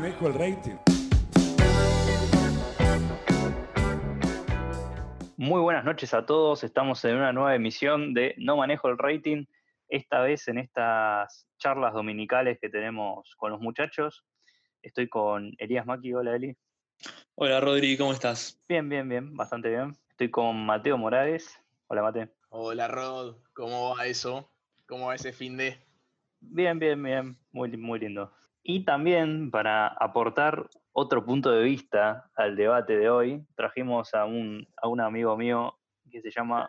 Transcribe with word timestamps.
manejo 0.00 0.26
el 0.26 0.34
rating. 0.34 0.76
Muy 5.38 5.62
buenas 5.62 5.86
noches 5.86 6.12
a 6.12 6.26
todos. 6.26 6.64
Estamos 6.64 7.02
en 7.06 7.16
una 7.16 7.32
nueva 7.32 7.54
emisión 7.54 8.12
de 8.12 8.34
No 8.36 8.58
Manejo 8.58 8.90
el 8.90 8.98
Rating. 8.98 9.46
Esta 9.88 10.20
vez 10.20 10.48
en 10.48 10.58
estas 10.58 11.48
charlas 11.56 11.94
dominicales 11.94 12.58
que 12.60 12.68
tenemos 12.68 13.34
con 13.38 13.52
los 13.52 13.60
muchachos. 13.62 14.22
Estoy 14.82 15.08
con 15.08 15.54
Elías 15.56 15.86
Maki. 15.86 16.12
Hola, 16.12 16.36
Eli. 16.36 16.54
Hola, 17.34 17.58
Rodri, 17.60 17.96
¿cómo 17.96 18.12
estás? 18.12 18.60
Bien, 18.68 18.90
bien, 18.90 19.08
bien. 19.08 19.34
Bastante 19.34 19.70
bien. 19.70 19.96
Estoy 20.10 20.30
con 20.30 20.66
Mateo 20.66 20.98
Morales. 20.98 21.58
Hola, 21.86 22.02
Mate. 22.02 22.28
Hola, 22.50 22.86
Rod. 22.86 23.36
¿Cómo 23.54 23.96
va 23.96 24.04
eso? 24.04 24.52
¿Cómo 24.86 25.06
va 25.06 25.14
ese 25.14 25.32
fin 25.32 25.56
de? 25.56 25.78
Bien, 26.40 26.78
bien, 26.78 27.02
bien. 27.02 27.38
Muy, 27.50 27.74
muy 27.78 27.98
lindo. 27.98 28.30
Y 28.68 28.84
también 28.84 29.52
para 29.52 29.86
aportar 29.86 30.68
otro 30.92 31.24
punto 31.24 31.52
de 31.52 31.62
vista 31.62 32.28
al 32.34 32.56
debate 32.56 32.96
de 32.96 33.08
hoy, 33.08 33.46
trajimos 33.54 34.12
a 34.12 34.24
un, 34.24 34.66
a 34.82 34.88
un 34.88 35.00
amigo 35.00 35.36
mío 35.36 35.78
que 36.10 36.20
se 36.20 36.32
llama 36.32 36.68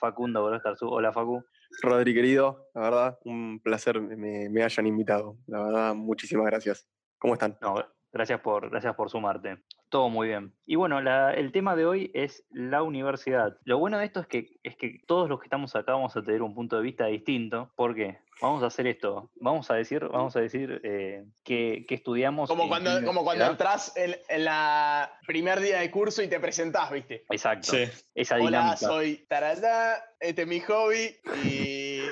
Facundo 0.00 0.42
Gorostarzu. 0.42 0.88
Hola, 0.88 1.12
Facu. 1.12 1.44
Rodri, 1.82 2.14
querido, 2.14 2.66
la 2.74 2.80
verdad, 2.80 3.18
un 3.24 3.60
placer 3.62 4.00
me, 4.00 4.48
me 4.48 4.64
hayan 4.64 4.88
invitado. 4.88 5.36
La 5.46 5.62
verdad, 5.62 5.94
muchísimas 5.94 6.46
gracias. 6.46 6.88
¿Cómo 7.16 7.34
están? 7.34 7.56
No, 7.60 7.76
gracias 8.12 8.40
por, 8.40 8.70
gracias 8.70 8.94
por 8.94 9.10
sumarte. 9.10 9.58
Todo 9.88 10.08
muy 10.08 10.28
bien. 10.28 10.52
Y 10.66 10.74
bueno, 10.74 11.00
la- 11.00 11.32
el 11.32 11.52
tema 11.52 11.76
de 11.76 11.86
hoy 11.86 12.10
es 12.12 12.44
la 12.50 12.82
universidad. 12.82 13.56
Lo 13.64 13.78
bueno 13.78 13.98
de 13.98 14.04
esto 14.06 14.20
es 14.20 14.26
que, 14.26 14.58
es 14.64 14.76
que 14.76 15.00
todos 15.06 15.28
los 15.28 15.38
que 15.38 15.46
estamos 15.46 15.76
acá 15.76 15.92
vamos 15.92 16.16
a 16.16 16.22
tener 16.22 16.42
un 16.42 16.54
punto 16.54 16.76
de 16.76 16.82
vista 16.82 17.06
distinto. 17.06 17.70
¿Por 17.76 17.94
qué? 17.94 18.18
Vamos 18.42 18.62
a 18.62 18.66
hacer 18.66 18.86
esto. 18.88 19.30
Vamos 19.36 19.70
a 19.70 19.74
decir, 19.76 20.04
vamos 20.08 20.34
a 20.36 20.40
decir 20.40 20.80
eh, 20.84 21.24
que, 21.44 21.86
que 21.88 21.94
estudiamos. 21.94 22.48
Como 22.50 22.68
cuando, 22.68 23.02
como 23.04 23.22
cuando 23.24 23.46
entras 23.46 23.96
en, 23.96 24.14
en 24.28 24.44
la 24.44 25.10
primer 25.26 25.60
día 25.60 25.78
de 25.78 25.90
curso 25.90 26.20
y 26.22 26.28
te 26.28 26.40
presentás, 26.40 26.90
¿viste? 26.90 27.24
Exacto. 27.30 27.68
Sí. 27.70 27.84
Esa 28.14 28.34
Hola, 28.34 28.44
dinámica. 28.46 28.76
soy 28.76 29.24
Tarayá, 29.28 29.94
este 30.20 30.42
es 30.42 30.48
mi 30.48 30.60
hobby 30.60 31.16
y... 31.44 32.00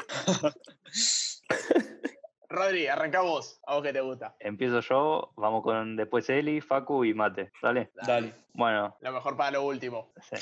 Rodri, 2.55 2.87
arranca 2.87 3.21
vos, 3.21 3.61
a 3.67 3.75
vos 3.75 3.83
que 3.83 3.93
te 3.93 4.01
gusta. 4.01 4.37
Empiezo 4.41 4.81
yo, 4.81 5.33
vamos 5.37 5.63
con 5.63 5.97
después 5.97 6.29
Eli, 6.31 6.61
Facu 6.61 7.05
y 7.05 7.15
Mate. 7.15 7.51
¿Dale? 7.63 7.91
Dale. 8.07 8.45
Bueno, 8.57 8.97
Lo 9.01 9.11
mejor 9.11 9.37
para 9.37 9.51
lo 9.51 9.65
último. 9.65 10.13
sí, 10.23 10.37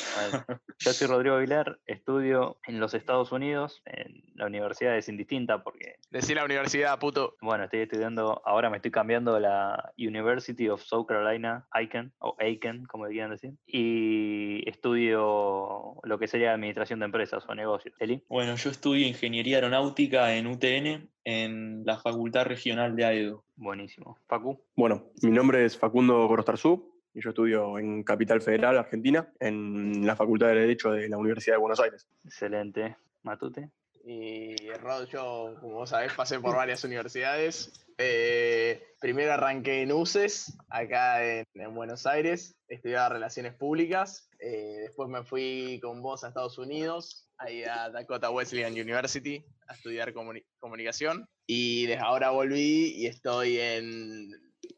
yo 0.80 0.92
soy 0.92 1.08
Rodrigo 1.08 1.36
Aguilar, 1.36 1.78
estudio 1.86 2.58
en 2.66 2.78
los 2.78 2.92
Estados 2.92 3.32
Unidos, 3.32 3.80
en 3.86 4.22
la 4.34 4.46
universidad 4.46 4.98
es 4.98 5.08
indistinta 5.08 5.62
porque 5.62 5.96
Decí 6.10 6.34
la 6.34 6.44
universidad, 6.44 6.98
puto. 6.98 7.36
Bueno, 7.40 7.64
estoy 7.64 7.80
estudiando, 7.80 8.42
ahora 8.44 8.68
me 8.68 8.76
estoy 8.76 8.90
cambiando 8.90 9.36
a 9.36 9.40
la 9.40 9.92
University 9.96 10.68
of 10.68 10.82
South 10.82 11.06
Carolina, 11.06 11.66
Aiken, 11.70 12.12
o 12.18 12.36
Aiken, 12.38 12.84
como 12.84 13.06
quieran 13.06 13.30
decir, 13.30 13.54
y 13.66 14.68
estudio 14.68 15.94
lo 16.02 16.18
que 16.18 16.28
sería 16.28 16.52
administración 16.52 16.98
de 16.98 17.06
empresas 17.06 17.44
o 17.48 17.54
negocios. 17.54 17.94
Eli, 17.98 18.22
Bueno, 18.28 18.56
yo 18.56 18.70
estudio 18.70 19.06
Ingeniería 19.06 19.56
Aeronáutica 19.56 20.34
en 20.34 20.48
UTN, 20.48 21.08
en 21.24 21.84
la 21.84 21.98
Facultad 21.98 22.44
Regional 22.46 22.96
de 22.96 23.04
AEDO. 23.04 23.44
buenísimo. 23.56 24.18
Facu, 24.26 24.60
Bueno, 24.76 25.10
mi 25.22 25.30
nombre 25.30 25.64
es 25.64 25.76
Facundo 25.78 26.26
Gorostarzú 26.26 26.92
y 27.14 27.20
yo 27.22 27.30
estudio 27.30 27.78
en 27.78 28.02
Capital 28.04 28.40
Federal, 28.40 28.78
Argentina, 28.78 29.32
en 29.38 30.06
la 30.06 30.16
Facultad 30.16 30.48
de 30.48 30.54
Derecho 30.54 30.90
de 30.92 31.08
la 31.08 31.18
Universidad 31.18 31.56
de 31.56 31.60
Buenos 31.60 31.80
Aires. 31.80 32.06
excelente. 32.24 32.96
Matute, 33.22 33.70
Y 34.04 34.56
Rod, 34.80 35.06
yo, 35.06 35.54
como 35.60 35.74
vos 35.74 35.90
sabés, 35.90 36.12
pasé 36.14 36.40
por 36.40 36.56
varias 36.56 36.82
universidades. 36.82 37.86
Eh, 37.98 38.82
primero 39.00 39.32
arranqué 39.32 39.82
en 39.82 39.92
UCES, 39.92 40.58
acá 40.68 41.24
en, 41.24 41.44
en 41.54 41.72
Buenos 41.74 42.04
Aires, 42.06 42.56
estudiaba 42.66 43.10
Relaciones 43.10 43.54
Públicas. 43.54 44.28
Eh, 44.40 44.78
después 44.80 45.08
me 45.08 45.22
fui 45.22 45.78
con 45.80 46.02
vos 46.02 46.24
a 46.24 46.28
Estados 46.28 46.58
Unidos, 46.58 47.28
ahí 47.42 47.64
a 47.64 47.90
Dakota 47.90 48.30
Wesleyan 48.30 48.72
University, 48.72 49.44
a 49.68 49.74
estudiar 49.74 50.12
comuni- 50.12 50.44
comunicación. 50.58 51.26
Y 51.46 51.86
desde 51.86 52.02
ahora 52.02 52.30
volví 52.30 52.94
y 52.96 53.06
estoy 53.06 53.58
en 53.58 54.30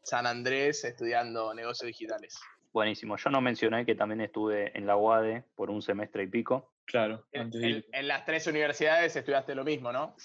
San 0.03 0.25
Andrés 0.27 0.83
estudiando 0.83 1.53
negocios 1.53 1.87
digitales. 1.87 2.39
buenísimo. 2.73 3.15
Yo 3.15 3.29
no 3.29 3.39
mencioné 3.39 3.85
que 3.85 3.95
también 3.95 4.19
estuve 4.19 4.77
en 4.77 4.85
la 4.85 4.97
UADE 4.97 5.45
por 5.55 5.69
un 5.69 5.81
semestre 5.81 6.23
y 6.23 6.27
pico. 6.27 6.73
Claro, 6.85 7.25
En, 7.31 7.49
en- 7.63 7.85
en 7.93 8.07
las 8.07 8.25
tres 8.25 8.45
universidades 8.47 9.15
estudiaste 9.15 9.55
lo 9.55 9.63
mismo, 9.63 9.93
¿no? 9.93 10.15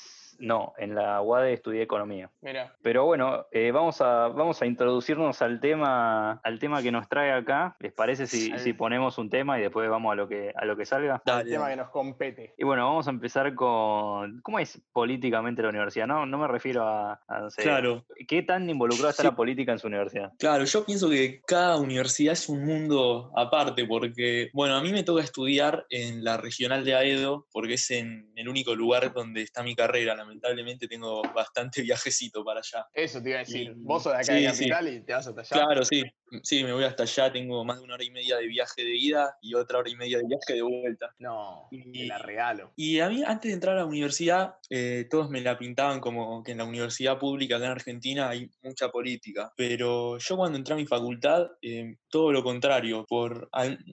No, 0.40 0.72
en 0.78 0.94
la 0.94 1.20
UADE 1.20 1.52
estudié 1.52 1.82
economía. 1.82 2.30
Mira. 2.40 2.74
Pero 2.82 3.04
bueno, 3.04 3.46
eh, 3.52 3.70
vamos, 3.72 4.00
a, 4.00 4.28
vamos 4.28 4.60
a 4.62 4.66
introducirnos 4.66 5.42
al 5.42 5.60
tema, 5.60 6.40
al 6.42 6.58
tema 6.58 6.82
que 6.82 6.90
nos 6.90 7.08
trae 7.08 7.30
acá. 7.32 7.76
¿Les 7.80 7.92
parece 7.92 8.26
si, 8.26 8.58
si 8.58 8.72
ponemos 8.72 9.18
un 9.18 9.28
tema 9.30 9.58
y 9.58 9.62
después 9.62 9.88
vamos 9.88 10.12
a 10.12 10.14
lo 10.16 10.26
que, 10.28 10.52
a 10.56 10.64
lo 10.64 10.76
que 10.76 10.86
salga? 10.86 11.16
El 11.16 11.20
Dale, 11.24 11.50
tema 11.50 11.64
dale. 11.64 11.74
que 11.76 11.80
nos 11.82 11.90
compete. 11.90 12.54
Y 12.58 12.64
bueno, 12.64 12.86
vamos 12.86 13.06
a 13.06 13.10
empezar 13.10 13.54
con. 13.54 14.40
¿Cómo 14.42 14.58
es 14.58 14.80
políticamente 14.92 15.62
la 15.62 15.68
universidad? 15.68 16.06
No, 16.06 16.24
no 16.26 16.38
me 16.38 16.48
refiero 16.48 16.82
a. 16.86 17.20
a, 17.28 17.40
no 17.40 17.50
sé, 17.50 17.62
Claro, 17.62 18.04
¿Qué 18.26 18.42
tan 18.42 18.68
involucrada 18.68 19.10
está 19.10 19.22
Sí. 19.22 19.28
la 19.28 19.36
política 19.36 19.72
en 19.72 19.78
su 19.78 19.86
universidad? 19.88 20.32
claro, 20.38 20.64
yo 20.64 20.84
pienso 20.84 21.10
que 21.10 21.40
cada 21.46 21.76
universidad 21.78 22.32
es 22.32 22.48
un 22.48 22.64
mundo 22.64 23.30
aparte, 23.36 23.84
porque, 23.86 24.48
bueno, 24.52 24.76
a 24.76 24.82
mí 24.82 24.92
me 24.92 25.02
toca 25.02 25.22
estudiar 25.22 25.86
en 25.90 26.24
la 26.24 26.36
Regional 26.36 26.84
de 26.84 26.94
AEDO, 26.94 27.46
porque 27.52 27.74
es 27.74 27.90
en 27.90 28.30
el 28.36 28.48
único 28.48 28.74
lugar 28.74 29.12
donde 29.12 29.42
está 29.42 29.62
mi 29.62 29.74
carrera. 29.74 30.16
Lamentablemente 30.30 30.86
tengo 30.86 31.22
bastante 31.34 31.82
viajecito 31.82 32.44
para 32.44 32.60
allá. 32.60 32.86
Eso 32.94 33.20
te 33.22 33.30
iba 33.30 33.38
a 33.38 33.40
decir. 33.40 33.70
Y- 33.70 33.74
Vos 33.76 34.04
sos 34.04 34.12
de 34.12 34.18
acá 34.18 34.24
sí, 34.32 34.42
de 34.42 34.54
sí. 34.54 34.68
Capital 34.68 34.88
y 34.94 35.00
te 35.04 35.12
vas 35.12 35.26
hasta 35.26 35.40
allá. 35.40 35.66
Claro, 35.66 35.84
sí, 35.84 36.02
sí, 36.42 36.64
me 36.64 36.72
voy 36.72 36.84
hasta 36.84 37.02
allá, 37.04 37.32
tengo 37.32 37.64
más 37.64 37.78
de 37.78 37.84
una 37.84 37.94
hora 37.94 38.04
y 38.04 38.10
media 38.10 38.36
de 38.36 38.46
viaje 38.46 38.82
de 38.84 38.96
ida 38.96 39.36
y 39.40 39.54
otra 39.54 39.78
hora 39.78 39.90
y 39.90 39.96
media 39.96 40.18
de 40.18 40.26
viaje 40.26 40.54
de 40.54 40.62
vuelta. 40.62 41.14
No, 41.18 41.68
Y- 41.70 42.06
la 42.06 42.18
regalo. 42.18 42.72
Y 42.76 43.00
a 43.00 43.08
mí, 43.08 43.22
antes 43.26 43.50
de 43.50 43.54
entrar 43.54 43.76
a 43.76 43.80
la 43.80 43.86
universidad, 43.86 44.54
eh, 44.68 45.06
todos 45.10 45.30
me 45.30 45.40
la 45.40 45.58
pintaban 45.58 46.00
como 46.00 46.42
que 46.42 46.52
en 46.52 46.58
la 46.58 46.64
universidad 46.64 47.18
pública 47.18 47.56
acá 47.56 47.66
en 47.66 47.72
Argentina 47.72 48.28
hay 48.28 48.50
mucha 48.62 48.88
política. 48.90 49.52
Pero 49.56 50.18
yo 50.18 50.36
cuando 50.36 50.58
entré 50.58 50.74
a 50.74 50.76
mi 50.76 50.86
facultad, 50.86 51.48
eh, 51.62 51.96
todo 52.08 52.32
lo 52.32 52.42
contrario. 52.42 53.04
Por, 53.08 53.48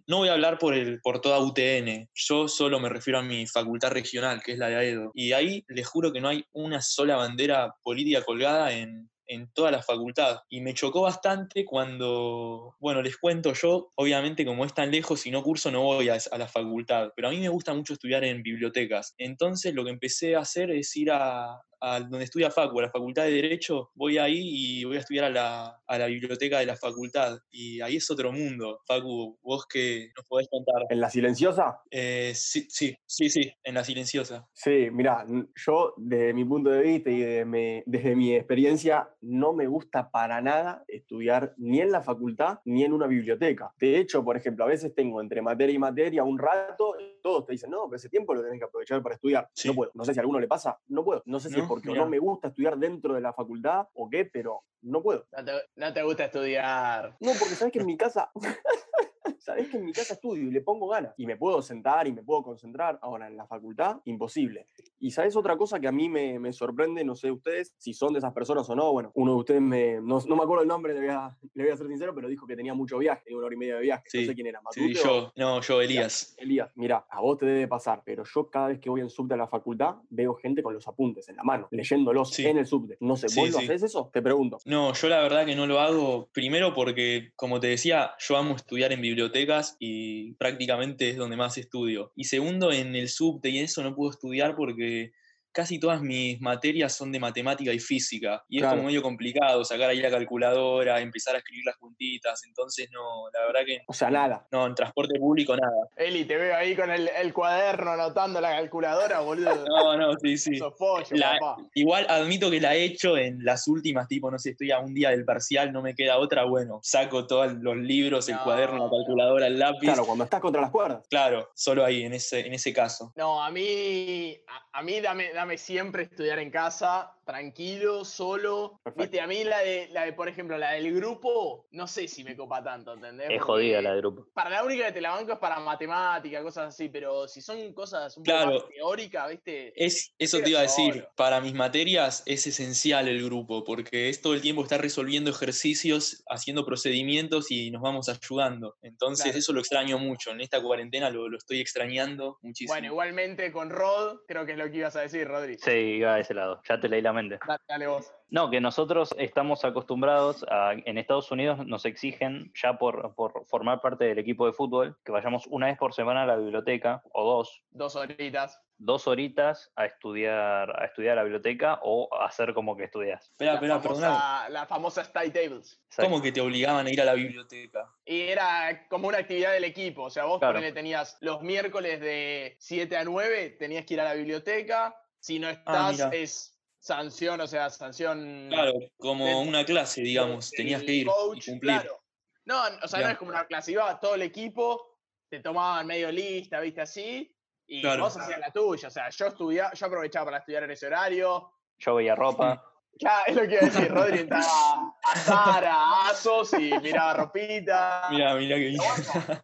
no 0.07 0.17
voy 0.17 0.29
a 0.29 0.33
hablar 0.33 0.57
por, 0.57 0.73
el, 0.73 0.99
por 1.01 1.21
toda 1.21 1.39
UTN, 1.39 2.09
yo 2.13 2.47
solo 2.47 2.79
me 2.79 2.89
refiero 2.89 3.19
a 3.19 3.23
mi 3.23 3.45
facultad 3.47 3.91
regional, 3.91 4.41
que 4.43 4.53
es 4.53 4.57
la 4.57 4.69
de 4.69 4.75
AEDO. 4.75 5.11
Y 5.13 5.33
ahí 5.33 5.63
les 5.67 5.87
juro 5.87 6.11
que 6.11 6.21
no 6.21 6.29
hay 6.29 6.43
una 6.53 6.81
sola 6.81 7.15
bandera 7.15 7.73
política 7.83 8.23
colgada 8.23 8.71
en, 8.71 9.09
en 9.27 9.51
toda 9.53 9.71
la 9.71 9.81
facultad. 9.81 10.39
Y 10.49 10.61
me 10.61 10.73
chocó 10.73 11.01
bastante 11.01 11.65
cuando, 11.65 12.75
bueno, 12.79 13.01
les 13.01 13.17
cuento 13.17 13.53
yo, 13.53 13.91
obviamente 13.95 14.45
como 14.45 14.65
es 14.65 14.73
tan 14.73 14.91
lejos 14.91 15.25
y 15.25 15.31
no 15.31 15.43
curso, 15.43 15.71
no 15.71 15.81
voy 15.81 16.09
a, 16.09 16.17
a 16.31 16.37
la 16.37 16.47
facultad, 16.47 17.11
pero 17.15 17.27
a 17.27 17.31
mí 17.31 17.39
me 17.39 17.49
gusta 17.49 17.73
mucho 17.73 17.93
estudiar 17.93 18.23
en 18.23 18.43
bibliotecas. 18.43 19.13
Entonces 19.17 19.73
lo 19.73 19.83
que 19.83 19.91
empecé 19.91 20.35
a 20.35 20.39
hacer 20.39 20.71
es 20.71 20.95
ir 20.95 21.11
a, 21.11 21.61
a 21.79 21.99
donde 21.99 22.23
estudia 22.25 22.49
Facu, 22.51 22.79
a 22.79 22.83
la 22.83 22.89
Facultad 22.89 23.23
de 23.25 23.31
Derecho, 23.31 23.91
voy 23.95 24.17
ahí 24.17 24.39
y 24.41 24.83
voy 24.85 24.97
a 24.97 24.99
estudiar 24.99 25.25
a 25.25 25.29
la, 25.29 25.81
a 25.85 25.97
la 25.97 26.07
biblioteca 26.07 26.59
de 26.59 26.65
la 26.65 26.75
facultad. 26.75 27.37
Y 27.51 27.81
ahí 27.81 27.97
es 27.97 28.09
otro 28.11 28.31
mundo. 28.31 28.81
Facu, 28.87 29.37
vos 29.41 29.65
que 29.67 30.11
nos 30.15 30.25
podés 30.25 30.47
contar. 30.49 30.83
¿En 30.89 30.99
la 30.99 31.09
silenciosa? 31.09 31.81
Eh, 31.91 32.31
sí, 32.35 32.65
sí, 32.69 32.95
sí, 33.05 33.29
sí, 33.29 33.51
en 33.63 33.75
la 33.75 33.83
silenciosa. 33.83 34.47
Sí, 34.53 34.89
mira, 34.91 35.25
yo 35.55 35.93
desde 35.97 36.33
mi 36.33 36.45
punto 36.45 36.69
de 36.69 36.81
vista 36.81 37.09
y 37.09 37.19
de 37.21 37.45
mi- 37.45 37.83
desde 37.85 38.15
mi 38.15 38.35
experiencia, 38.35 39.09
no 39.21 39.53
me 39.53 39.67
gusta 39.67 40.09
para 40.09 40.41
nada 40.41 40.83
estudiar 40.87 41.53
ni 41.57 41.81
en 41.81 41.91
la 41.91 42.01
facultad 42.01 42.59
ni 42.65 42.83
en 42.83 42.93
una 42.93 43.07
biblioteca. 43.07 43.73
De 43.79 43.97
hecho, 43.99 44.23
por 44.23 44.35
ejemplo, 44.37 44.63
a 44.65 44.67
veces 44.67 44.93
tengo 44.95 45.21
entre 45.21 45.41
materia 45.41 45.73
y 45.75 45.79
materia 45.79 46.23
un 46.23 46.37
rato, 46.39 46.95
y 46.99 47.21
todos 47.21 47.45
te 47.45 47.53
dicen, 47.53 47.69
no, 47.69 47.85
pero 47.85 47.97
ese 47.97 48.09
tiempo 48.09 48.33
lo 48.33 48.41
tenés 48.41 48.59
que 48.59 48.65
aprovechar 48.65 49.01
para 49.03 49.15
estudiar. 49.15 49.49
Sí. 49.53 49.67
No 49.67 49.75
puedo. 49.75 49.91
No 49.93 50.03
sé 50.05 50.13
si 50.13 50.19
a 50.19 50.21
alguno 50.21 50.39
le 50.39 50.47
pasa, 50.47 50.79
no 50.87 51.03
puedo. 51.03 51.21
No 51.25 51.39
sé 51.39 51.49
si 51.49 51.55
es 51.55 51.61
¿No? 51.61 51.66
Porque 51.67 51.93
no 51.93 52.07
me 52.07 52.19
gusta 52.19 52.49
estudiar 52.49 52.77
dentro 52.77 53.13
de 53.13 53.21
la 53.21 53.33
facultad 53.33 53.87
o 53.93 54.09
qué, 54.09 54.25
pero 54.25 54.63
no 54.81 55.01
puedo. 55.01 55.25
No 55.35 55.45
te, 55.45 55.51
no 55.75 55.93
te 55.93 56.03
gusta 56.03 56.25
estudiar. 56.25 57.15
No, 57.19 57.31
porque 57.39 57.55
sabes 57.55 57.71
que 57.73 57.79
en 57.79 57.85
mi 57.85 57.97
casa. 57.97 58.31
Sabés 59.39 59.67
que 59.69 59.77
en 59.77 59.85
mi 59.85 59.93
casa 59.93 60.13
estudio 60.13 60.43
y 60.47 60.51
le 60.51 60.61
pongo 60.61 60.87
ganas. 60.87 61.13
Y 61.17 61.25
me 61.25 61.37
puedo 61.37 61.61
sentar 61.61 62.07
y 62.07 62.11
me 62.11 62.23
puedo 62.23 62.43
concentrar. 62.43 62.99
Ahora, 63.01 63.27
en 63.27 63.37
la 63.37 63.45
facultad, 63.47 63.97
imposible. 64.05 64.67
Y 64.99 65.11
sabes 65.11 65.35
otra 65.35 65.57
cosa 65.57 65.79
que 65.79 65.87
a 65.87 65.91
mí 65.91 66.09
me, 66.09 66.39
me 66.39 66.51
sorprende, 66.53 67.03
no 67.03 67.15
sé 67.15 67.31
ustedes 67.31 67.73
si 67.77 67.93
son 67.93 68.13
de 68.13 68.19
esas 68.19 68.33
personas 68.33 68.69
o 68.69 68.75
no. 68.75 68.91
Bueno, 68.91 69.11
uno 69.15 69.33
de 69.33 69.37
ustedes 69.39 69.61
me. 69.61 70.01
No, 70.01 70.19
no 70.27 70.35
me 70.35 70.43
acuerdo 70.43 70.63
el 70.63 70.67
nombre, 70.67 70.93
le 70.93 70.99
voy, 71.01 71.09
a, 71.09 71.37
le 71.53 71.63
voy 71.63 71.71
a 71.71 71.77
ser 71.77 71.87
sincero, 71.87 72.13
pero 72.15 72.27
dijo 72.27 72.47
que 72.47 72.55
tenía 72.55 72.73
mucho 72.73 72.97
viaje, 72.97 73.21
tenía 73.23 73.37
una 73.37 73.47
hora 73.47 73.55
y 73.55 73.59
media 73.59 73.75
de 73.75 73.81
viaje. 73.81 74.03
Sí, 74.07 74.21
No 74.21 74.25
sé 74.27 74.35
quién 74.35 74.47
era, 74.47 74.59
Sí, 74.71 74.81
Matute 74.81 74.99
o- 74.99 75.03
yo, 75.03 75.33
no, 75.35 75.61
yo, 75.61 75.81
Elías. 75.81 76.35
Elías, 76.37 76.71
mira, 76.75 77.05
a 77.09 77.21
vos 77.21 77.37
te 77.37 77.45
debe 77.45 77.67
pasar, 77.67 78.01
pero 78.05 78.23
yo 78.23 78.49
cada 78.49 78.69
vez 78.69 78.79
que 78.79 78.89
voy 78.89 79.01
en 79.01 79.09
subte 79.09 79.33
a 79.35 79.37
la 79.37 79.47
facultad 79.47 79.95
veo 80.09 80.33
gente 80.35 80.63
con 80.63 80.73
los 80.73 80.87
apuntes 80.87 81.29
en 81.29 81.35
la 81.35 81.43
mano, 81.43 81.67
leyéndolos 81.71 82.31
Sí. 82.33 82.45
en 82.45 82.57
el 82.57 82.65
subte. 82.65 82.97
No 82.99 83.15
sé, 83.15 83.29
Sí, 83.29 83.39
¿vos 83.39 83.51
lo 83.51 83.59
sí. 83.59 83.65
haces 83.65 83.83
eso? 83.83 84.09
Te 84.11 84.21
pregunto. 84.21 84.57
No, 84.65 84.93
yo 84.93 85.09
la 85.09 85.21
verdad 85.21 85.45
que 85.45 85.55
no 85.55 85.67
lo 85.67 85.79
hago, 85.79 86.27
primero 86.33 86.73
porque, 86.73 87.31
como 87.35 87.59
te 87.59 87.67
decía, 87.67 88.11
yo 88.19 88.37
amo 88.37 88.55
estudiar 88.55 88.91
en 88.91 89.01
bibliotecas 89.17 89.75
y 89.79 90.33
prácticamente 90.33 91.09
es 91.09 91.17
donde 91.17 91.37
más 91.37 91.57
estudio. 91.57 92.11
Y 92.15 92.25
segundo, 92.25 92.71
en 92.71 92.95
el 92.95 93.09
subte 93.09 93.49
y 93.49 93.59
eso 93.59 93.81
no 93.81 93.95
puedo 93.95 94.11
estudiar 94.11 94.55
porque 94.55 95.11
casi 95.51 95.79
todas 95.79 96.01
mis 96.01 96.39
materias 96.41 96.93
son 96.93 97.11
de 97.11 97.19
matemática 97.19 97.73
y 97.73 97.79
física, 97.79 98.43
y 98.47 98.61
es 98.61 98.67
como 98.67 98.83
medio 98.83 99.01
complicado 99.01 99.63
sacar 99.63 99.89
ahí 99.89 99.99
la 99.99 100.09
calculadora, 100.11 100.99
empezar 101.01 101.35
a 101.35 101.39
escribir 101.39 101.65
las 101.65 101.75
juntitas, 101.77 102.43
entonces 102.45 102.89
no, 102.91 103.29
la 103.33 103.47
verdad 103.47 103.61
que 103.65 103.79
O 103.87 103.93
sea, 103.93 104.09
nada. 104.11 104.47
no, 104.51 104.67
en 104.67 104.75
transporte 104.75 105.17
público 105.19 105.55
nada. 105.55 105.73
Eli, 105.95 106.25
te 106.25 106.37
veo 106.37 106.55
ahí 106.55 106.75
con 106.75 106.91
el, 106.91 107.07
el 107.09 107.33
cuaderno 107.33 107.91
anotando 107.91 108.39
la 108.39 108.51
calculadora, 108.51 109.19
boludo. 109.21 109.47
No, 109.67 109.97
no, 109.97 110.13
sí, 110.21 110.37
sí. 110.37 110.57
Sos 110.57 110.73
pollo, 110.77 111.07
La- 111.11 111.37
papá. 111.39 111.61
Igual 111.75 112.05
admito 112.09 112.49
que 112.51 112.59
la 112.61 112.75
he 112.75 112.83
hecho 112.83 113.17
en 113.17 113.43
las 113.43 113.67
últimas, 113.67 114.07
tipo, 114.07 114.29
no 114.31 114.37
sé, 114.39 114.51
estoy 114.51 114.71
a 114.71 114.79
un 114.79 114.93
día 114.93 115.09
del 115.09 115.25
parcial, 115.25 115.71
no 115.73 115.81
me 115.81 115.95
queda 115.95 116.17
otra, 116.17 116.45
bueno, 116.45 116.79
saco 116.83 117.25
todos 117.27 117.53
los 117.53 117.75
libros, 117.77 118.27
el 118.29 118.35
No. 118.35 118.43
cuaderno, 118.43 118.85
la 118.85 118.89
calculadora, 118.91 119.47
el 119.47 119.59
lápiz. 119.59 119.79
Claro, 119.87 120.05
cuando 120.05 120.23
estás 120.23 120.39
contra 120.41 120.61
las 120.61 120.71
cuerdas. 120.71 121.05
Claro, 121.09 121.49
solo 121.55 121.83
ahí, 121.85 122.03
en 122.03 122.13
ese, 122.13 122.41
en 122.41 122.53
ese 122.53 122.73
caso. 122.73 123.11
No, 123.15 123.43
a 123.43 123.49
mí, 123.51 124.37
a, 124.47 124.79
a 124.79 124.83
mí 124.83 124.99
dame, 125.01 125.31
dame 125.37 125.59
siempre 125.59 126.01
estudiar 126.01 126.39
en 126.39 126.49
casa, 126.49 127.13
tranquilo, 127.27 128.03
solo. 128.03 128.79
Perfecto. 128.83 129.01
Viste, 129.03 129.21
a 129.21 129.27
mí 129.27 129.43
la 129.43 129.59
de, 129.59 129.89
la 129.91 130.05
de, 130.05 130.13
por 130.13 130.27
ejemplo, 130.27 130.57
la 130.57 130.71
del 130.71 130.91
grupo, 130.95 131.67
no 131.71 131.85
sé 131.85 132.07
si 132.07 132.23
me 132.23 132.35
copa 132.35 132.63
tanto, 132.63 132.93
¿entendés? 132.93 133.27
Es 133.29 133.33
Porque 133.37 133.43
jodida 133.45 133.81
la 133.83 133.91
de 133.93 133.97
grupo. 133.97 134.25
Para 134.33 134.49
la 134.49 134.63
única 134.63 134.87
que 134.87 134.93
te 134.93 135.01
la 135.01 135.11
banco 135.11 135.33
es 135.33 135.37
para 135.39 135.59
matemática, 135.59 136.41
cosas 136.41 136.69
así, 136.73 136.89
pero 136.89 137.27
si 137.27 137.41
son 137.41 137.73
cosas 137.73 138.17
un 138.17 138.23
Claro. 138.23 138.51
poco 138.53 138.65
más 138.65 138.73
teóricas, 138.73 139.29
¿viste? 139.29 139.73
Es, 139.75 140.13
eso 140.17 140.39
te 140.41 140.49
iba 140.49 140.59
a 140.59 140.63
decir, 140.63 140.93
solo. 140.93 141.09
para 141.15 141.41
mis 141.41 141.53
materias 141.53 142.23
es 142.25 142.47
esencial 142.47 143.07
el 143.07 143.23
grupo, 143.23 143.63
porque 143.63 144.09
es 144.09 144.21
todo 144.21 144.33
el 144.33 144.41
tiempo 144.41 144.63
estar 144.63 144.81
resolviendo 144.81 145.29
ejercicios, 145.29 146.23
haciendo 146.29 146.65
procedimientos 146.65 147.51
y 147.51 147.69
nos 147.71 147.81
vamos 147.81 148.09
ayudando. 148.09 148.75
Entonces 148.81 149.25
Claro. 149.25 149.39
eso 149.39 149.53
lo 149.53 149.59
extraño 149.59 149.97
mucho. 149.99 150.31
En 150.31 150.41
esta 150.41 150.61
cuarentena 150.61 151.09
lo, 151.09 151.27
lo 151.29 151.37
estoy 151.37 151.59
extrañando 151.59 152.37
muchísimo. 152.41 152.73
Bueno, 152.73 152.87
igualmente 152.87 153.51
con 153.51 153.69
Rod, 153.69 154.19
creo 154.27 154.45
que 154.45 154.53
es 154.53 154.57
lo 154.57 154.69
que 154.71 154.77
ibas 154.77 154.95
a 154.95 155.01
decir, 155.01 155.27
Rodri. 155.27 155.57
Sí, 155.57 155.71
iba 155.71 156.15
a 156.15 156.19
ese 156.19 156.33
lado. 156.33 156.61
Ya 156.67 156.79
te 156.79 156.87
leí 156.87 157.01
la 157.01 157.13
Dale, 157.17 157.39
dale 157.67 157.87
vos. 157.87 158.13
No, 158.29 158.49
que 158.49 158.59
nosotros 158.61 159.15
estamos 159.17 159.63
acostumbrados 159.63 160.45
a, 160.49 160.73
en 160.73 160.97
Estados 160.97 161.31
Unidos 161.31 161.65
nos 161.65 161.85
exigen 161.85 162.51
ya 162.53 162.77
por, 162.77 163.15
por 163.15 163.45
formar 163.45 163.79
parte 163.81 164.03
del 164.05 164.19
equipo 164.19 164.45
de 164.45 164.53
fútbol 164.53 164.97
que 165.05 165.11
vayamos 165.13 165.47
una 165.47 165.67
vez 165.67 165.77
por 165.77 165.93
semana 165.93 166.23
a 166.23 166.25
la 166.25 166.35
biblioteca 166.35 167.01
o 167.13 167.23
dos, 167.37 167.63
Dos 167.71 167.95
horitas. 167.95 168.61
dos 168.77 169.07
horitas 169.07 169.71
a 169.77 169.85
estudiar 169.85 170.69
a 170.81 170.85
estudiar 170.85 171.13
a 171.13 171.15
la 171.15 171.23
biblioteca 171.23 171.79
o 171.83 172.09
a 172.13 172.25
hacer 172.25 172.53
como 172.53 172.75
que 172.75 172.83
estudias. 172.83 173.23
Espera, 173.29 173.53
espera, 173.55 173.81
perdona. 173.81 174.49
la 174.49 174.65
famosa 174.65 175.03
study 175.05 175.31
tables. 175.31 175.81
¿Cómo 175.95 176.21
que 176.21 176.31
te 176.33 176.41
obligaban 176.41 176.85
a 176.85 176.89
ir 176.91 176.99
a 177.01 177.05
la 177.05 177.13
biblioteca? 177.13 177.89
Y 178.05 178.21
era 178.23 178.87
como 178.89 179.07
una 179.07 179.19
actividad 179.19 179.53
del 179.53 179.63
equipo. 179.63 180.03
O 180.03 180.09
sea, 180.09 180.25
vos 180.25 180.39
Claro. 180.39 180.55
ponele, 180.55 180.73
tenías 180.73 181.17
los 181.21 181.41
miércoles 181.41 182.01
de 182.01 182.57
7 182.59 182.97
a 182.97 183.03
9, 183.05 183.55
tenías 183.57 183.85
que 183.85 183.93
ir 183.93 184.01
a 184.01 184.05
la 184.05 184.13
biblioteca. 184.15 184.95
Si 185.19 185.39
no 185.39 185.49
estás, 185.49 185.93
mira. 185.93 186.09
es 186.13 186.56
sanción, 186.87 187.41
o 187.41 187.47
sea, 187.47 187.69
sanción. 187.69 188.47
Claro, 188.49 188.73
como 188.97 189.41
una 189.41 189.65
clase, 189.65 190.01
digamos, 190.01 190.49
tenías 190.51 190.81
que 190.83 190.93
ir 190.93 191.05
coach, 191.07 191.47
y 191.47 191.51
cumplir. 191.51 191.73
claro. 191.81 192.01
No, 192.45 192.61
o 192.81 192.87
sea, 192.87 193.01
no 193.01 193.09
es 193.09 193.17
como 193.17 193.31
una 193.31 193.45
clase, 193.45 193.73
iba 193.73 193.99
todo 193.99 194.15
el 194.15 194.21
equipo, 194.21 194.97
te 195.29 195.41
tomaban 195.41 195.85
medio 195.85 196.09
lista, 196.11 196.61
viste 196.61 196.79
así, 196.81 197.35
y 197.67 197.81
Claro. 197.81 198.03
vos 198.03 198.15
hacías 198.15 198.39
la 198.39 198.51
tuya. 198.51 198.87
O 198.87 198.91
sea, 198.91 199.09
yo 199.09 199.27
estudiaba, 199.27 199.73
yo 199.73 199.85
aprovechaba 199.85 200.25
para 200.25 200.37
estudiar 200.37 200.63
en 200.63 200.71
ese 200.71 200.87
horario. 200.87 201.51
Yo 201.77 201.95
veía 201.95 202.15
ropa. 202.15 202.63
Ya, 202.99 203.21
es 203.27 203.35
lo 203.35 203.43
que 203.43 203.53
iba 203.53 203.61
a 203.61 203.65
decir, 203.65 203.91
Rodri 203.91 204.19
entraba 204.21 204.91
a 205.03 205.15
Zara, 205.19 205.71
a 205.75 206.09
Asos 206.09 206.51
y 206.53 206.71
miraba 206.79 207.13
ropita. 207.13 208.07
Mira, 208.09 208.33
mira 208.33 208.55
que 208.55 208.75
bueno, 208.75 209.43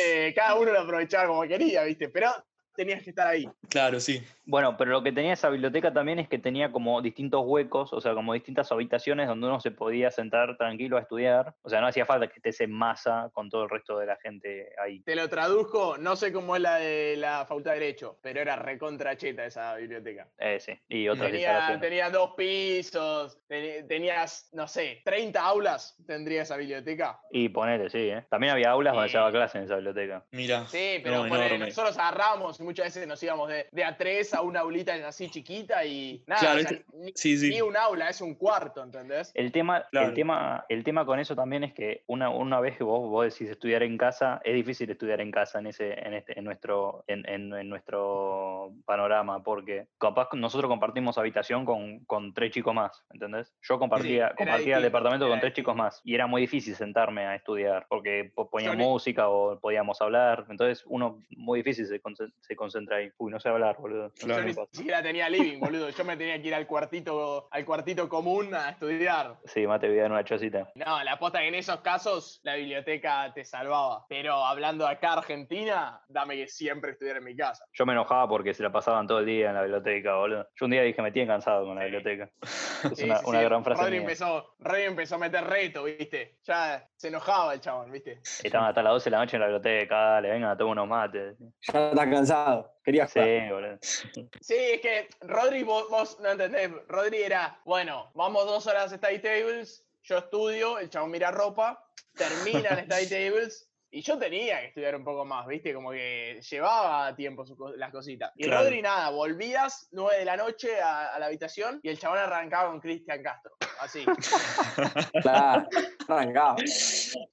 eh, 0.00 0.32
cada 0.34 0.54
uno 0.54 0.72
lo 0.72 0.80
aprovechaba 0.80 1.26
como 1.26 1.42
quería, 1.42 1.82
¿viste? 1.82 2.08
Pero 2.08 2.32
tenías 2.74 3.02
que 3.02 3.10
estar 3.10 3.26
ahí. 3.26 3.46
Claro, 3.68 4.00
sí. 4.00 4.24
Bueno, 4.46 4.76
pero 4.76 4.90
lo 4.90 5.02
que 5.02 5.12
tenía 5.12 5.32
esa 5.32 5.48
biblioteca 5.48 5.92
también 5.92 6.18
es 6.18 6.28
que 6.28 6.38
tenía 6.38 6.70
como 6.70 7.00
distintos 7.00 7.42
huecos, 7.44 7.92
o 7.92 8.00
sea, 8.00 8.12
como 8.14 8.34
distintas 8.34 8.70
habitaciones 8.70 9.26
donde 9.26 9.46
uno 9.46 9.58
se 9.60 9.70
podía 9.70 10.10
sentar 10.10 10.56
tranquilo 10.58 10.96
a 10.98 11.00
estudiar. 11.00 11.54
O 11.62 11.70
sea, 11.70 11.80
no 11.80 11.86
hacía 11.86 12.04
falta 12.04 12.26
que 12.28 12.34
estés 12.36 12.60
en 12.60 12.70
masa 12.72 13.30
con 13.32 13.48
todo 13.48 13.64
el 13.64 13.70
resto 13.70 13.98
de 13.98 14.06
la 14.06 14.16
gente 14.16 14.68
ahí. 14.82 15.00
Te 15.00 15.16
lo 15.16 15.28
traduzco, 15.28 15.96
no 15.98 16.14
sé 16.16 16.32
cómo 16.32 16.56
es 16.56 16.62
la 16.62 16.76
de 16.76 17.16
la 17.16 17.46
Facultad 17.46 17.72
de 17.72 17.80
Derecho, 17.80 18.18
pero 18.22 18.40
era 18.40 18.56
recontracheta 18.56 19.46
esa 19.46 19.76
biblioteca. 19.76 20.28
Eh, 20.38 20.60
sí, 20.60 20.78
y 20.88 21.08
otras 21.08 21.30
Tenía, 21.30 21.78
tenía 21.80 22.10
dos 22.10 22.34
pisos, 22.36 23.38
teni- 23.48 23.86
tenías, 23.88 24.50
no 24.52 24.68
sé, 24.68 25.00
30 25.04 25.42
aulas 25.42 25.96
tendría 26.06 26.42
esa 26.42 26.56
biblioteca. 26.56 27.20
Y 27.30 27.48
ponele, 27.48 27.88
sí, 27.88 28.08
¿eh? 28.10 28.24
También 28.28 28.52
había 28.52 28.70
aulas 28.70 28.94
donde 28.94 29.08
se 29.08 29.16
daba 29.16 29.30
clase 29.30 29.58
en 29.58 29.64
esa 29.64 29.76
biblioteca. 29.76 30.24
Mira. 30.32 30.66
Sí, 30.66 31.00
pero 31.02 31.26
No, 31.26 31.58
nosotros 31.58 31.96
agarramos 31.98 32.60
y 32.60 32.62
muchas 32.62 32.86
veces 32.86 33.06
nos 33.06 33.22
íbamos 33.22 33.48
de, 33.48 33.66
de 33.72 33.84
a 33.84 33.96
tres 33.96 34.33
a 34.34 34.42
una 34.42 34.60
aulita 34.60 34.92
así 35.06 35.28
chiquita 35.30 35.84
y 35.84 36.22
nada, 36.26 36.40
Claro, 36.40 36.58
o 36.58 36.62
sea, 36.62 36.70
este- 36.72 36.84
ni, 36.96 37.12
Sí, 37.14 37.36
sí. 37.38 37.48
ni 37.50 37.60
un 37.62 37.76
aula, 37.76 38.08
es 38.08 38.20
un 38.20 38.34
cuarto, 38.34 38.82
¿entendés? 38.82 39.30
El 39.34 39.52
tema, 39.52 39.84
Claro. 39.90 40.08
el 40.08 40.14
tema, 40.14 40.64
el 40.68 40.84
tema 40.84 41.06
con 41.06 41.18
eso 41.18 41.34
también 41.34 41.64
es 41.64 41.72
que 41.74 42.02
una, 42.06 42.30
una 42.30 42.60
vez 42.60 42.76
que 42.76 42.84
vos, 42.84 43.08
vos 43.08 43.24
decís 43.24 43.48
estudiar 43.50 43.82
en 43.82 43.96
casa, 43.98 44.40
es 44.44 44.54
difícil 44.54 44.90
estudiar 44.90 45.20
en 45.20 45.30
casa 45.30 45.58
en 45.58 45.66
ese, 45.68 45.92
en 45.92 46.14
este, 46.14 46.38
en 46.38 46.44
nuestro, 46.44 47.04
en, 47.06 47.28
en- 47.28 47.52
en 47.54 47.68
nuestro 47.68 48.72
panorama, 48.84 49.42
porque 49.42 49.88
capaz 49.98 50.28
nosotros 50.34 50.68
compartimos 50.68 51.18
habitación 51.18 51.64
con, 51.64 52.00
con 52.04 52.34
tres 52.34 52.52
chicos 52.52 52.74
más, 52.74 53.04
¿entendés? 53.10 53.52
Yo 53.62 53.78
compartía, 53.78 54.34
compartía 54.36 54.76
el 54.76 54.82
departamento 54.82 55.28
con 55.28 55.40
tres 55.40 55.52
chicos 55.54 55.74
más, 55.76 56.00
y 56.04 56.14
era 56.14 56.26
muy 56.26 56.42
difícil 56.42 56.74
sentarme 56.74 57.26
a 57.26 57.34
estudiar, 57.34 57.86
porque 57.88 58.32
po- 58.34 58.48
ponían 58.50 58.78
ni- 58.78 58.84
música 58.84 59.28
o 59.28 59.58
podíamos 59.60 60.00
hablar, 60.00 60.44
entonces 60.48 60.84
uno 60.86 61.22
muy 61.36 61.60
difícil 61.62 61.86
se 61.86 62.56
concentra 62.56 62.96
ahí. 62.98 63.10
Uy, 63.18 63.30
no 63.30 63.40
sé 63.40 63.48
hablar, 63.48 63.76
boludo. 63.78 64.12
Claro. 64.24 64.42
Yo 64.48 64.62
ni 64.72 64.76
siquiera 64.78 65.02
tenía 65.02 65.28
living, 65.28 65.58
boludo. 65.60 65.90
Yo 65.90 66.04
me 66.04 66.16
tenía 66.16 66.40
que 66.40 66.48
ir 66.48 66.54
al 66.54 66.66
cuartito, 66.66 67.48
al 67.50 67.64
cuartito 67.64 68.08
común 68.08 68.54
a 68.54 68.70
estudiar. 68.70 69.36
Sí, 69.44 69.66
mate 69.66 69.88
vida 69.88 70.06
en 70.06 70.12
una 70.12 70.24
chocita. 70.24 70.70
No, 70.74 71.02
la 71.04 71.12
aposta 71.12 71.40
que 71.40 71.48
en 71.48 71.54
esos 71.54 71.80
casos 71.80 72.40
la 72.42 72.54
biblioteca 72.54 73.32
te 73.34 73.44
salvaba. 73.44 74.06
Pero 74.08 74.44
hablando 74.44 74.86
acá 74.86 75.14
Argentina, 75.14 76.00
dame 76.08 76.36
que 76.36 76.48
siempre 76.48 76.92
estudiar 76.92 77.16
en 77.18 77.24
mi 77.24 77.36
casa. 77.36 77.64
Yo 77.72 77.86
me 77.86 77.92
enojaba 77.92 78.28
porque 78.28 78.54
se 78.54 78.62
la 78.62 78.70
pasaban 78.72 79.06
todo 79.06 79.20
el 79.20 79.26
día 79.26 79.48
en 79.48 79.54
la 79.54 79.62
biblioteca, 79.62 80.14
boludo. 80.16 80.46
Yo 80.56 80.64
un 80.66 80.70
día 80.72 80.82
dije, 80.82 81.00
me 81.02 81.12
tienen 81.12 81.28
cansado 81.28 81.64
con 81.66 81.76
la 81.76 81.82
Sí. 81.82 81.90
biblioteca. 81.90 82.30
Es 82.84 82.98
Sí, 82.98 83.04
una, 83.04 83.16
sí, 83.18 83.24
una 83.26 83.38
sí. 83.38 83.44
gran 83.46 83.64
frase 83.64 83.80
Rodri 83.82 83.92
mía. 83.92 84.00
empezó, 84.02 84.54
Rodri 84.58 84.82
empezó 84.82 85.14
a 85.14 85.18
meter 85.18 85.44
reto, 85.44 85.84
¿viste? 85.84 86.36
Ya 86.44 86.86
se 86.96 87.08
enojaba 87.08 87.54
el 87.54 87.60
chabón, 87.60 87.90
¿viste? 87.90 88.20
Estaban 88.42 88.68
hasta 88.68 88.82
las 88.82 88.92
12 88.92 89.04
de 89.04 89.10
la 89.10 89.18
noche 89.18 89.36
en 89.36 89.40
la 89.40 89.46
biblioteca, 89.46 89.96
dale, 89.96 90.30
vengan 90.30 90.50
a 90.50 90.56
tomar 90.56 90.72
unos 90.72 90.88
mates. 90.88 91.36
Ya 91.72 91.88
estás 91.90 92.06
cansado. 92.08 92.73
Querías 92.84 93.10
Sí, 93.10 93.20
boludo. 93.50 93.78
Sí, 94.40 94.54
es 94.56 94.80
que 94.80 95.08
Rodri, 95.22 95.62
vos, 95.62 95.88
vos 95.88 96.20
no 96.20 96.30
entendés. 96.30 96.70
Rodri 96.86 97.22
era, 97.22 97.58
bueno, 97.64 98.10
vamos 98.14 98.44
dos 98.46 98.66
horas 98.66 98.92
a 98.92 98.96
study 98.96 99.18
tables, 99.20 99.86
yo 100.02 100.18
estudio, 100.18 100.78
el 100.78 100.90
chabón 100.90 101.10
mira 101.10 101.30
ropa, 101.30 101.82
termina 102.14 102.70
el 102.70 102.84
study 102.90 103.08
tables. 103.08 103.70
Y 103.90 104.02
yo 104.02 104.18
tenía 104.18 104.58
que 104.60 104.66
estudiar 104.66 104.96
un 104.96 105.04
poco 105.04 105.24
más, 105.24 105.46
¿viste? 105.46 105.72
Como 105.72 105.92
que 105.92 106.40
llevaba 106.50 107.14
tiempo 107.14 107.46
su 107.46 107.56
las 107.76 107.92
cositas. 107.92 108.32
Y 108.34 108.42
Claro. 108.44 108.64
Rodri, 108.64 108.82
nada, 108.82 109.10
volvías 109.10 109.86
9 109.92 110.18
de 110.18 110.24
la 110.24 110.36
noche 110.36 110.80
a, 110.80 111.14
a 111.14 111.18
la 111.20 111.26
habitación 111.26 111.78
y 111.80 111.90
el 111.90 111.98
chabón 111.98 112.18
arrancaba 112.18 112.70
con 112.70 112.80
Cristian 112.80 113.22
Castro. 113.22 113.52
Así. 113.80 114.04
Claro. 115.22 115.66
Arrancaba. 116.08 116.56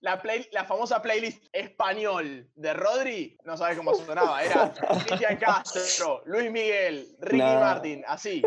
La, 0.02 0.22
play- 0.22 0.48
la 0.52 0.64
famosa 0.66 1.02
playlist 1.02 1.44
español 1.52 2.48
de 2.56 2.74
Rodri, 2.74 3.38
no 3.44 3.58
sabes 3.58 3.78
cómo 3.78 3.94
sonaba. 3.94 4.44
Era 4.44 4.72
Cristian 5.08 5.38
Castro, 5.38 6.22
Luis 6.26 6.52
Miguel, 6.52 7.08
Ricky 7.20 7.38
No. 7.44 7.60
Martin, 7.60 8.04
así. 8.08 8.42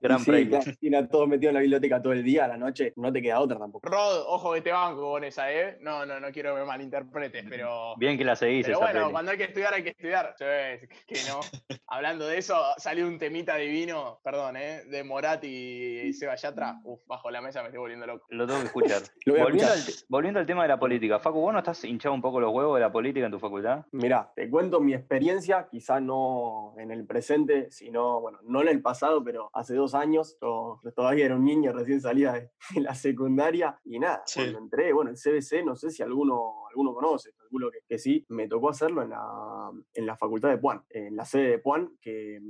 Gran 0.00 0.20
sí, 0.20 0.26
premio. 0.30 0.60
claro, 0.60 0.76
tiene 0.78 0.96
a 0.98 1.08
todos 1.08 1.26
metidos 1.26 1.50
en 1.50 1.54
la 1.54 1.60
biblioteca 1.60 2.00
todo 2.00 2.12
el 2.12 2.22
día, 2.22 2.44
a 2.44 2.48
la 2.48 2.56
noche, 2.56 2.92
no 2.94 3.12
te 3.12 3.20
queda 3.20 3.40
otra 3.40 3.58
tampoco. 3.58 3.88
Rod, 3.88 4.22
ojo 4.28 4.52
que 4.54 4.60
te 4.60 4.70
banco 4.70 5.00
con 5.10 5.24
esa, 5.24 5.52
¿eh? 5.52 5.76
No, 5.80 6.06
no, 6.06 6.20
no 6.20 6.30
quiero 6.30 6.54
que 6.54 6.60
me 6.60 6.66
malinterpretes, 6.66 7.44
pero. 7.48 7.96
Bien 7.96 8.16
que 8.16 8.24
la 8.24 8.36
seguís 8.36 8.64
Pero 8.64 8.78
esa 8.78 8.84
bueno, 8.92 9.10
cuando 9.10 9.32
hay 9.32 9.38
que 9.38 9.44
estudiar, 9.44 9.74
hay 9.74 9.82
que 9.82 9.88
estudiar. 9.90 10.36
Sí, 10.38 10.86
que 11.04 11.18
no. 11.28 11.40
Hablando 11.88 12.28
de 12.28 12.38
eso, 12.38 12.56
salió 12.76 13.08
un 13.08 13.18
temita 13.18 13.56
divino, 13.56 14.20
perdón, 14.22 14.56
¿eh? 14.56 14.82
De 14.84 15.02
Morat 15.02 15.42
y 15.42 16.12
Seba 16.12 16.36
Yatra. 16.36 16.78
Uf, 16.84 17.00
bajo 17.06 17.28
la 17.32 17.37
mesa 17.40 17.60
me 17.62 17.68
estoy 17.68 17.80
volviendo 17.80 18.06
loco. 18.06 18.26
Lo 18.30 18.46
tengo 18.46 18.60
que 18.60 18.66
escuchar. 18.66 19.02
Volviendo, 19.26 19.66
al, 19.66 19.78
escuchar. 19.78 20.00
te- 20.00 20.06
volviendo 20.08 20.40
al 20.40 20.46
tema 20.46 20.62
de 20.62 20.68
la 20.68 20.78
política. 20.78 21.18
Facu, 21.18 21.40
¿vos 21.40 21.52
no 21.52 21.58
estás 21.58 21.84
hinchado 21.84 22.14
un 22.14 22.22
poco 22.22 22.40
los 22.40 22.52
huevos 22.52 22.76
de 22.76 22.80
la 22.80 22.90
política 22.92 23.26
en 23.26 23.32
tu 23.32 23.38
facultad? 23.38 23.84
Mirá, 23.92 24.32
te 24.34 24.48
cuento 24.50 24.80
mi 24.80 24.94
experiencia, 24.94 25.68
quizá 25.70 26.00
no 26.00 26.74
en 26.78 26.90
el 26.90 27.06
presente, 27.06 27.70
sino, 27.70 28.20
bueno, 28.20 28.38
no 28.44 28.60
en 28.62 28.68
el 28.68 28.82
pasado, 28.82 29.22
pero 29.22 29.50
hace 29.52 29.74
dos 29.74 29.94
años, 29.94 30.36
yo, 30.40 30.80
yo 30.82 30.92
todavía 30.92 31.26
era 31.26 31.34
un 31.36 31.44
niño 31.44 31.72
recién 31.72 32.00
salida 32.00 32.32
de, 32.34 32.50
de 32.74 32.80
la 32.80 32.94
secundaria 32.94 33.78
y 33.84 33.98
nada, 33.98 34.22
Sí. 34.26 34.40
cuando 34.40 34.58
entré, 34.58 34.92
bueno, 34.92 35.10
el 35.10 35.16
CBC, 35.16 35.64
no 35.64 35.76
sé 35.76 35.90
si 35.90 36.02
alguno, 36.02 36.66
alguno 36.68 36.94
conoce, 36.94 37.32
calculo 37.34 37.70
que, 37.70 37.78
que 37.86 37.98
sí, 37.98 38.24
me 38.28 38.48
tocó 38.48 38.70
hacerlo 38.70 39.02
en 39.02 39.10
la, 39.10 39.70
en 39.94 40.06
la 40.06 40.16
facultad 40.16 40.48
de 40.50 40.58
Puan, 40.58 40.82
en 40.90 41.16
la 41.16 41.24
sede 41.24 41.50
de 41.50 41.58
Puan, 41.58 41.96
que 42.00 42.40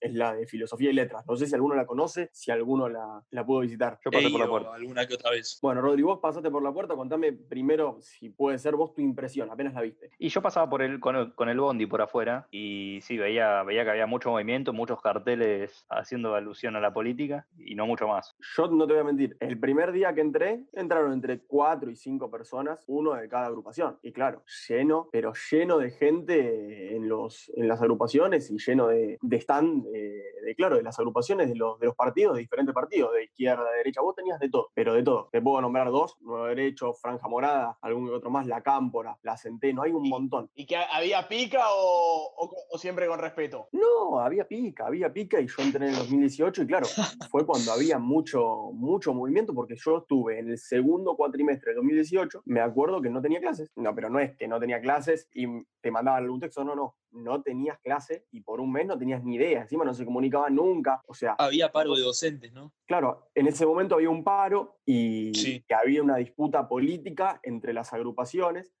es 0.00 0.14
la 0.14 0.34
de 0.34 0.46
Filosofía 0.46 0.90
y 0.90 0.94
Letras. 0.94 1.24
No 1.26 1.36
sé 1.36 1.46
si 1.46 1.54
alguno 1.54 1.74
la 1.74 1.86
conoce, 1.86 2.30
si 2.32 2.50
alguno 2.50 2.88
la, 2.88 3.22
la 3.30 3.46
pudo 3.46 3.60
visitar. 3.60 3.98
Yo 4.04 4.10
pasé 4.10 4.30
por 4.30 4.40
la 4.40 4.48
puerta. 4.48 4.74
alguna 4.74 5.06
que 5.06 5.14
otra 5.14 5.30
vez. 5.30 5.58
Bueno, 5.62 5.80
Rodri, 5.80 6.02
vos 6.02 6.18
pasaste 6.20 6.50
por 6.50 6.62
la 6.62 6.72
puerta, 6.72 6.94
contame 6.94 7.32
primero 7.32 7.98
si 8.00 8.30
puede 8.30 8.58
ser 8.58 8.76
vos 8.76 8.94
tu 8.94 9.00
impresión, 9.00 9.50
apenas 9.50 9.74
la 9.74 9.82
viste. 9.82 10.10
Y 10.18 10.28
yo 10.28 10.42
pasaba 10.42 10.68
por 10.68 10.82
el, 10.82 11.00
con, 11.00 11.16
el, 11.16 11.34
con 11.34 11.48
el 11.48 11.58
bondi 11.58 11.86
por 11.86 12.02
afuera 12.02 12.46
y 12.50 12.98
sí, 13.02 13.16
veía, 13.16 13.62
veía 13.62 13.84
que 13.84 13.90
había 13.90 14.06
mucho 14.06 14.30
movimiento, 14.30 14.72
muchos 14.72 15.00
carteles 15.00 15.84
haciendo 15.88 16.34
alusión 16.34 16.76
a 16.76 16.80
la 16.80 16.92
política 16.92 17.46
y 17.58 17.74
no 17.74 17.86
mucho 17.86 18.06
más. 18.08 18.36
Yo 18.56 18.68
no 18.68 18.86
te 18.86 18.92
voy 18.92 19.02
a 19.02 19.04
mentir, 19.04 19.36
el 19.40 19.58
primer 19.58 19.92
día 19.92 20.14
que 20.14 20.20
entré, 20.20 20.64
entraron 20.72 21.12
entre 21.12 21.40
cuatro 21.40 21.90
y 21.90 21.96
cinco 21.96 22.30
personas, 22.30 22.84
uno 22.86 23.14
de 23.14 23.28
cada 23.28 23.46
agrupación. 23.46 23.98
Y 24.02 24.12
claro, 24.12 24.42
lleno, 24.68 25.08
pero 25.12 25.32
lleno 25.50 25.78
de 25.78 25.90
gente 25.90 26.96
en, 26.96 27.08
los, 27.08 27.50
en 27.54 27.68
las 27.68 27.80
agrupaciones 27.80 28.50
y 28.50 28.58
lleno 28.58 28.88
de, 28.88 29.18
de 29.20 29.36
stand, 29.36 29.85
eh, 29.94 30.22
de, 30.44 30.54
claro, 30.54 30.76
de 30.76 30.82
las 30.82 30.98
agrupaciones 30.98 31.48
de 31.48 31.54
los, 31.56 31.78
de 31.78 31.86
los 31.86 31.94
partidos, 31.94 32.34
de 32.34 32.40
diferentes 32.40 32.74
partidos, 32.74 33.12
de 33.14 33.24
izquierda, 33.24 33.64
de 33.70 33.76
derecha. 33.78 34.00
Vos 34.00 34.14
tenías 34.14 34.38
de 34.40 34.48
todo, 34.48 34.70
pero 34.74 34.94
de 34.94 35.02
todo. 35.02 35.28
Te 35.32 35.40
puedo 35.42 35.60
nombrar 35.60 35.90
dos, 35.90 36.16
Nuevo 36.20 36.46
Derecho, 36.46 36.92
Franja 36.94 37.28
Morada, 37.28 37.78
algún 37.82 38.12
otro 38.12 38.30
más, 38.30 38.46
La 38.46 38.62
Cámpora, 38.62 39.18
La 39.22 39.36
Centeno, 39.36 39.82
hay 39.82 39.92
un 39.92 40.04
Y- 40.06 40.10
montón. 40.10 40.50
¿Y 40.54 40.66
que 40.66 40.76
había 40.76 41.26
pica 41.28 41.60
o, 41.70 42.30
o- 42.36 42.54
o 42.70 42.78
siempre 42.78 43.06
con 43.06 43.18
respeto? 43.18 43.68
No, 43.72 44.20
había 44.20 44.46
pica, 44.46 44.86
había 44.86 45.12
pica 45.12 45.40
y 45.40 45.46
yo 45.46 45.54
entré 45.62 45.86
en 45.86 45.92
el 45.92 45.98
2018 45.98 46.62
y 46.62 46.66
claro, 46.66 46.86
fue 47.30 47.44
cuando 47.46 47.72
había 47.72 47.98
mucho, 47.98 48.70
mucho 48.72 49.12
movimiento 49.14 49.54
porque 49.54 49.74
yo 49.76 49.98
estuve 49.98 50.38
en 50.38 50.50
el 50.50 50.58
segundo 50.58 51.16
cuatrimestre 51.16 51.70
del 51.70 51.76
2018, 51.76 52.42
me 52.46 52.60
acuerdo 52.60 53.00
que 53.00 53.10
no 53.10 53.20
tenía 53.22 53.40
clases, 53.40 53.70
no, 53.76 53.94
pero 53.94 54.10
no 54.10 54.18
es 54.18 54.36
que 54.36 54.48
no 54.48 54.58
tenía 54.60 54.80
clases 54.80 55.28
y 55.34 55.46
te 55.80 55.90
mandaban 55.90 56.22
algún 56.22 56.40
texto, 56.40 56.64
no, 56.64 56.74
no, 56.74 56.94
no 57.12 57.42
tenías 57.42 57.78
clase 57.80 58.26
y 58.30 58.40
por 58.42 58.60
un 58.60 58.72
mes 58.72 58.86
no 58.86 58.98
tenías 58.98 59.22
ni 59.24 59.34
idea, 59.36 59.62
encima 59.62 59.84
no 59.84 59.94
se 59.94 60.04
comunicaba 60.04 60.50
nunca, 60.50 61.02
o 61.06 61.14
sea, 61.14 61.34
Había 61.38 61.70
paro 61.72 61.94
de 61.94 62.02
docentes, 62.02 62.52
¿no? 62.52 62.72
Claro, 62.86 63.30
en 63.34 63.46
ese 63.46 63.64
momento 63.66 63.94
había 63.94 64.10
un 64.10 64.22
paro 64.24 64.78
y 64.84 65.32
Sí. 65.34 65.64
que 65.66 65.74
había 65.74 66.02
una 66.02 66.16
disputa 66.16 66.68
política 66.68 67.40
entre 67.42 67.72
las 67.72 67.92
agrupaciones 67.92 68.72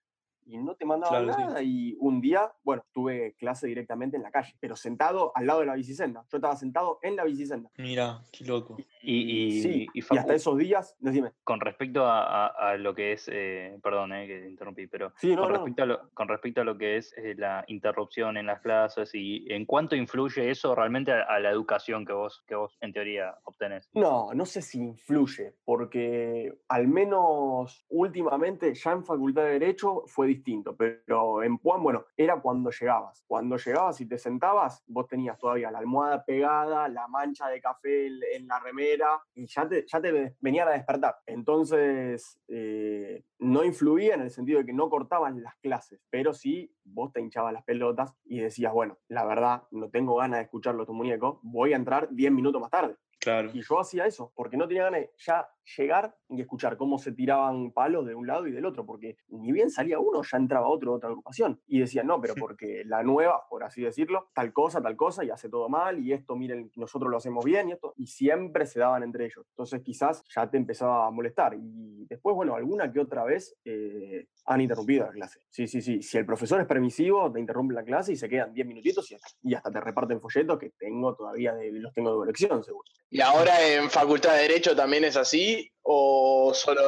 y 0.46 0.56
no 0.58 0.74
te 0.76 0.84
mandaban 0.84 1.24
Claro, 1.24 1.38
sí. 1.38 1.44
nada. 1.46 1.62
Y 1.62 1.96
un 2.00 2.20
día, 2.20 2.52
bueno, 2.62 2.84
tuve 2.92 3.34
clase 3.34 3.66
directamente 3.66 4.16
en 4.16 4.22
la 4.22 4.30
calle, 4.30 4.54
pero 4.60 4.76
sentado 4.76 5.32
al 5.34 5.46
lado 5.46 5.60
de 5.60 5.66
la 5.66 5.74
bicisenda. 5.74 6.24
Yo 6.30 6.38
estaba 6.38 6.56
sentado 6.56 6.98
en 7.02 7.16
la 7.16 7.24
bicisenda. 7.24 7.70
Mira, 7.78 8.20
qué 8.32 8.44
loco. 8.44 8.76
Y, 9.02 9.56
y, 9.56 9.60
sí, 9.62 9.86
y 9.92 9.98
y 9.98 10.02
Facu, 10.02 10.20
hasta 10.20 10.34
esos 10.34 10.56
días, 10.58 10.96
decime. 10.98 11.32
con 11.44 11.60
respecto 11.60 12.04
a, 12.06 12.46
a- 12.46 12.70
a 12.70 12.76
lo 12.76 12.94
que 12.94 13.12
es, 13.12 13.28
eh, 13.32 13.78
perdón 13.82 14.12
eh, 14.12 14.26
que 14.26 14.38
te 14.40 14.48
interrumpí, 14.50 14.86
pero 14.86 15.12
Sí, 15.16 15.34
no, 15.34 15.42
con, 15.42 15.52
no. 15.52 15.54
respecto 15.58 15.82
a 15.82 15.86
lo, 15.86 16.10
con 16.14 16.28
respecto 16.28 16.60
a 16.60 16.64
lo 16.64 16.76
que 16.78 16.96
es 16.96 17.12
eh, 17.16 17.34
la 17.36 17.64
interrupción 17.68 18.36
en 18.36 18.46
las 18.46 18.60
clases 18.60 19.10
y 19.14 19.44
en 19.52 19.64
cuánto 19.66 19.94
influye 19.96 20.50
eso 20.50 20.74
realmente 20.74 21.12
a, 21.12 21.22
a 21.22 21.38
la 21.40 21.50
educación 21.50 22.04
que 22.04 22.12
vos, 22.12 22.42
que 22.46 22.54
vos 22.54 22.76
en 22.80 22.92
teoría 22.92 23.36
obtenés. 23.44 23.88
No, 23.94 24.32
no 24.34 24.44
sé 24.46 24.62
si 24.62 24.78
influye, 24.80 25.54
porque 25.64 26.52
al 26.68 26.88
menos 26.88 27.84
últimamente 27.88 28.74
ya 28.74 28.92
en 28.92 29.04
Facultad 29.04 29.42
de 29.44 29.58
Derecho 29.58 30.02
fue 30.06 30.26
distinto, 30.36 30.76
pero 30.76 31.42
en 31.42 31.58
Puan, 31.58 31.82
bueno, 31.82 32.04
era 32.16 32.40
cuando 32.40 32.70
llegabas. 32.70 33.24
Cuando 33.26 33.56
llegabas 33.56 34.00
y 34.00 34.06
te 34.06 34.18
sentabas, 34.18 34.82
vos 34.86 35.06
tenías 35.06 35.38
todavía 35.38 35.70
la 35.70 35.78
almohada 35.78 36.24
pegada, 36.24 36.88
la 36.88 37.08
mancha 37.08 37.48
de 37.48 37.60
café 37.60 38.06
en- 38.06 38.46
la 38.46 38.60
remera 38.60 39.20
y 39.34 39.46
ya 39.46 39.68
te, 39.68 39.84
ya 39.86 40.00
te 40.00 40.34
venían 40.40 40.68
a 40.68 40.72
despertar. 40.72 41.16
Entonces, 41.26 42.40
eh, 42.48 43.24
no 43.38 43.64
influía 43.64 44.14
en 44.14 44.20
el 44.22 44.30
sentido 44.30 44.60
de 44.60 44.66
que 44.66 44.72
no 44.72 44.88
cortaban 44.90 45.42
las 45.42 45.56
clases, 45.56 46.00
pero 46.10 46.32
sí 46.32 46.72
vos 46.84 47.12
te 47.12 47.20
hinchabas 47.20 47.52
las 47.52 47.64
pelotas 47.64 48.14
y 48.24 48.38
decías, 48.40 48.72
bueno, 48.72 48.98
la 49.08 49.24
verdad, 49.24 49.62
no 49.70 49.88
tengo 49.90 50.16
ganas 50.16 50.38
de 50.38 50.44
escucharlo 50.44 50.86
tu 50.86 50.92
muñeco, 50.94 51.40
voy 51.42 51.72
a 51.72 51.76
entrar 51.76 52.08
10 52.10 52.30
minutos 52.32 52.60
más 52.60 52.70
tarde. 52.70 52.96
Claro. 53.26 53.50
Y 53.52 53.60
yo 53.60 53.80
hacía 53.80 54.06
eso, 54.06 54.32
porque 54.36 54.56
no 54.56 54.68
tenía 54.68 54.84
ganas 54.84 55.00
de 55.00 55.10
ya 55.18 55.48
llegar 55.76 56.14
y 56.28 56.40
escuchar 56.40 56.76
cómo 56.76 56.96
se 56.96 57.10
tiraban 57.10 57.72
palos 57.72 58.06
de 58.06 58.14
un 58.14 58.24
lado 58.24 58.46
y 58.46 58.52
del 58.52 58.64
otro, 58.64 58.86
porque 58.86 59.16
ni 59.30 59.50
bien 59.50 59.68
salía 59.68 59.98
uno, 59.98 60.22
ya 60.22 60.38
entraba 60.38 60.68
otro 60.68 60.92
de 60.92 60.96
otra 60.98 61.08
agrupación. 61.08 61.60
Y 61.66 61.80
decían, 61.80 62.06
no, 62.06 62.20
pero 62.20 62.36
porque 62.36 62.84
la 62.84 63.02
nueva, 63.02 63.42
por 63.50 63.64
así 63.64 63.82
decirlo, 63.82 64.30
tal 64.32 64.52
cosa, 64.52 64.80
tal 64.80 64.94
cosa, 64.94 65.24
y 65.24 65.30
hace 65.30 65.48
todo 65.48 65.68
mal, 65.68 65.98
y 65.98 66.12
esto, 66.12 66.36
miren, 66.36 66.70
nosotros 66.76 67.10
lo 67.10 67.16
hacemos 67.16 67.44
bien, 67.44 67.68
y 67.68 67.72
esto, 67.72 67.94
y 67.96 68.06
siempre 68.06 68.64
se 68.64 68.78
daban 68.78 69.02
entre 69.02 69.24
ellos. 69.24 69.44
Entonces 69.48 69.82
quizás 69.82 70.22
ya 70.32 70.48
te 70.48 70.56
empezaba 70.56 71.08
a 71.08 71.10
molestar. 71.10 71.54
Y 71.54 72.06
después, 72.08 72.36
bueno, 72.36 72.54
alguna 72.54 72.92
que 72.92 73.00
otra 73.00 73.24
vez 73.24 73.58
eh, 73.64 74.28
han 74.44 74.60
interrumpido 74.60 75.06
la 75.06 75.10
clase. 75.10 75.40
Sí, 75.50 75.66
sí, 75.66 75.80
sí. 75.80 76.00
Si 76.00 76.16
el 76.16 76.26
profesor 76.26 76.60
es 76.60 76.66
permisivo, 76.68 77.32
te 77.32 77.40
interrumpe 77.40 77.74
la 77.74 77.82
clase 77.82 78.12
y 78.12 78.16
se 78.16 78.28
quedan 78.28 78.52
10 78.52 78.68
minutitos 78.68 79.10
y, 79.10 79.16
y 79.42 79.54
hasta 79.54 79.72
te 79.72 79.80
reparten 79.80 80.20
folletos 80.20 80.60
que 80.60 80.70
tengo 80.70 81.16
todavía, 81.16 81.54
de, 81.54 81.72
los 81.72 81.92
tengo 81.92 82.12
de 82.12 82.16
colección, 82.18 82.62
seguro. 82.62 82.84
¿Y 83.16 83.22
ahora 83.22 83.66
en 83.66 83.88
Facultad 83.88 84.34
de 84.34 84.42
Derecho 84.42 84.76
también 84.76 85.02
es 85.04 85.16
así? 85.16 85.72
¿O 85.80 86.52
solo.? 86.52 86.82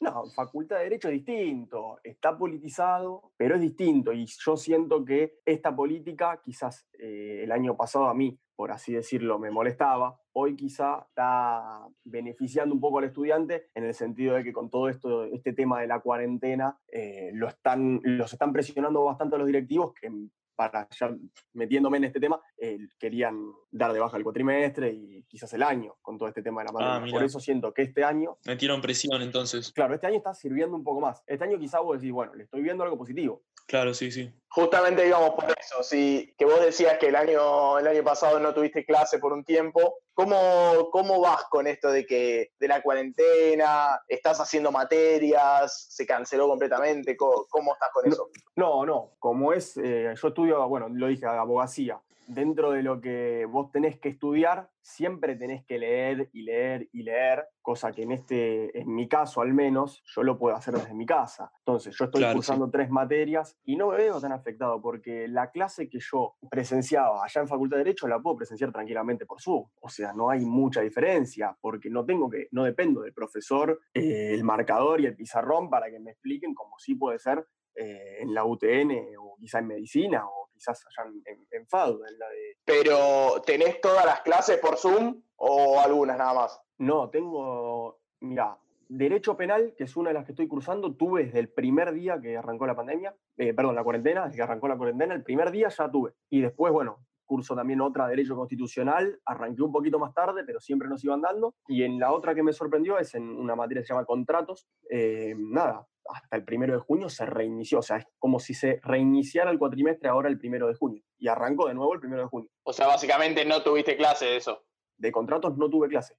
No, 0.00 0.24
Facultad 0.34 0.78
de 0.78 0.84
Derecho 0.84 1.08
es 1.08 1.16
distinto, 1.16 2.00
está 2.02 2.38
politizado, 2.38 3.34
pero 3.36 3.56
es 3.56 3.60
distinto 3.60 4.10
y 4.10 4.24
yo 4.24 4.56
siento 4.56 5.04
que 5.04 5.34
esta 5.44 5.76
política 5.76 6.40
quizás 6.42 6.88
eh, 6.98 7.42
el 7.44 7.52
año 7.52 7.76
pasado 7.76 8.06
a 8.06 8.14
mí, 8.14 8.38
por 8.54 8.72
así 8.72 8.94
decirlo, 8.94 9.38
me 9.38 9.50
molestaba, 9.50 10.18
hoy 10.32 10.56
quizá 10.56 11.04
está 11.10 11.86
beneficiando 12.04 12.74
un 12.74 12.80
poco 12.80 13.00
al 13.00 13.04
estudiante 13.04 13.68
en 13.74 13.84
el 13.84 13.92
sentido 13.92 14.34
de 14.34 14.44
que 14.44 14.54
con 14.54 14.70
todo 14.70 14.88
esto, 14.88 15.24
este 15.24 15.52
tema 15.52 15.82
de 15.82 15.88
la 15.88 16.00
cuarentena, 16.00 16.78
eh, 16.90 17.32
lo 17.34 17.48
están, 17.48 18.00
los 18.02 18.32
están 18.32 18.54
presionando 18.54 19.04
bastante 19.04 19.36
a 19.36 19.38
los 19.38 19.46
directivos 19.46 19.92
que 19.92 20.10
para 20.56 20.88
ya 20.98 21.14
metiéndome 21.52 21.98
en 21.98 22.04
este 22.04 22.18
tema, 22.18 22.40
eh, 22.56 22.78
querían 22.98 23.52
dar 23.70 23.92
de 23.92 24.00
baja 24.00 24.16
el 24.16 24.24
cuatrimestre 24.24 24.90
y 24.92 25.22
quizás 25.28 25.52
el 25.52 25.62
año 25.62 25.96
con 26.02 26.18
todo 26.18 26.28
este 26.28 26.42
tema 26.42 26.62
de 26.62 26.66
la 26.66 26.72
pandemia. 26.72 27.12
Por 27.12 27.24
eso 27.24 27.38
siento 27.38 27.72
que 27.72 27.82
este 27.82 28.02
año 28.02 28.38
Metieron 28.46 28.80
presión 28.80 29.22
entonces. 29.22 29.72
Claro, 29.72 29.94
este 29.94 30.06
año 30.06 30.16
está 30.16 30.34
sirviendo 30.34 30.76
un 30.76 30.84
poco 30.84 31.00
más. 31.00 31.22
Este 31.26 31.44
año 31.44 31.58
quizá 31.58 31.80
vos 31.80 32.00
decís, 32.00 32.12
bueno, 32.12 32.34
le 32.34 32.44
estoy 32.44 32.62
viendo 32.62 32.82
algo 32.82 32.96
positivo. 32.96 33.42
Claro, 33.66 33.94
sí, 33.94 34.10
sí. 34.12 34.32
Justamente 34.48 35.06
íbamos 35.06 35.30
por 35.30 35.44
eso, 35.58 35.82
sí, 35.82 36.34
que 36.38 36.46
vos 36.46 36.60
decías 36.60 36.96
que 36.98 37.08
el 37.08 37.16
año, 37.16 37.78
el 37.78 37.86
año 37.86 38.02
pasado 38.02 38.38
no 38.38 38.54
tuviste 38.54 38.86
clase 38.86 39.18
por 39.18 39.32
un 39.32 39.44
tiempo. 39.44 39.98
¿Cómo, 40.14 40.88
¿Cómo 40.92 41.20
vas 41.20 41.44
con 41.50 41.66
esto 41.66 41.90
de 41.90 42.06
que 42.06 42.52
de 42.58 42.68
la 42.68 42.80
cuarentena, 42.80 44.00
estás 44.08 44.40
haciendo 44.40 44.72
materias, 44.72 45.88
se 45.90 46.06
canceló 46.06 46.48
completamente? 46.48 47.16
¿Cómo, 47.16 47.44
cómo 47.50 47.74
estás 47.74 47.90
con 47.92 48.06
eso? 48.10 48.30
No, 48.54 48.86
no, 48.86 49.16
como 49.18 49.52
es, 49.52 49.76
eh, 49.76 50.14
yo 50.16 50.28
estudio, 50.28 50.66
bueno, 50.68 50.88
lo 50.88 51.08
dije, 51.08 51.26
abogacía. 51.26 52.00
Dentro 52.26 52.72
de 52.72 52.82
lo 52.82 53.00
que 53.00 53.46
vos 53.46 53.70
tenés 53.70 53.98
que 53.98 54.08
estudiar, 54.08 54.70
siempre 54.80 55.36
tenés 55.36 55.64
que 55.64 55.78
leer 55.78 56.28
y 56.32 56.42
leer 56.42 56.88
y 56.92 57.02
leer, 57.02 57.46
cosa 57.60 57.92
que 57.92 58.02
en 58.02 58.12
este, 58.12 58.78
en 58.78 58.94
mi 58.94 59.08
caso 59.08 59.40
al 59.40 59.52
menos, 59.52 60.02
yo 60.04 60.22
lo 60.22 60.38
puedo 60.38 60.54
hacer 60.54 60.74
desde 60.74 60.94
mi 60.94 61.06
casa. 61.06 61.50
Entonces, 61.58 61.96
yo 61.96 62.04
estoy 62.04 62.20
Claro, 62.20 62.32
sí. 62.34 62.36
cursando 62.38 62.70
tres 62.70 62.90
materias 62.90 63.58
y 63.64 63.76
no 63.76 63.88
me 63.88 63.96
veo 63.96 64.20
tan 64.20 64.32
afectado 64.32 64.80
porque 64.80 65.26
la 65.28 65.50
clase 65.50 65.88
que 65.88 65.98
yo 66.00 66.36
presenciaba 66.50 67.24
allá 67.24 67.40
en 67.40 67.48
Facultad 67.48 67.78
de 67.78 67.84
Derecho 67.84 68.06
la 68.06 68.20
puedo 68.20 68.36
presenciar 68.36 68.70
tranquilamente 68.72 69.26
por 69.26 69.40
Zoom. 69.40 69.64
O 69.80 69.88
sea, 69.88 70.12
no 70.12 70.30
hay 70.30 70.44
mucha 70.44 70.80
diferencia 70.80 71.56
porque 71.60 71.90
no 71.90 72.04
tengo 72.04 72.30
que, 72.30 72.48
no 72.52 72.64
dependo 72.64 73.02
del 73.02 73.12
profesor, 73.12 73.80
eh, 73.94 74.32
el 74.32 74.44
marcador 74.44 75.00
y 75.00 75.06
el 75.06 75.16
pizarrón 75.16 75.68
para 75.68 75.90
que 75.90 75.98
me 75.98 76.12
expliquen 76.12 76.54
como 76.54 76.78
sí 76.78 76.94
puede 76.94 77.18
ser 77.18 77.44
eh, 77.76 78.18
en 78.20 78.34
la 78.34 78.44
UTN 78.44 79.16
o 79.18 79.36
quizá 79.38 79.58
en 79.58 79.66
medicina 79.66 80.26
o 80.26 80.48
quizás 80.52 80.84
allá 80.86 81.08
en, 81.08 81.22
en, 81.24 81.46
en 81.50 81.66
FADU, 81.66 82.04
en 82.04 82.18
la 82.18 82.28
de... 82.28 82.56
Pero, 82.64 83.42
¿tenés 83.44 83.80
todas 83.80 84.04
las 84.04 84.20
clases 84.22 84.58
por 84.58 84.76
Zoom 84.76 85.22
o 85.36 85.78
algunas 85.80 86.16
nada 86.16 86.34
más? 86.34 86.60
No, 86.78 87.10
tengo, 87.10 88.00
mira, 88.20 88.58
Derecho 88.88 89.36
Penal, 89.36 89.74
que 89.76 89.84
es 89.84 89.96
una 89.96 90.10
de 90.10 90.14
las 90.14 90.24
que 90.24 90.32
estoy 90.32 90.46
cursando, 90.46 90.94
tuve 90.94 91.24
desde 91.24 91.40
el 91.40 91.48
primer 91.48 91.92
día 91.92 92.20
que 92.20 92.36
arrancó 92.36 92.66
la 92.66 92.76
pandemia, 92.76 93.14
eh, 93.36 93.52
perdón, 93.52 93.74
la 93.74 93.84
cuarentena, 93.84 94.24
desde 94.24 94.36
que 94.36 94.42
arrancó 94.42 94.68
la 94.68 94.76
cuarentena, 94.76 95.14
el 95.14 95.24
primer 95.24 95.50
día 95.50 95.68
ya 95.68 95.90
tuve. 95.90 96.12
Y 96.30 96.40
después, 96.40 96.72
bueno, 96.72 96.98
curso 97.26 97.54
también 97.54 97.80
otra, 97.80 98.08
Derecho 98.08 98.36
Constitucional, 98.36 99.20
arranqué 99.26 99.62
un 99.62 99.72
poquito 99.72 99.98
más 99.98 100.14
tarde, 100.14 100.44
pero 100.44 100.60
siempre 100.60 100.88
nos 100.88 101.04
iban 101.04 101.20
dando. 101.20 101.54
Y 101.68 101.82
en 101.82 101.98
la 101.98 102.12
otra 102.12 102.34
que 102.34 102.42
me 102.42 102.52
sorprendió 102.52 102.98
es 102.98 103.14
en 103.14 103.28
una 103.28 103.54
materia 103.54 103.82
que 103.82 103.86
se 103.86 103.92
llama 103.92 104.06
Contratos, 104.06 104.68
eh, 104.90 105.34
nada, 105.36 105.86
hasta 106.08 106.36
el 106.36 106.44
primero 106.44 106.74
de 106.74 106.80
junio 106.80 107.08
se 107.08 107.26
reinició, 107.26 107.80
o 107.80 107.82
sea, 107.82 107.98
es 107.98 108.06
como 108.18 108.38
si 108.38 108.54
se 108.54 108.80
reiniciara 108.82 109.50
el 109.50 109.58
cuatrimestre 109.58 110.08
ahora 110.08 110.28
el 110.28 110.38
primero 110.38 110.68
de 110.68 110.74
junio. 110.74 111.02
Y 111.18 111.28
arrancó 111.28 111.68
de 111.68 111.74
nuevo 111.74 111.92
el 111.94 112.00
primero 112.00 112.22
de 112.22 112.28
junio. 112.28 112.50
O 112.62 112.72
sea, 112.72 112.86
básicamente 112.86 113.44
no 113.44 113.62
tuviste 113.62 113.96
clase 113.96 114.26
de 114.26 114.36
eso. 114.36 114.62
de 114.98 115.12
contratos 115.12 115.58
no 115.58 115.68
tuve 115.68 115.88
clase, 115.88 116.16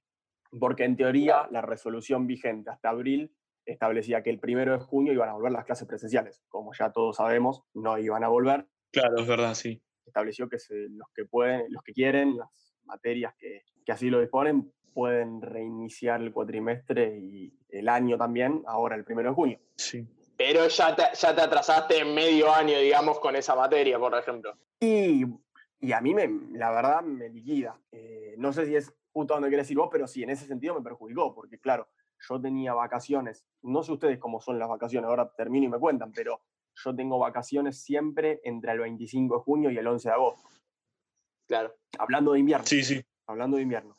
porque 0.60 0.84
en 0.84 0.96
teoría 0.96 1.48
la 1.50 1.62
resolución 1.62 2.28
vigente 2.28 2.70
hasta 2.70 2.90
abril 2.90 3.34
establecía 3.64 4.22
que 4.22 4.30
el 4.30 4.40
primero 4.40 4.72
de 4.72 4.78
junio 4.78 5.12
iban 5.12 5.28
a 5.28 5.34
volver 5.34 5.52
las 5.52 5.64
clases 5.64 5.86
presenciales. 5.86 6.42
Como 6.48 6.72
ya 6.72 6.92
todos 6.92 7.16
sabemos, 7.16 7.64
no 7.74 7.98
iban 7.98 8.24
a 8.24 8.28
volver. 8.28 8.68
Claro, 8.92 9.18
es 9.18 9.26
verdad, 9.26 9.54
sí. 9.54 9.82
Estableció 10.08 10.48
que 10.48 10.58
se- 10.58 10.88
los 10.90 11.08
que 11.14 11.24
pueden, 11.24 11.66
los 11.70 11.82
que 11.82 11.92
quieren, 11.92 12.36
las 12.36 12.48
materias 12.84 13.34
que, 13.38 13.62
que 13.84 13.92
así 13.92 14.10
lo 14.10 14.20
disponen, 14.20 14.72
pueden 14.92 15.40
reiniciar 15.42 16.20
el 16.20 16.32
cuatrimestre 16.32 17.16
y 17.18 17.52
el 17.68 17.88
año 17.88 18.18
también, 18.18 18.62
ahora 18.66 18.96
el 18.96 19.04
primero 19.04 19.28
de 19.30 19.34
junio. 19.34 19.60
Sí. 19.76 20.06
Pero 20.36 20.66
ya 20.68 20.94
te, 20.96 21.02
ya 21.14 21.34
te 21.34 21.40
atrasaste 21.42 22.04
medio 22.04 22.52
año, 22.52 22.78
digamos, 22.78 23.18
con 23.20 23.36
esa 23.36 23.54
materia, 23.54 23.98
por 23.98 24.14
ejemplo. 24.14 24.54
Y 24.80 25.24
Y 25.80 25.92
a 25.92 26.00
mí, 26.00 26.12
me, 26.14 26.28
la 26.58 26.72
verdad, 26.72 27.02
me 27.02 27.28
liquida. 27.28 27.80
Eh, 27.92 28.34
no 28.38 28.52
sé 28.52 28.66
si 28.66 28.74
es 28.74 28.92
justo 29.12 29.34
donde 29.34 29.48
querés 29.50 29.70
ir 29.70 29.76
vos, 29.76 29.88
pero 29.92 30.08
sí, 30.08 30.22
en 30.24 30.30
ese 30.30 30.46
sentido 30.46 30.74
me 30.74 30.82
perjudicó, 30.82 31.32
porque 31.34 31.58
claro, 31.60 31.88
yo 32.28 32.40
tenía 32.40 32.74
vacaciones, 32.74 33.44
no 33.62 33.82
sé 33.84 33.92
ustedes 33.92 34.18
cómo 34.18 34.40
son 34.40 34.58
las 34.58 34.68
vacaciones, 34.68 35.08
ahora 35.08 35.30
termino 35.36 35.66
y 35.66 35.68
me 35.68 35.78
cuentan, 35.78 36.10
pero 36.12 36.40
yo 36.84 36.94
tengo 36.94 37.18
vacaciones 37.18 37.80
siempre 37.82 38.40
entre 38.44 38.72
el 38.72 38.80
25 38.80 39.36
de 39.36 39.40
junio 39.42 39.70
y 39.70 39.78
el 39.78 39.86
11 39.86 40.08
de 40.08 40.14
agosto. 40.14 40.48
Claro. 41.46 41.74
Hablando 41.98 42.32
de 42.32 42.40
invierno. 42.40 42.66
Sí, 42.66 42.82
sí. 42.82 43.02
Hablando 43.26 43.56
de 43.56 43.62
invierno. 43.62 43.96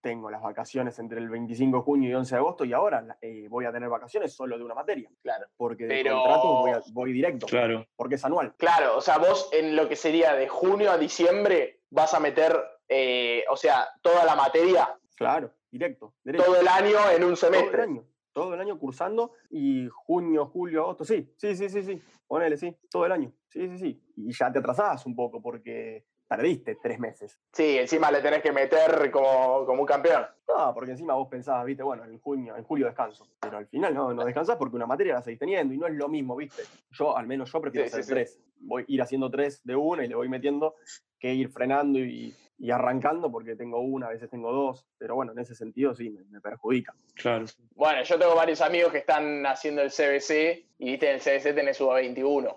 Tengo 0.00 0.30
las 0.30 0.40
vacaciones 0.40 0.96
entre 1.00 1.18
el 1.18 1.28
25 1.28 1.78
de 1.78 1.82
junio 1.82 2.08
y 2.10 2.14
11 2.14 2.34
de 2.34 2.38
agosto 2.38 2.64
y 2.64 2.72
ahora 2.72 3.18
eh, 3.20 3.48
voy 3.50 3.64
a 3.64 3.72
tener 3.72 3.88
vacaciones 3.88 4.32
solo 4.32 4.56
de 4.56 4.62
una 4.64 4.74
materia. 4.74 5.10
Claro. 5.22 5.46
Porque 5.56 5.84
de 5.86 6.02
Pero- 6.02 6.14
contrato 6.18 6.48
voy, 6.60 6.70
a- 6.70 6.82
voy 6.92 7.12
directo. 7.12 7.46
Claro. 7.46 7.84
Porque 7.96 8.14
es 8.14 8.24
anual. 8.24 8.54
Claro, 8.56 8.96
o 8.96 9.00
sea, 9.00 9.18
vos 9.18 9.48
en 9.52 9.74
lo 9.74 9.88
que 9.88 9.96
sería 9.96 10.34
de 10.34 10.46
junio 10.48 10.92
a 10.92 10.98
diciembre 10.98 11.80
vas 11.90 12.14
a 12.14 12.20
meter, 12.20 12.56
eh, 12.88 13.44
o 13.50 13.56
sea, 13.56 13.88
toda 14.00 14.24
la 14.24 14.36
materia, 14.36 14.96
Claro, 15.16 15.50
directo. 15.70 16.14
derecho. 16.22 16.44
todo 16.44 16.60
el 16.60 16.68
año 16.68 16.96
en 17.10 17.24
un 17.24 17.34
Todo 17.34 17.50
el 17.50 17.56
semestre. 17.56 17.82
año. 17.82 18.04
Todo 18.38 18.54
el 18.54 18.60
año 18.60 18.78
cursando 18.78 19.32
y 19.50 19.88
junio, 19.88 20.46
julio, 20.46 20.82
agosto, 20.82 21.04
sí, 21.04 21.34
sí, 21.36 21.56
sí, 21.56 21.68
sí, 21.68 21.82
sí. 21.82 22.00
Ponele, 22.24 22.56
sí, 22.56 22.72
todo 22.88 23.04
el 23.04 23.10
año. 23.10 23.32
Sí, 23.48 23.68
sí, 23.68 23.78
sí. 23.78 24.00
Y 24.14 24.32
ya 24.32 24.52
te 24.52 24.60
atrasás 24.60 25.04
un 25.06 25.16
poco 25.16 25.42
porque 25.42 26.04
perdiste 26.28 26.76
tres 26.80 27.00
meses. 27.00 27.36
Sí, 27.52 27.78
encima 27.78 28.12
le 28.12 28.20
tenés 28.20 28.40
que 28.40 28.52
meter 28.52 29.10
como, 29.10 29.66
como 29.66 29.80
un 29.80 29.86
campeón. 29.88 30.24
No, 30.46 30.72
porque 30.72 30.92
encima 30.92 31.14
vos 31.14 31.26
pensabas, 31.26 31.64
viste, 31.66 31.82
bueno, 31.82 32.04
en 32.04 32.16
junio, 32.20 32.56
en 32.56 32.62
julio 32.62 32.86
descanso. 32.86 33.26
Pero 33.40 33.56
al 33.56 33.66
final 33.66 33.92
no, 33.92 34.14
no 34.14 34.24
descansás 34.24 34.56
porque 34.56 34.76
una 34.76 34.86
materia 34.86 35.14
la 35.14 35.22
seguís 35.22 35.40
teniendo 35.40 35.74
y 35.74 35.78
no 35.78 35.88
es 35.88 35.94
lo 35.94 36.08
mismo, 36.08 36.36
viste. 36.36 36.62
Yo, 36.92 37.16
al 37.16 37.26
menos 37.26 37.50
yo 37.50 37.60
prefiero 37.60 37.88
Sí, 37.88 37.92
hacer 37.92 38.04
sí. 38.04 38.10
tres. 38.10 38.40
Voy 38.60 38.82
a 38.82 38.84
ir 38.86 39.02
haciendo 39.02 39.28
tres 39.30 39.64
de 39.64 39.74
una 39.74 40.04
y 40.04 40.08
le 40.08 40.14
voy 40.14 40.28
metiendo 40.28 40.76
que 41.18 41.34
ir 41.34 41.48
frenando 41.48 41.98
y, 41.98 42.32
y 42.58 42.70
arrancando 42.70 43.30
porque 43.30 43.54
tengo 43.54 43.80
una, 43.80 44.06
a 44.06 44.10
veces 44.10 44.28
tengo 44.28 44.52
dos, 44.52 44.84
pero 44.98 45.14
bueno, 45.14 45.32
en 45.32 45.38
ese 45.38 45.54
sentido 45.54 45.94
sí, 45.94 46.10
me, 46.10 46.24
me, 46.24 46.40
perjudica. 46.40 46.94
Claro. 47.14 47.46
Bueno, 47.74 48.02
yo 48.02 48.18
tengo 48.18 48.34
varios 48.34 48.60
amigos 48.60 48.90
que 48.90 48.98
están 48.98 49.46
haciendo 49.46 49.82
el 49.82 49.90
CBC 49.90 50.66
y 50.78 50.90
viste, 50.90 51.08
en 51.08 51.14
el 51.14 51.20
CBC 51.20 51.54
tenés 51.54 51.80
UA21 51.80 52.56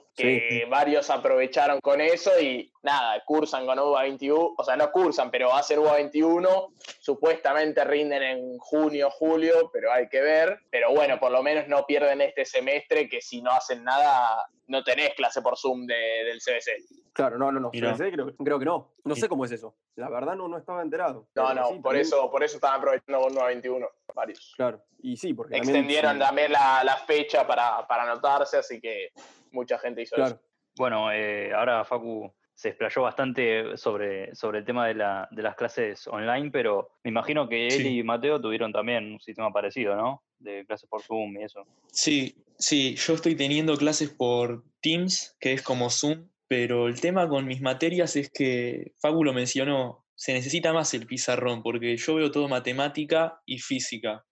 varios 0.69 1.09
aprovecharon 1.09 1.79
con 1.81 2.01
eso 2.01 2.31
y 2.39 2.71
nada, 2.83 3.21
cursan 3.25 3.65
con 3.65 3.77
UBA 3.77 4.03
21, 4.03 4.53
o 4.57 4.63
sea, 4.63 4.75
no 4.75 4.91
cursan, 4.91 5.29
pero 5.29 5.49
va 5.49 5.59
a 5.59 5.63
ser 5.63 5.79
UBA 5.79 5.93
21, 5.93 6.73
supuestamente 6.99 7.83
rinden 7.83 8.23
en 8.23 8.57
junio, 8.57 9.09
julio, 9.11 9.69
pero 9.71 9.91
hay 9.91 10.07
que 10.09 10.21
ver, 10.21 10.59
pero 10.69 10.91
bueno, 10.91 11.19
por 11.19 11.31
lo 11.31 11.43
menos 11.43 11.67
no 11.67 11.85
pierden 11.85 12.21
este 12.21 12.45
semestre 12.45 13.07
que 13.07 13.21
si 13.21 13.41
no 13.41 13.51
hacen 13.51 13.83
nada, 13.83 14.49
no 14.67 14.83
tenés 14.83 15.13
clase 15.15 15.41
por 15.41 15.57
Zoom 15.57 15.85
de, 15.85 15.95
del 16.25 16.39
CBC. 16.39 17.11
Claro, 17.13 17.37
no, 17.37 17.51
no, 17.51 17.59
no, 17.59 17.71
CBC. 17.71 18.13
Creo, 18.13 18.35
creo, 18.35 18.59
que 18.59 18.65
no, 18.65 18.93
no 19.03 19.15
sé 19.15 19.27
cómo 19.27 19.45
es 19.45 19.51
eso, 19.51 19.75
la 19.95 20.09
verdad 20.09 20.35
no, 20.35 20.47
no 20.47 20.57
estaba 20.57 20.81
enterado. 20.81 21.27
No, 21.35 21.53
no, 21.53 21.81
por, 21.81 21.95
eso, 21.95 22.29
por 22.31 22.43
eso 22.43 22.55
están 22.55 22.75
aprovechando 22.75 23.21
con 23.21 23.33
UBA 23.33 23.47
21 23.47 23.87
varios. 24.13 24.53
Claro. 24.55 24.83
Y 25.03 25.17
sí, 25.17 25.34
porque 25.34 25.55
también 25.58 25.75
Extendieron 25.77 26.13
sí, 26.13 26.20
también 26.20 26.51
la, 26.51 26.84
la 26.84 26.98
fecha 26.98 27.46
para, 27.48 27.86
para 27.88 28.03
anotarse, 28.03 28.58
así 28.58 28.79
que 28.79 29.10
mucha 29.51 29.77
gente 29.79 30.01
hizo 30.03 30.15
Claro. 30.15 30.36
eso. 30.36 30.41
Bueno, 30.77 31.12
eh, 31.12 31.51
ahora 31.53 31.84
Facu 31.84 32.31
se 32.53 32.70
explayó 32.70 33.01
bastante 33.01 33.75
sobre, 33.77 34.36
sobre 34.36 34.60
el 34.60 34.65
tema 34.65 34.88
de, 34.88 34.93
la- 34.93 35.27
de 35.31 35.41
las 35.41 35.55
clases 35.55 36.08
online, 36.08 36.51
pero 36.51 36.91
me 37.03 37.10
imagino 37.10 37.50
que 37.50 37.65
él 37.67 37.72
Sí. 37.72 37.98
y 38.00 38.03
Mateo 38.03 38.39
tuvieron 38.39 38.72
también 38.72 39.13
un 39.13 39.20
sistema 39.20 39.51
parecido, 39.51 39.96
¿no? 39.96 40.24
De 40.38 40.65
clases 40.65 40.88
por 40.88 41.01
Zoom 41.01 41.38
y 41.39 41.43
eso. 41.43 41.65
Sí, 41.88 42.36
sí, 42.58 42.96
yo 42.96 43.13
estoy 43.15 43.36
teniendo 43.36 43.75
clases 43.77 44.12
por 44.12 44.63
Teams, 44.81 45.36
que 45.39 45.53
es 45.53 45.63
como 45.63 45.89
Zoom, 45.89 46.29
pero 46.48 46.88
el 46.88 47.01
tema 47.01 47.27
con 47.27 47.46
mis 47.48 47.62
materias 47.62 48.15
es 48.15 48.29
que 48.31 48.91
Facu 49.01 49.24
lo 49.24 49.34
mencionó, 49.34 50.05
se 50.15 50.34
necesita 50.34 50.72
más 50.72 50.93
el 50.93 51.08
pizarrón, 51.08 51.63
porque 51.63 51.98
yo 51.98 52.15
veo 52.15 52.29
todo 52.31 52.48
matemática 52.48 53.41
y 53.46 53.58
física. 53.58 54.24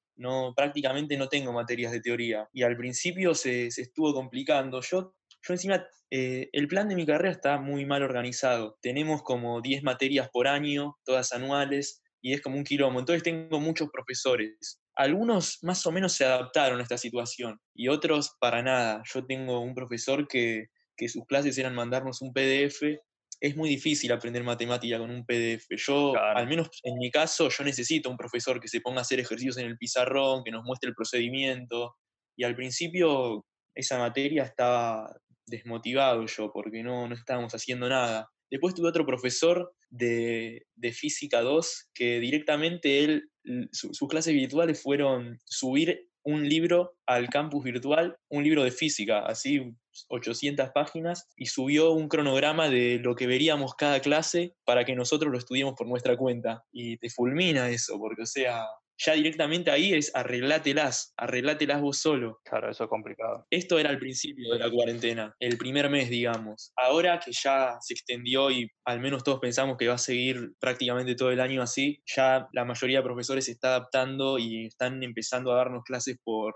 Prácticamente 0.56 1.18
no 1.18 1.28
tengo 1.28 1.54
materias 1.54 1.92
de 1.92 2.02
teoría. 2.02 2.48
Y 2.54 2.64
al 2.64 2.76
principio 2.76 3.34
se, 3.34 3.72
se 3.72 3.84
estuvo 3.84 4.14
complicando. 4.14 4.82
Yo, 4.82 5.16
yo 5.42 5.54
encima, 5.54 5.86
eh, 6.12 6.50
el 6.52 6.68
plan 6.68 6.90
de 6.90 6.96
mi 6.96 7.06
carrera 7.06 7.32
está 7.32 7.60
muy 7.60 7.86
mal 7.86 8.04
organizado. 8.04 8.78
Tenemos 8.82 9.22
como 9.24 9.62
10 9.62 9.84
materias 9.84 10.30
por 10.32 10.48
año, 10.48 10.98
todas 11.06 11.32
anuales, 11.34 12.02
y 12.22 12.34
es 12.34 12.42
como 12.42 12.58
un 12.58 12.64
quilombo. 12.64 13.00
Entonces 13.00 13.24
tengo 13.24 13.60
muchos 13.60 13.90
profesores. 13.92 14.82
Algunos 14.96 15.60
más 15.62 15.86
o 15.86 15.92
menos 15.92 16.14
se 16.14 16.26
adaptaron 16.26 16.80
a 16.80 16.84
esta 16.84 16.98
situación 16.98 17.60
y 17.74 17.88
otros 17.88 18.36
para 18.40 18.62
nada. 18.62 19.02
Yo 19.14 19.26
tengo 19.26 19.62
un 19.62 19.74
profesor 19.74 20.28
que, 20.28 20.68
que 20.98 21.08
sus 21.08 21.26
clases 21.26 21.58
eran 21.58 21.76
mandarnos 21.76 22.22
un 22.22 22.34
PDF. 22.34 23.00
Es 23.42 23.56
muy 23.56 23.70
difícil 23.70 24.12
aprender 24.12 24.44
matemática 24.44 24.98
con 24.98 25.10
un 25.12 25.26
PDF. 25.26 25.66
Yo, 25.78 26.12
Claro. 26.14 26.40
al 26.40 26.48
menos 26.48 26.70
en 26.84 26.98
mi 26.98 27.10
caso, 27.10 27.48
yo 27.50 27.64
necesito 27.64 28.10
un 28.10 28.18
profesor 28.18 28.60
que 28.60 28.68
se 28.68 28.82
ponga 28.82 29.00
a 29.00 29.02
hacer 29.02 29.20
ejercicios 29.20 29.58
en 29.58 29.66
el 29.68 29.78
pizarrón, 29.78 30.44
que 30.44 30.52
nos 30.52 30.64
muestre 30.66 30.90
el 30.90 30.96
procedimiento. 30.96 31.96
Y 32.38 32.44
al 32.44 32.56
principio 32.56 33.46
esa 33.76 33.98
materia 33.98 34.44
estaba 34.44 35.16
desmotivado 35.48 36.26
yo 36.26 36.52
porque 36.52 36.84
no, 36.84 37.08
no 37.08 37.16
estábamos 37.16 37.54
haciendo 37.56 37.88
nada. 37.88 38.30
Después 38.52 38.74
tuve 38.76 38.90
otro 38.90 39.06
profesor 39.06 39.74
de, 39.90 40.66
de 40.76 40.92
Física 40.92 41.42
2 41.42 41.90
que 41.94 42.20
directamente 42.20 43.04
él, 43.04 43.30
su- 43.72 43.94
sus 43.94 44.08
clases 44.10 44.34
virtuales 44.34 44.82
fueron 44.82 45.40
subir 45.46 46.09
un 46.24 46.48
libro 46.48 46.96
al 47.06 47.30
campus 47.30 47.64
virtual, 47.64 48.18
un 48.30 48.44
libro 48.44 48.64
de 48.64 48.72
física, 48.72 49.20
así 49.20 49.74
800 50.10 50.70
páginas, 50.72 51.28
y 51.36 51.48
subió 51.48 51.92
un 51.92 52.08
cronograma 52.08 52.70
de 52.70 53.00
lo 53.00 53.16
que 53.16 53.28
veríamos 53.28 53.76
cada 53.76 54.00
clase 54.00 54.56
para 54.66 54.86
que 54.86 54.96
nosotros 54.96 55.32
lo 55.32 55.38
estudiemos 55.38 55.76
por 55.76 55.88
nuestra 55.88 56.18
cuenta. 56.18 56.64
Y 56.72 56.98
te 56.98 57.10
fulmina 57.10 57.70
eso, 57.70 57.98
porque 58.00 58.24
o 58.24 58.28
sea, 58.28 58.66
ya 59.00 59.14
directamente 59.14 59.72
ahí 59.72 59.94
es 59.94 60.14
arreglátelas, 60.14 61.14
arreglátelas 61.18 61.82
vos 61.82 61.98
solo. 61.98 62.40
Claro, 62.44 62.70
eso 62.70 62.84
es 62.84 62.90
complicado. 62.90 63.48
Esto 63.50 63.80
era 63.80 63.90
al 63.90 63.98
principio 63.98 64.54
de 64.54 64.60
la 64.60 64.70
cuarentena, 64.70 65.34
el 65.40 65.58
primer 65.58 65.90
mes, 65.90 66.10
digamos. 66.10 66.74
Ahora 66.76 67.20
que 67.20 67.32
ya 67.32 67.78
se 67.80 67.94
extendió 67.94 68.52
y 68.52 68.70
al 68.86 69.00
menos 69.00 69.24
todos 69.24 69.40
pensamos 69.40 69.78
que 69.78 69.88
va 69.88 69.96
a 69.96 70.00
seguir 70.00 70.52
prácticamente 70.60 71.16
todo 71.16 71.32
el 71.32 71.40
año 71.40 71.62
así, 71.62 72.02
ya 72.06 72.48
la 72.52 72.66
mayoría 72.66 73.00
de 73.00 73.04
profesores 73.04 73.46
se 73.46 73.52
está 73.52 73.70
adaptando 73.70 74.38
y 74.38 74.66
están 74.66 75.02
empezando 75.02 75.54
a 75.54 75.58
darnos 75.58 75.84
clases 75.84 76.18
por, 76.24 76.56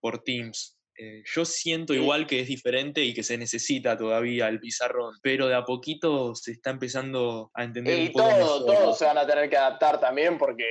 por 0.00 0.22
Teams. 0.22 0.78
Eh, 1.02 1.22
yo 1.24 1.46
siento 1.46 1.94
igual 1.94 2.26
que 2.26 2.40
es 2.40 2.48
diferente 2.48 3.02
y 3.02 3.14
que 3.14 3.22
se 3.22 3.38
necesita 3.38 3.96
todavía 3.96 4.48
el 4.48 4.60
pizarrón, 4.60 5.14
pero 5.22 5.46
de 5.48 5.54
a 5.54 5.64
poquito 5.64 6.34
se 6.34 6.52
está 6.52 6.70
empezando 6.70 7.50
a 7.54 7.64
entender 7.64 7.98
Y 7.98 8.06
un 8.08 8.12
poco 8.12 8.28
todo, 8.28 8.60
mejor. 8.60 8.66
todos 8.66 8.98
se 8.98 9.06
van 9.06 9.16
a 9.16 9.26
tener 9.26 9.48
que 9.48 9.56
adaptar 9.56 9.98
también 9.98 10.36
porque, 10.36 10.66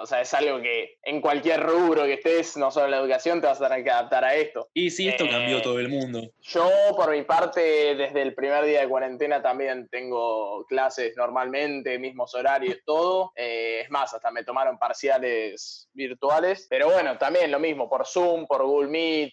o 0.00 0.06
sea, 0.06 0.20
es 0.20 0.32
algo 0.34 0.60
que 0.60 0.98
en 1.02 1.20
cualquier 1.20 1.60
rubro 1.60 2.04
que 2.04 2.14
estés, 2.14 2.56
no 2.56 2.70
solo 2.70 2.86
en 2.86 2.90
la 2.92 2.98
educación, 2.98 3.40
te 3.40 3.46
vas 3.46 3.60
a 3.60 3.68
tener 3.68 3.84
que 3.84 3.90
adaptar 3.90 4.24
a 4.24 4.34
esto. 4.34 4.68
Y 4.74 4.90
sí, 4.90 5.08
esto 5.08 5.24
Eh, 5.24 5.30
cambió 5.30 5.62
todo 5.62 5.78
el 5.78 5.88
mundo. 5.88 6.22
Yo, 6.40 6.68
por 6.96 7.10
mi 7.10 7.22
parte, 7.22 7.94
desde 7.94 8.22
el 8.22 8.34
primer 8.34 8.64
día 8.64 8.80
de 8.80 8.88
cuarentena 8.88 9.42
también 9.42 9.88
tengo 9.90 10.64
clases 10.66 11.16
normalmente, 11.16 11.98
mismos 11.98 12.34
horarios, 12.34 12.78
todo. 12.84 13.32
Eh, 13.36 13.80
es 13.82 13.90
más, 13.90 14.12
hasta 14.14 14.30
me 14.30 14.44
tomaron 14.44 14.78
parciales 14.78 15.88
virtuales. 15.92 16.66
Pero 16.68 16.90
bueno, 16.90 17.18
también 17.18 17.50
lo 17.50 17.58
mismo, 17.58 17.88
por 17.88 18.06
Zoom, 18.06 18.46
por 18.46 18.64
Google 18.64 18.88
Meet, 18.88 19.32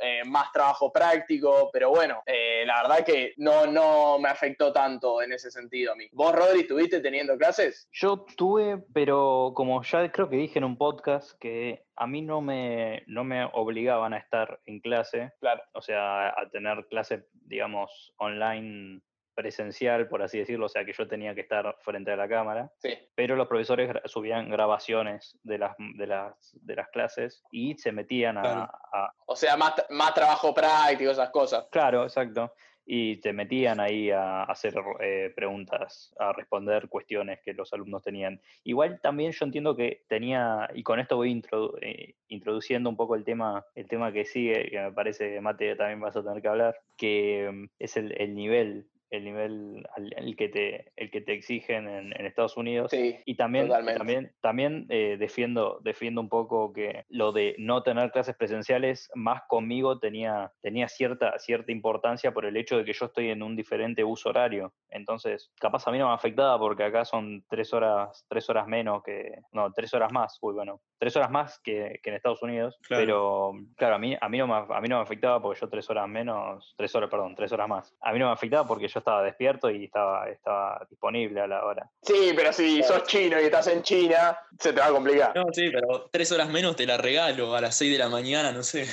eh, 0.00 0.22
más 0.24 0.52
trabajo 0.52 0.92
práctico. 0.92 1.70
Pero 1.72 1.90
bueno, 1.90 2.22
eh, 2.26 2.64
la 2.66 2.82
verdad 2.82 3.04
que 3.04 3.34
no, 3.36 3.66
no 3.66 4.18
me 4.18 4.28
afectó 4.28 4.72
tanto 4.72 5.22
en 5.22 5.32
ese 5.32 5.50
sentido 5.50 5.92
a 5.92 5.96
mí. 5.96 6.08
¿Vos, 6.12 6.34
Rodri, 6.34 6.60
estuviste 6.60 7.00
teniendo 7.00 7.36
clases? 7.36 7.88
Yo 7.92 8.24
tuve, 8.36 8.78
pero 8.92 9.52
como 9.54 9.82
ya 9.82 10.10
creo 10.10 10.28
que 10.28 10.36
dije 10.36 10.58
en 10.58 10.64
un 10.64 10.76
podcast, 10.78 11.38
que 11.38 11.84
a 11.96 12.06
mí 12.06 12.22
no 12.22 12.40
me, 12.40 13.02
no 13.06 13.24
me 13.24 13.44
obligaban 13.52 14.14
a 14.14 14.18
estar 14.18 14.60
en 14.66 14.80
clase, 14.80 15.32
Claro. 15.40 15.62
o 15.72 15.82
sea, 15.82 16.28
a 16.28 16.48
tener 16.50 16.86
clase, 16.88 17.26
digamos, 17.32 18.14
online 18.18 19.00
presencial, 19.42 20.08
por 20.08 20.20
así 20.20 20.36
decirlo, 20.38 20.66
o 20.66 20.68
sea, 20.68 20.84
que 20.84 20.92
yo 20.92 21.06
tenía 21.06 21.32
que 21.32 21.42
estar 21.42 21.76
frente 21.80 22.10
a 22.10 22.16
la 22.16 22.28
cámara, 22.28 22.72
Sí. 22.78 22.92
pero 23.14 23.36
los 23.36 23.46
profesores 23.46 23.88
subían 24.06 24.50
grabaciones 24.50 25.38
de 25.44 25.58
las, 25.58 25.76
de 25.78 26.06
las, 26.08 26.58
de 26.60 26.74
las 26.74 26.88
clases 26.88 27.44
y 27.52 27.74
se 27.78 27.92
metían 27.92 28.36
a, 28.36 28.42
Claro. 28.42 28.60
a- 28.92 29.14
O 29.26 29.36
sea, 29.36 29.56
más, 29.56 29.74
más 29.90 30.12
trabajo 30.12 30.52
práctico, 30.52 31.12
esas 31.12 31.30
cosas. 31.30 31.68
Claro, 31.70 32.02
exacto. 32.02 32.52
Y 32.90 33.18
te 33.20 33.32
metían 33.34 33.78
ahí 33.80 34.10
a 34.10 34.42
hacer 34.44 34.74
eh, 35.00 35.30
preguntas, 35.36 36.12
a 36.18 36.32
responder 36.32 36.88
cuestiones 36.88 37.38
que 37.44 37.52
los 37.52 37.70
alumnos 37.74 38.02
tenían. 38.02 38.40
Igual 38.64 38.98
también 39.02 39.30
yo 39.32 39.44
entiendo 39.44 39.76
que 39.76 40.04
tenía, 40.08 40.68
y 40.74 40.82
con 40.82 40.98
esto 40.98 41.14
voy 41.16 41.30
introdu- 41.32 41.78
eh, 41.82 42.14
introduciendo 42.28 42.88
un 42.90 42.96
poco 42.96 43.14
el 43.14 43.24
tema, 43.24 43.64
el 43.76 43.86
tema 43.86 44.10
que 44.10 44.24
sigue, 44.24 44.70
que 44.70 44.80
me 44.80 44.90
parece, 44.92 45.40
Mate, 45.40 45.76
también 45.76 46.00
vas 46.00 46.16
a 46.16 46.24
tener 46.24 46.40
que 46.42 46.48
hablar, 46.48 46.80
que 46.96 47.48
mm, 47.52 47.64
es 47.78 47.96
el, 47.98 48.20
el 48.20 48.34
nivel 48.34 48.88
el 49.10 49.24
nivel 49.24 49.86
al, 49.96 50.12
el 50.16 50.36
que, 50.36 50.48
te, 50.48 50.92
el 50.96 51.10
que 51.10 51.20
te 51.20 51.32
exigen 51.32 51.88
en, 51.88 52.12
en 52.18 52.26
Estados 52.26 52.56
Unidos. 52.56 52.90
Sí, 52.90 53.16
Y 53.24 53.36
también, 53.36 53.68
Totalmente. 53.68 53.98
también, 53.98 54.32
también 54.40 54.86
eh, 54.88 55.16
defiendo, 55.18 55.78
defiendo 55.82 56.20
un 56.20 56.28
poco 56.28 56.72
que 56.72 57.04
lo 57.08 57.32
de 57.32 57.54
no 57.58 57.82
tener 57.82 58.10
clases 58.10 58.36
presenciales, 58.36 59.10
más 59.14 59.42
conmigo 59.48 59.98
tenía, 59.98 60.52
tenía 60.60 60.88
cierta, 60.88 61.38
cierta 61.38 61.72
importancia 61.72 62.32
por 62.32 62.44
el 62.44 62.56
hecho 62.56 62.76
de 62.76 62.84
que 62.84 62.92
yo 62.92 63.06
estoy 63.06 63.30
en 63.30 63.42
un 63.42 63.56
diferente 63.56 64.04
uso 64.04 64.30
horario. 64.30 64.72
Entonces, 64.90 65.52
capaz 65.60 65.86
a 65.86 65.90
mí 65.90 65.98
no 65.98 66.08
me 66.08 66.14
afectaba 66.14 66.58
porque 66.58 66.84
acá 66.84 67.04
son 67.04 67.44
tres 67.48 67.72
horas, 67.72 68.24
tres 68.28 68.48
horas 68.50 68.66
menos 68.66 69.02
que. 69.02 69.32
No, 69.52 69.72
tres 69.72 69.92
horas 69.94 70.12
más. 70.12 70.38
Uy, 70.40 70.54
bueno, 70.54 70.80
tres 70.98 71.16
horas 71.16 71.30
más 71.30 71.58
que, 71.60 72.00
que 72.02 72.10
en 72.10 72.16
Estados 72.16 72.42
Unidos. 72.42 72.78
Claro. 72.82 73.02
Pero 73.02 73.52
claro, 73.76 73.94
a 73.96 73.98
mí, 73.98 74.16
a, 74.20 74.28
mí 74.28 74.38
no 74.38 74.46
me, 74.46 74.54
a 74.54 74.80
mí 74.80 74.88
no 74.88 74.96
me 74.96 75.02
afectaba 75.02 75.40
porque 75.40 75.60
yo 75.60 75.68
tres 75.68 75.88
horas 75.90 76.08
menos, 76.08 76.74
tres 76.76 76.94
horas, 76.94 77.10
perdón, 77.10 77.34
tres 77.34 77.52
horas 77.52 77.68
más. 77.68 77.94
A 78.00 78.12
mí 78.12 78.18
no 78.18 78.26
me 78.26 78.32
afectaba 78.32 78.66
porque 78.66 78.88
yo 78.88 78.97
estaba 78.98 79.22
despierto 79.22 79.70
y 79.70 79.84
estaba, 79.84 80.28
estaba 80.28 80.86
disponible 80.90 81.40
a 81.40 81.46
la 81.46 81.64
hora. 81.64 81.90
Sí, 82.02 82.32
pero 82.36 82.52
si 82.52 82.82
sos 82.82 83.04
chino 83.04 83.40
y 83.40 83.44
estás 83.44 83.66
en 83.68 83.82
China, 83.82 84.38
se 84.58 84.72
te 84.72 84.80
va 84.80 84.86
a 84.86 84.90
complicar. 84.90 85.34
No, 85.34 85.44
sí, 85.52 85.70
pero 85.70 86.08
tres 86.10 86.30
horas 86.32 86.48
menos 86.48 86.76
te 86.76 86.86
la 86.86 86.96
regalo 86.96 87.54
a 87.54 87.60
las 87.60 87.76
seis 87.76 87.92
de 87.92 87.98
la 87.98 88.08
mañana, 88.08 88.52
no 88.52 88.62
sé. 88.62 88.86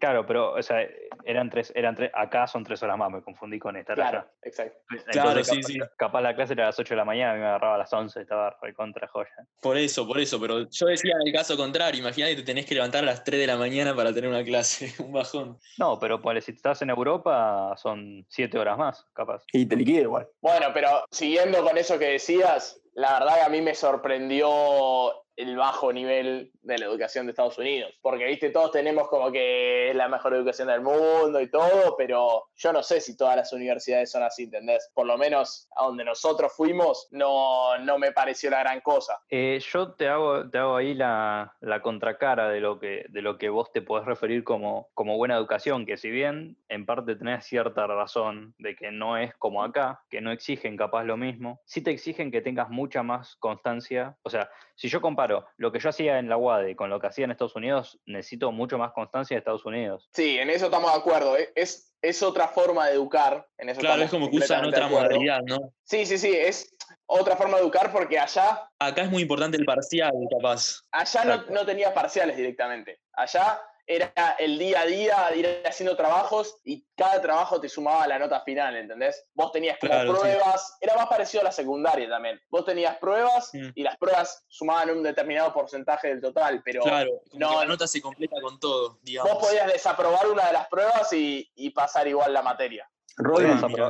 Claro, 0.00 0.24
pero 0.26 0.52
o 0.54 0.62
sea, 0.62 0.78
eran 1.24 1.50
tres, 1.50 1.70
eran 1.76 1.94
tres, 1.94 2.10
acá 2.14 2.46
son 2.46 2.64
tres 2.64 2.82
horas 2.82 2.96
más, 2.96 3.10
me 3.10 3.22
confundí 3.22 3.58
con 3.58 3.76
estar 3.76 3.94
Claro, 3.94 4.20
allá. 4.20 4.30
exacto. 4.42 4.78
Claro, 5.12 5.30
Entonces, 5.40 5.46
sí, 5.66 5.78
capaz, 5.78 5.88
sí. 5.88 5.96
capaz 5.98 6.20
la 6.22 6.34
clase 6.34 6.52
era 6.54 6.64
a 6.64 6.66
las 6.68 6.78
8 6.78 6.94
de 6.94 6.96
la 6.96 7.04
mañana, 7.04 7.32
a 7.32 7.34
mí 7.34 7.40
me 7.40 7.46
agarraba 7.46 7.74
a 7.74 7.78
las 7.78 7.92
11, 7.92 8.20
estaba 8.22 8.56
recontra 8.62 9.06
joya. 9.08 9.30
Por 9.60 9.76
eso, 9.76 10.06
por 10.06 10.18
eso, 10.18 10.40
pero 10.40 10.68
yo 10.70 10.86
decía 10.86 11.14
en 11.20 11.28
el 11.28 11.32
caso 11.34 11.56
contrario, 11.56 12.00
imagínate 12.00 12.34
que 12.34 12.40
te 12.42 12.46
tenés 12.46 12.66
que 12.66 12.74
levantar 12.74 13.02
a 13.02 13.06
las 13.06 13.24
3 13.24 13.38
de 13.40 13.46
la 13.46 13.56
mañana 13.56 13.94
para 13.94 14.12
tener 14.14 14.30
una 14.30 14.42
clase, 14.42 14.92
un 15.02 15.12
bajón. 15.12 15.58
No, 15.78 15.98
pero 15.98 16.20
ponele, 16.20 16.40
si 16.40 16.52
estás 16.52 16.80
en 16.82 16.90
Europa 16.90 17.74
son 17.76 18.24
7 18.30 18.58
horas 18.58 18.78
más, 18.78 19.06
capaz. 19.12 19.44
Y 19.52 19.66
te 19.66 19.76
liquida 19.76 20.00
igual. 20.00 20.28
Bueno, 20.40 20.68
pero 20.72 21.04
siguiendo 21.10 21.62
con 21.62 21.76
eso 21.76 21.98
que 21.98 22.06
decías, 22.08 22.80
la 22.94 23.18
verdad 23.18 23.34
que 23.36 23.42
a 23.42 23.48
mí 23.50 23.60
me 23.60 23.74
sorprendió 23.74 25.23
el 25.36 25.56
bajo 25.56 25.92
nivel 25.92 26.52
de 26.62 26.78
la 26.78 26.86
educación 26.86 27.26
de 27.26 27.30
Estados 27.30 27.58
Unidos. 27.58 27.92
Porque, 28.00 28.24
viste, 28.26 28.50
todos 28.50 28.70
tenemos 28.72 29.08
como 29.08 29.30
que 29.32 29.90
es 29.90 29.96
la 29.96 30.08
mejor 30.08 30.34
educación 30.34 30.68
del 30.68 30.80
mundo 30.80 31.40
y 31.40 31.50
todo, 31.50 31.96
pero 31.96 32.44
yo 32.54 32.72
no 32.72 32.82
sé 32.82 33.00
si 33.00 33.16
todas 33.16 33.36
las 33.36 33.52
universidades 33.52 34.10
son 34.10 34.22
así, 34.22 34.44
¿entendés? 34.44 34.90
Por 34.94 35.06
lo 35.06 35.18
menos 35.18 35.68
a 35.76 35.86
donde 35.86 36.04
nosotros 36.04 36.52
fuimos 36.56 37.08
no, 37.10 37.76
no 37.78 37.98
me 37.98 38.12
pareció 38.12 38.50
la 38.50 38.60
gran 38.60 38.80
cosa. 38.80 39.20
Eh, 39.28 39.60
yo 39.72 39.92
te 39.92 40.08
hago, 40.08 40.48
te 40.48 40.58
hago 40.58 40.76
ahí 40.76 40.94
la, 40.94 41.54
la 41.60 41.82
contracara 41.82 42.48
de 42.48 42.60
lo, 42.60 42.78
que, 42.78 43.06
de 43.08 43.22
lo 43.22 43.38
que 43.38 43.48
vos 43.48 43.72
te 43.72 43.82
podés 43.82 44.06
referir 44.06 44.44
como, 44.44 44.88
como 44.94 45.16
buena 45.16 45.36
educación, 45.36 45.86
que 45.86 45.96
si 45.96 46.10
bien 46.10 46.56
en 46.68 46.86
parte 46.86 47.16
tenés 47.16 47.44
cierta 47.44 47.86
razón 47.86 48.54
de 48.58 48.76
que 48.76 48.90
no 48.90 49.16
es 49.16 49.34
como 49.34 49.62
acá, 49.62 50.02
que 50.10 50.20
no 50.20 50.32
exigen 50.32 50.76
capaz 50.76 51.04
lo 51.04 51.16
mismo, 51.16 51.60
sí 51.64 51.82
te 51.82 51.90
exigen 51.90 52.30
que 52.30 52.40
tengas 52.40 52.70
mucha 52.70 53.02
más 53.02 53.36
constancia. 53.36 54.16
O 54.22 54.30
sea, 54.30 54.50
si 54.74 54.88
yo 54.88 55.00
comparo 55.00 55.23
lo 55.56 55.72
que 55.72 55.78
yo 55.78 55.88
hacía 55.88 56.18
en 56.18 56.28
la 56.28 56.36
UADE 56.36 56.76
con 56.76 56.90
lo 56.90 57.00
que 57.00 57.06
hacía 57.06 57.24
en 57.24 57.30
Estados 57.30 57.56
Unidos, 57.56 58.00
necesito 58.06 58.52
mucho 58.52 58.78
más 58.78 58.92
constancia 58.92 59.34
de 59.34 59.38
Estados 59.38 59.64
Unidos. 59.64 60.08
Sí, 60.12 60.38
en 60.38 60.50
eso 60.50 60.66
estamos 60.66 60.92
de 60.92 60.98
acuerdo. 60.98 61.36
¿eh? 61.36 61.52
Es, 61.54 61.94
es 62.02 62.22
otra 62.22 62.48
forma 62.48 62.86
de 62.86 62.94
educar. 62.94 63.46
En 63.58 63.68
eso 63.68 63.80
Claro, 63.80 64.02
es 64.02 64.10
como 64.10 64.30
que 64.30 64.36
usan 64.36 64.64
otra 64.64 64.88
modalidad, 64.88 65.42
¿no? 65.42 65.72
Sí, 65.82 66.06
sí, 66.06 66.18
sí, 66.18 66.32
es 66.34 66.76
otra 67.06 67.36
forma 67.36 67.56
de 67.56 67.62
educar 67.62 67.92
porque 67.92 68.18
allá 68.18 68.68
Acá 68.78 69.02
es 69.02 69.10
muy 69.10 69.22
importante 69.22 69.56
el 69.56 69.64
parcial, 69.64 70.12
capaz. 70.30 70.82
Allá 70.90 71.24
no, 71.24 71.44
no 71.50 71.66
tenías 71.66 71.92
parciales 71.92 72.36
directamente. 72.36 73.00
Allá 73.12 73.60
era 73.86 74.12
el 74.38 74.58
día 74.58 74.80
a 74.80 74.86
día, 74.86 75.34
ir 75.36 75.62
haciendo 75.66 75.96
trabajos 75.96 76.56
y 76.64 76.86
cada 76.96 77.20
trabajo 77.20 77.60
te 77.60 77.68
sumaba 77.68 78.06
la 78.06 78.18
nota 78.18 78.40
final, 78.42 78.76
¿entendés? 78.76 79.26
Vos 79.34 79.52
tenías 79.52 79.78
como 79.78 79.92
Claro, 79.92 80.14
sí. 80.14 80.20
pruebas, 80.20 80.76
era 80.80 80.96
más 80.96 81.06
parecido 81.06 81.42
a 81.42 81.44
la 81.44 81.52
secundaria 81.52 82.08
también. 82.08 82.40
Vos 82.48 82.64
tenías 82.64 82.96
pruebas 82.98 83.50
Mm. 83.52 83.68
y 83.74 83.82
las 83.82 83.96
pruebas 83.98 84.44
sumaban 84.48 84.90
un 84.90 85.02
determinado 85.02 85.52
porcentaje 85.52 86.08
del 86.08 86.20
total, 86.20 86.62
pero 86.64 86.82
Claro, 86.82 87.10
no, 87.34 87.56
la 87.56 87.62
no. 87.62 87.68
nota 87.72 87.86
se 87.86 88.00
completa 88.00 88.36
con 88.40 88.58
todo, 88.58 88.98
digamos. 89.02 89.32
vos 89.34 89.46
podías 89.48 89.66
desaprobar 89.72 90.26
una 90.30 90.46
de 90.46 90.52
las 90.54 90.66
pruebas 90.68 91.12
y, 91.12 91.50
y 91.54 91.70
pasar 91.70 92.08
igual 92.08 92.32
la 92.32 92.42
materia. 92.42 92.88
Rodri, 93.16 93.46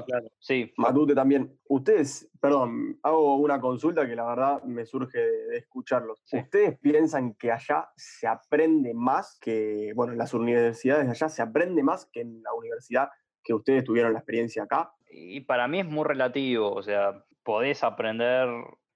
claro. 0.07 0.29
Sí, 0.39 0.73
Matute 0.77 1.15
también. 1.15 1.59
Ustedes, 1.69 2.31
perdón, 2.41 2.99
hago 3.03 3.37
una 3.37 3.61
consulta 3.61 4.07
que 4.07 4.15
la 4.15 4.27
verdad 4.27 4.63
me 4.65 4.85
surge 4.85 5.19
de, 5.19 5.45
de 5.47 5.57
escucharlos. 5.59 6.21
Sí. 6.25 6.39
¿Ustedes 6.39 6.79
piensan 6.79 7.35
que 7.35 7.51
allá 7.51 7.89
se 7.97 8.27
aprende 8.27 8.93
más 8.95 9.39
que, 9.41 9.93
bueno, 9.95 10.13
en 10.13 10.19
las 10.19 10.35
universidades 10.35 11.07
de 11.07 11.11
allá 11.13 11.29
se 11.29 11.43
aprende 11.43 11.83
más 11.83 12.07
que 12.07 12.21
en 12.21 12.43
la 12.43 12.53
universidad 12.53 13.09
que 13.43 13.55
ustedes 13.55 13.85
tuvieron 13.85 14.13
la 14.13 14.19
experiencia 14.21 14.65
acá? 14.65 14.93
y 15.17 15.41
para 15.43 15.69
mí 15.69 15.79
es 15.79 15.87
muy 15.87 16.03
relativo, 16.05 16.73
o 16.73 16.83
sea, 16.83 17.25
podés 17.45 17.85
aprender 17.85 18.49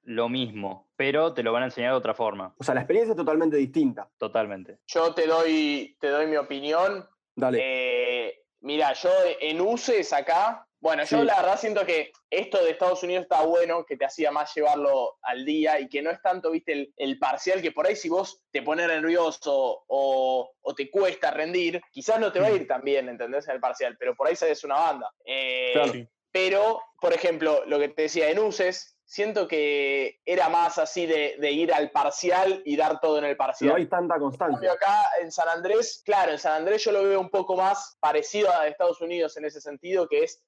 lo 0.02 0.28
mismo, 0.28 0.88
pero 0.96 1.32
te 1.32 1.42
lo 1.44 1.52
van 1.52 1.62
a 1.62 1.66
enseñar 1.66 1.92
de 1.92 1.98
otra 1.98 2.14
forma, 2.14 2.54
O 2.58 2.64
sea, 2.64 2.74
la 2.74 2.80
experiencia 2.80 3.12
es 3.12 3.16
totalmente 3.16 3.56
distinta. 3.56 4.08
totalmente. 4.18 4.78
Yo 4.86 5.14
te 5.14 5.26
doy, 5.26 5.96
te 6.00 6.08
doy 6.08 6.26
mi 6.26 6.36
opinión. 6.36 7.06
Dale. 7.36 7.58
Eh, 7.62 8.34
mira, 8.60 8.92
yo 8.92 9.10
en 9.40 9.60
UCES 9.60 10.12
acá, 10.12 10.64
bueno, 10.80 11.02
yo 11.04 11.18
Sí. 11.20 11.24
la 11.24 11.36
verdad 11.40 11.58
siento 11.58 11.84
que 11.84 12.12
esto 12.30 12.62
de 12.62 12.70
Estados 12.70 13.02
Unidos 13.02 13.24
está 13.24 13.42
bueno, 13.42 13.84
que 13.84 13.96
te 13.96 14.04
hacía 14.04 14.30
más 14.30 14.54
llevarlo 14.54 15.16
al 15.22 15.44
día 15.44 15.80
y 15.80 15.88
que 15.88 16.02
no 16.02 16.10
es 16.10 16.22
tanto, 16.22 16.50
viste, 16.52 16.72
el, 16.72 16.92
el 16.96 17.18
parcial, 17.18 17.60
que 17.60 17.72
por 17.72 17.86
ahí 17.86 17.96
si 17.96 18.08
vos 18.08 18.40
te 18.52 18.62
pones 18.62 18.86
nervioso 18.86 19.84
o, 19.88 20.50
o 20.60 20.74
te 20.74 20.88
cuesta 20.90 21.32
rendir, 21.32 21.80
quizás 21.90 22.20
no 22.20 22.30
te 22.32 22.38
va 22.40 22.46
a 22.46 22.50
ir 22.52 22.68
tan 22.68 22.82
bien, 22.82 23.08
¿entendés? 23.08 23.48
En 23.48 23.54
el 23.54 23.60
parcial, 23.60 23.96
pero 23.98 24.14
por 24.14 24.28
ahí 24.28 24.36
sabes 24.36 24.62
una 24.64 24.76
banda. 24.76 25.12
Eh, 25.24 25.70
Claro. 25.72 25.92
Pero, 26.30 26.82
por 27.00 27.14
ejemplo, 27.14 27.64
lo 27.66 27.78
que 27.78 27.88
te 27.88 28.02
decía 28.02 28.28
en 28.28 28.38
UCES, 28.38 28.97
siento 29.08 29.48
que 29.48 30.20
era 30.26 30.50
más 30.50 30.76
así 30.76 31.06
de, 31.06 31.36
de 31.40 31.50
ir 31.50 31.72
al 31.72 31.90
parcial 31.90 32.62
y 32.66 32.76
dar 32.76 33.00
todo 33.00 33.18
en 33.18 33.24
el 33.24 33.38
parcial. 33.38 33.70
No 33.70 33.76
hay 33.76 33.86
tanta 33.86 34.18
constancia. 34.18 34.70
acá 34.70 35.02
en 35.22 35.32
San 35.32 35.48
Andrés, 35.48 36.02
claro, 36.04 36.32
en 36.32 36.38
San 36.38 36.52
Andrés 36.52 36.84
yo 36.84 36.92
lo 36.92 37.02
veo 37.02 37.18
un 37.18 37.30
poco 37.30 37.56
más 37.56 37.96
parecido 38.00 38.52
a 38.52 38.66
Estados 38.66 39.00
Unidos 39.00 39.34
en 39.38 39.46
ese 39.46 39.62
sentido, 39.62 40.06
que 40.06 40.24
es, 40.24 40.42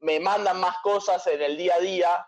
me 0.00 0.20
mandan 0.20 0.60
más 0.60 0.76
cosas 0.82 1.26
en 1.26 1.40
el 1.40 1.56
día 1.56 1.74
a 1.76 1.80
día 1.80 2.26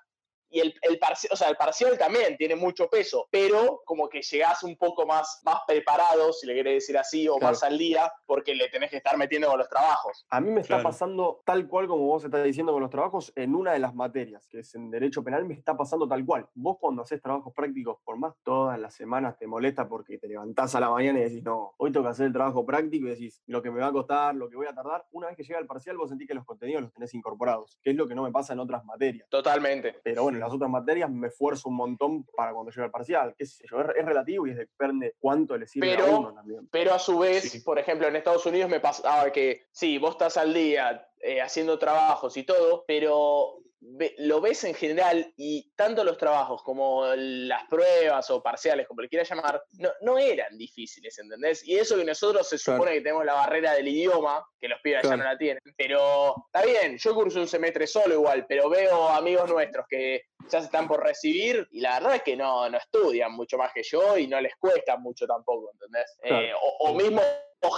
y 0.51 0.61
el, 0.61 0.75
el 0.83 0.99
parcial, 0.99 1.31
o 1.33 1.37
sea, 1.37 1.49
el 1.49 1.57
parcial 1.57 1.97
también 1.99 2.37
tiene 2.37 2.57
mucho 2.57 2.89
peso, 2.89 3.27
pero 3.31 3.83
como 3.85 4.09
que 4.09 4.23
llegás 4.23 4.63
un 4.63 4.77
poco 4.77 5.07
más, 5.07 5.41
más 5.45 5.61
preparado, 5.67 6.33
si 6.33 6.47
le 6.47 6.55
querés 6.55 6.75
decir 6.75 6.97
así, 6.99 7.29
o 7.29 7.37
Claro. 7.37 7.53
más 7.53 7.63
al 7.63 7.79
día, 7.79 8.13
porque 8.27 8.55
le 8.55 8.69
tenés 8.69 8.91
que 8.91 8.97
estar 8.99 9.17
metiendo 9.17 9.49
con 9.49 9.59
los 9.59 9.69
trabajos. 9.69 10.27
A 10.31 10.41
mí 10.41 10.51
me 10.51 10.61
está 10.61 10.75
Claro. 10.77 10.85
pasando 10.89 11.43
tal 11.45 11.69
cual 11.69 11.87
como 11.87 12.07
vos 12.07 12.25
estás 12.25 12.45
diciendo 12.45 12.73
con 12.73 12.81
los 12.83 12.91
trabajos 12.91 13.33
en 13.37 13.55
una 13.55 13.73
de 13.73 13.79
las 13.79 13.95
materias, 13.95 14.47
que 14.49 14.61
es 14.61 14.75
en 14.75 14.91
Derecho 14.91 15.23
Penal, 15.23 15.45
me 15.45 15.55
está 15.55 15.77
pasando 15.77 16.07
tal 16.09 16.25
cual. 16.25 16.49
Vos 16.55 16.77
cuando 16.81 17.03
haces 17.03 17.21
trabajos 17.21 17.53
prácticos, 17.55 17.99
por 18.05 18.17
más 18.19 18.35
todas 18.43 18.79
las 18.79 18.95
semanas 18.95 19.37
te 19.39 19.47
molesta 19.47 19.89
porque 19.89 20.19
te 20.19 20.29
levantás 20.29 20.75
a 20.75 20.81
la 20.81 20.91
mañana 20.91 21.19
y 21.21 21.23
decís, 21.25 21.43
no, 21.43 21.75
hoy 21.79 21.93
tengo 21.93 22.05
que 22.05 22.11
hacer 22.11 22.27
el 22.27 22.33
trabajo 22.33 22.65
práctico 22.65 23.07
y 23.07 23.11
decís, 23.11 23.43
lo 23.47 23.63
que 23.63 23.71
me 23.71 23.81
va 23.81 23.89
a 23.89 23.93
costar, 23.93 24.35
lo 24.35 24.49
que 24.49 24.57
voy 24.57 24.67
a 24.67 24.75
tardar. 24.75 25.07
Una 25.13 25.29
vez 25.29 25.37
que 25.37 25.43
llega 25.43 25.59
el 25.59 25.67
parcial, 25.67 25.97
vos 25.97 26.09
sentís 26.09 26.27
que 26.29 26.35
los 26.35 26.45
contenidos 26.45 26.83
los 26.83 26.93
tenés 26.93 27.13
incorporados, 27.15 27.79
que 27.83 27.91
es 27.91 27.97
lo 27.97 28.07
que 28.09 28.15
no 28.15 28.23
me 28.23 28.33
pasa 28.33 28.53
en 28.53 28.61
otras 28.61 28.85
materias. 28.85 29.29
Totalmente. 29.29 29.97
Pero 30.03 30.23
bueno, 30.23 30.38
en 30.39 30.45
las 30.45 30.53
otras 30.53 30.71
materias 30.71 31.11
me 31.11 31.29
esfuerzo 31.29 31.69
un 31.69 31.77
montón 31.77 32.25
para 32.37 32.53
cuando 32.53 32.71
llega 32.71 32.87
el 32.87 32.91
parcial. 32.91 33.35
¿Qué 33.37 33.45
sé 33.47 33.65
yo? 33.71 33.81
Es, 33.81 33.89
es 33.97 34.05
relativo 34.05 34.47
y 34.47 34.51
es 34.53 34.57
depende 34.57 35.15
cuánto 35.19 35.57
le 35.59 35.67
sirve 35.67 35.95
a 35.95 35.97
Pero- 35.97 36.19
uno 36.19 36.33
también. 36.35 36.69
Pero 36.71 36.95
a 36.95 36.99
su 36.99 37.19
vez, 37.19 37.51
Sí. 37.51 37.61
por 37.61 37.79
ejemplo, 37.79 38.07
en 38.09 38.17
Estados 38.17 38.47
Unidos 38.47 38.71
me 38.71 38.81
pasaba 38.81 39.31
que 39.33 39.67
sí, 39.71 39.99
vos 39.99 40.13
estás 40.13 40.37
al 40.37 40.55
día 40.55 41.05
eh, 41.21 41.41
haciendo 41.41 41.79
trabajos 41.79 42.37
y 42.37 42.45
todo, 42.45 42.85
pero 42.87 43.59
lo 43.81 44.41
ves 44.41 44.65
en 44.65 44.75
general 44.75 45.33
y 45.37 45.71
tanto 45.77 46.03
los 46.03 46.19
trabajos 46.19 46.63
como 46.65 47.07
las 47.15 47.65
pruebas 47.69 48.29
o 48.31 48.43
parciales, 48.43 48.89
como 48.89 49.03
le 49.03 49.09
quieras 49.09 49.29
llamar, 49.29 49.63
no, 49.79 49.91
no 50.01 50.19
eran 50.19 50.59
difíciles, 50.59 51.17
¿entendés? 51.19 51.67
Y 51.67 51.77
eso 51.79 51.97
que 51.97 52.05
nosotros 52.05 52.49
se 52.49 52.59
Claro. 52.59 52.79
supone 52.79 52.95
que 52.97 53.03
tenemos 53.03 53.25
la 53.25 53.35
barrera 53.35 53.75
del 53.75 53.87
idioma, 53.89 54.45
que 54.61 54.69
los 54.69 54.81
pibes 54.81 55.03
Claro. 55.03 55.17
ya 55.17 55.23
no 55.25 55.31
la 55.31 55.39
tienen, 55.39 55.63
pero 55.77 56.35
está 56.53 56.67
bien, 56.67 56.99
yo 56.99 57.15
curso 57.15 57.39
un 57.39 57.47
semestre 57.49 57.87
solo 57.87 58.15
igual, 58.15 58.47
pero 58.49 58.69
veo 58.69 59.09
amigos 59.09 59.49
nuestros 59.49 59.87
que 59.89 60.23
ya 60.51 60.59
se 60.61 60.67
están 60.67 60.89
por 60.89 61.03
recibir 61.05 61.69
y 61.71 61.81
la 61.81 62.01
verdad 62.01 62.17
es 62.17 62.23
que 62.23 62.37
no, 62.37 62.69
no 62.69 62.79
estudian 62.79 63.33
mucho 63.33 63.59
más 63.59 63.73
que 63.73 63.83
yo 63.85 64.19
y 64.19 64.27
no 64.27 64.41
les 64.41 64.57
cuesta 64.57 64.97
mucho 64.97 65.27
tampoco, 65.27 65.71
¿entendés? 65.73 66.17
Claro. 66.21 66.47
Eh, 66.47 66.53
o, 66.61 66.91
o 66.91 66.95
mismo 66.95 67.23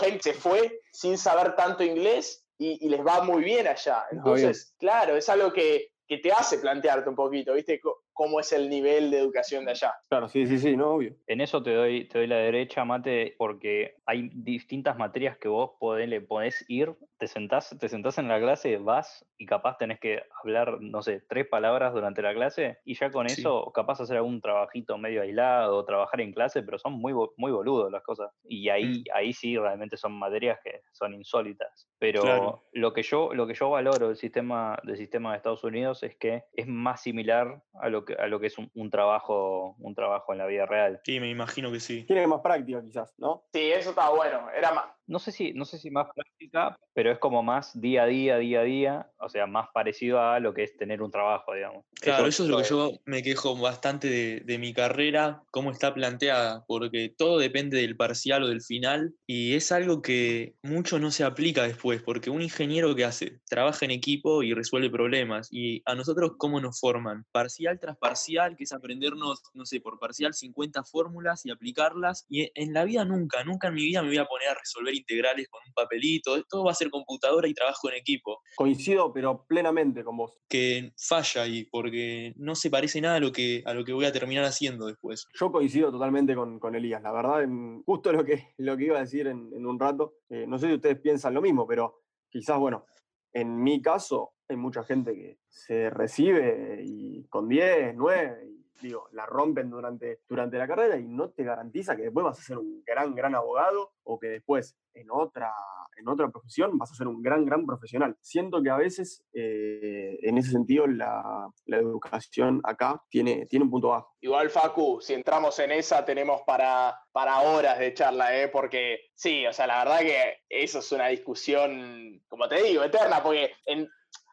gente 0.01 0.23
se 0.23 0.35
fue 0.35 0.81
sin 0.93 1.17
saber 1.19 1.57
tanto 1.57 1.83
inglés 1.83 2.47
y, 2.59 2.87
y 2.87 2.91
les 2.91 3.01
va 3.01 3.23
muy 3.23 3.43
bien 3.43 3.67
allá. 3.67 4.01
Va 4.01 4.09
Entonces, 4.13 4.75
claro, 4.79 5.17
es 5.17 5.29
algo 5.31 5.51
que, 5.53 5.90
que 6.11 6.19
te 6.19 6.33
hace 6.33 6.59
plantearte 6.59 7.09
un 7.09 7.15
poquito, 7.15 7.55
¿viste? 7.55 7.81
Cómo 8.21 8.39
es 8.39 8.53
el 8.53 8.69
nivel 8.69 9.11
de 9.11 9.19
educación 9.19 9.65
de 9.65 9.71
allá. 9.71 9.95
Claro, 10.11 10.29
sí, 10.29 10.47
sí, 10.47 10.59
sí, 10.59 10.77
no, 10.77 10.91
obvio. 10.91 11.17
En 11.27 11.41
eso 11.41 11.63
te 11.63 11.73
doy, 11.73 12.07
te 12.07 12.19
doy 12.19 12.27
la 12.27 12.37
derecha, 12.37 12.85
Mate, 12.85 13.35
porque 13.39 13.95
hay 14.05 14.29
distintas 14.35 14.99
materias 14.99 15.39
que 15.39 15.49
vos 15.49 15.71
podés, 15.81 16.07
le 16.07 16.21
podés 16.21 16.63
ir, 16.69 16.95
te 17.17 17.27
sentás, 17.27 17.75
te 17.81 17.89
sentás 17.89 18.19
en 18.19 18.29
la 18.29 18.39
clase, 18.39 18.77
vas 18.77 19.25
y 19.39 19.47
capaz 19.47 19.79
tenés 19.79 19.99
que 20.01 20.23
hablar, 20.43 20.83
no 20.83 21.01
sé, 21.01 21.23
tres 21.31 21.47
palabras 21.49 21.95
durante 21.95 22.21
la 22.21 22.35
clase 22.35 22.77
y 22.85 22.95
ya 22.95 23.11
con 23.11 23.27
Sí. 23.27 23.41
eso 23.41 23.73
capaz 23.75 24.03
hacer 24.03 24.19
algún 24.19 24.43
trabajito 24.43 24.99
medio 24.99 25.23
aislado, 25.23 25.83
trabajar 25.87 26.21
en 26.21 26.33
clase, 26.35 26.63
pero 26.63 26.79
son 26.79 26.93
muy, 26.93 27.15
bo- 27.15 27.33
muy 27.39 27.53
boludos 27.53 27.91
las 27.91 28.03
cosas. 28.03 28.31
Y 28.45 28.69
ahí, 28.69 29.03
ahí 29.15 29.33
sí 29.33 29.57
realmente 29.57 29.97
son 29.97 30.13
materias 30.13 30.59
que 30.63 30.83
son 30.93 31.15
insólitas. 31.15 31.89
Pero 31.99 32.21
Claro. 32.23 32.65
lo 32.73 32.93
que 32.93 33.03
yo, 33.03 33.33
lo 33.33 33.47
que 33.47 33.55
yo 33.55 33.71
valoro 33.71 34.09
del 34.09 34.17
sistema, 34.17 34.79
del 34.83 34.99
sistema 34.99 35.31
de 35.31 35.37
Estados 35.39 35.65
Unidos 35.65 36.03
es 36.03 36.17
que 36.17 36.45
es 36.53 36.67
más 36.67 37.03
similar 37.03 37.63
a 37.81 37.89
lo 37.89 38.05
que, 38.05 38.10
a 38.19 38.27
lo 38.27 38.41
que 38.41 38.49
es 38.49 38.59
un, 38.59 38.71
un 38.75 38.91
trabajo, 38.91 39.77
un 39.79 39.95
trabajo 39.95 40.33
en 40.33 40.39
la 40.39 40.47
vida 40.47 40.67
real. 40.67 41.01
Sí, 41.05 41.21
me 41.21 41.29
imagino 41.29 41.71
que 41.71 41.81
sí. 41.81 42.05
Tiene 42.05 42.27
más 42.27 42.41
práctica 42.41 42.83
quizás, 42.83 43.15
¿no? 43.19 43.45
Sí, 43.53 43.71
eso 43.71 43.91
está 43.91 44.11
bueno. 44.11 44.51
Era 44.51 44.73
más. 44.73 44.87
No 45.11 45.19
sé 45.19 45.33
si, 45.33 45.53
no 45.55 45.65
sé 45.65 45.77
si 45.79 45.91
más 45.91 46.07
práctica, 46.15 46.79
pero 46.95 47.11
es 47.11 47.19
como 47.19 47.43
más 47.43 47.81
día 47.81 48.05
a 48.05 48.07
día, 48.07 48.39
día 48.39 48.61
a 48.61 48.63
día, 48.63 49.11
o 49.19 49.29
sea, 49.29 49.49
más 49.49 49.67
parecido 49.75 50.21
a 50.21 50.39
lo 50.39 50.55
que 50.55 50.63
es 50.63 50.77
tener 50.77 51.03
un 51.03 51.11
trabajo, 51.11 51.53
digamos. 51.53 51.85
Claro, 52.01 52.29
eso, 52.29 52.45
es 52.45 52.49
lo 52.49 52.59
que 52.59 52.69
yo 52.69 52.93
me 53.07 53.21
quejo 53.25 53.57
bastante 53.57 54.09
de, 54.09 54.41
de 54.45 54.59
mi 54.59 54.73
carrera, 54.73 55.43
cómo 55.51 55.73
está 55.73 55.93
planteada, 55.93 56.65
porque 56.69 57.13
todo 57.19 57.41
depende 57.41 57.79
del 57.79 57.97
parcial 57.97 58.45
o 58.45 58.47
del 58.47 58.63
final, 58.63 59.13
y 59.27 59.55
es 59.55 59.73
algo 59.73 60.01
que 60.01 60.55
mucho 60.63 61.01
no 61.01 61.11
se 61.11 61.25
aplica 61.25 61.65
después, 61.65 62.01
porque 62.05 62.31
un 62.31 62.41
ingeniero 62.41 62.95
que 62.95 63.05
hace, 63.05 63.41
trabaja 63.49 63.85
en 63.87 63.91
equipo 63.91 64.45
y 64.45 64.55
resuelve 64.55 64.91
problemas, 64.91 65.49
y 65.51 65.83
a 65.87 65.97
nosotros 65.97 66.35
cómo 66.39 66.61
nos 66.61 66.79
forman, 66.79 67.27
parcial 67.33 67.81
tras 67.81 67.99
parcial, 67.99 68.57
que 68.57 68.63
es 68.63 68.73
aprendernos, 68.73 69.43
no 69.55 69.67
sé, 69.67 69.81
por 69.81 69.99
parcial 69.99 70.35
50 70.35 70.85
fórmulas 70.85 71.45
y 71.45 71.51
aplicarlas, 71.51 72.27
y 72.29 72.49
en 72.55 72.73
la 72.73 72.85
vida 72.85 73.05
nunca, 73.05 73.43
nunca 73.43 73.67
en 73.67 73.75
mi 73.75 73.83
vida 73.83 74.03
me 74.03 74.09
voy 74.11 74.19
a 74.19 74.27
poner 74.27 74.51
a 74.51 74.55
resolver 74.55 75.00
integrales 75.01 75.49
con 75.49 75.61
un 75.67 75.73
papelito, 75.75 76.43
todo 76.49 76.65
va 76.65 76.71
a 76.71 76.75
ser 76.75 76.91
computadora 76.91 77.49
y 77.49 77.55
trabajo 77.55 77.89
en 77.91 77.97
equipo 77.97 78.41
Coincido, 78.57 79.13
pero 79.13 79.45
plenamente 79.49 80.05
con 80.05 80.17
vos. 80.17 80.39
que 80.49 80.93
falla 80.97 81.43
ahí, 81.43 81.65
porque 81.65 82.33
no 82.37 82.55
se 82.55 82.71
parece 82.71 83.01
nada 83.01 83.17
a 83.17 83.21
lo 83.21 83.33
que, 83.33 83.63
a 83.67 83.75
lo 83.75 83.85
que 83.85 83.93
voy 83.93 84.05
a 84.05 84.13
terminar 84.13 84.45
haciendo 84.45 84.87
después. 84.87 85.27
Yo 85.39 85.51
coincido 85.51 85.91
totalmente 85.91 86.35
con, 86.35 86.59
con 86.59 86.75
Elías, 86.75 87.03
la 87.03 87.13
verdad, 87.13 87.43
en- 87.43 87.83
justo 87.85 88.13
lo 88.13 88.25
que, 88.25 88.49
lo 88.59 88.77
que 88.77 88.85
iba 88.85 88.97
a 88.99 89.01
decir 89.01 89.27
en, 89.27 89.51
en 89.55 89.67
un 89.67 89.79
rato. 89.81 90.15
Eh, 90.29 90.45
no 90.47 90.59
sé 90.59 90.69
si 90.69 90.75
ustedes 90.75 91.01
piensan 91.01 91.35
lo 91.35 91.41
mismo, 91.43 91.67
pero 91.67 92.03
quizás, 92.29 92.59
bueno, 92.59 92.85
en 93.33 93.63
mi 93.63 93.81
caso 93.81 94.33
hay 94.49 94.57
mucha 94.57 94.83
gente 94.83 95.15
que 95.15 95.39
se 95.49 95.91
recibe 95.91 96.83
y 96.85 97.25
con 97.29 97.49
10, 97.49 97.95
9, 97.97 98.49
y 98.49 98.50
digo, 98.81 99.09
la 99.13 99.27
rompen 99.27 99.71
durante, 99.71 100.21
durante 100.29 100.59
la 100.59 100.67
carrera 100.67 100.97
y 100.97 101.07
no 101.07 101.31
te 101.31 101.45
garantiza 101.45 101.97
que 101.97 102.03
después 102.03 102.25
vas 102.25 102.39
a 102.39 102.43
ser 102.43 102.59
un 102.59 102.83
gran, 102.85 103.15
gran 103.15 103.35
abogado 103.35 103.93
o 104.05 104.19
que 104.19 104.29
después 104.29 104.77
en 104.95 105.11
otra, 105.11 105.53
en 105.97 106.09
otra 106.09 106.29
profesión 106.29 106.77
vas 106.79 106.91
a 106.91 106.95
ser 106.95 107.07
un 107.07 107.23
gran, 107.23 107.45
gran 107.45 107.65
profesional. 107.67 108.17
Siento 108.21 108.63
que 108.63 108.71
a 108.71 108.77
veces, 108.77 109.25
eh, 109.33 110.19
en 110.23 110.39
ese 110.39 110.51
sentido, 110.51 110.87
la, 110.87 111.49
la 111.67 111.77
educación 111.77 112.61
acá 112.65 113.03
tiene, 113.09 113.47
tiene 113.47 113.65
un 113.65 113.71
punto 113.71 113.89
bajo. 113.89 114.15
Igual, 114.21 114.51
Facu, 114.51 115.01
si 115.01 115.15
entramos 115.15 115.59
en 115.59 115.73
esa, 115.73 116.05
tenemos 116.05 116.43
para, 116.43 116.99
para 117.13 117.41
horas 117.41 117.79
de 117.79 117.95
charla, 117.95 118.37
¿eh? 118.37 118.49
Porque 118.49 119.11
sí, 119.15 119.47
o 119.47 119.53
sea, 119.53 119.67
la 119.67 119.85
verdad 119.85 120.01
que 120.01 120.39
eso 120.49 120.81
es 120.81 120.93
una 120.93 121.09
discusión, 121.09 122.21
como 122.29 122.49
te 122.49 122.63
digo, 122.63 122.83
eterna, 122.83 123.23
porque, 123.23 123.53
en, 123.67 123.89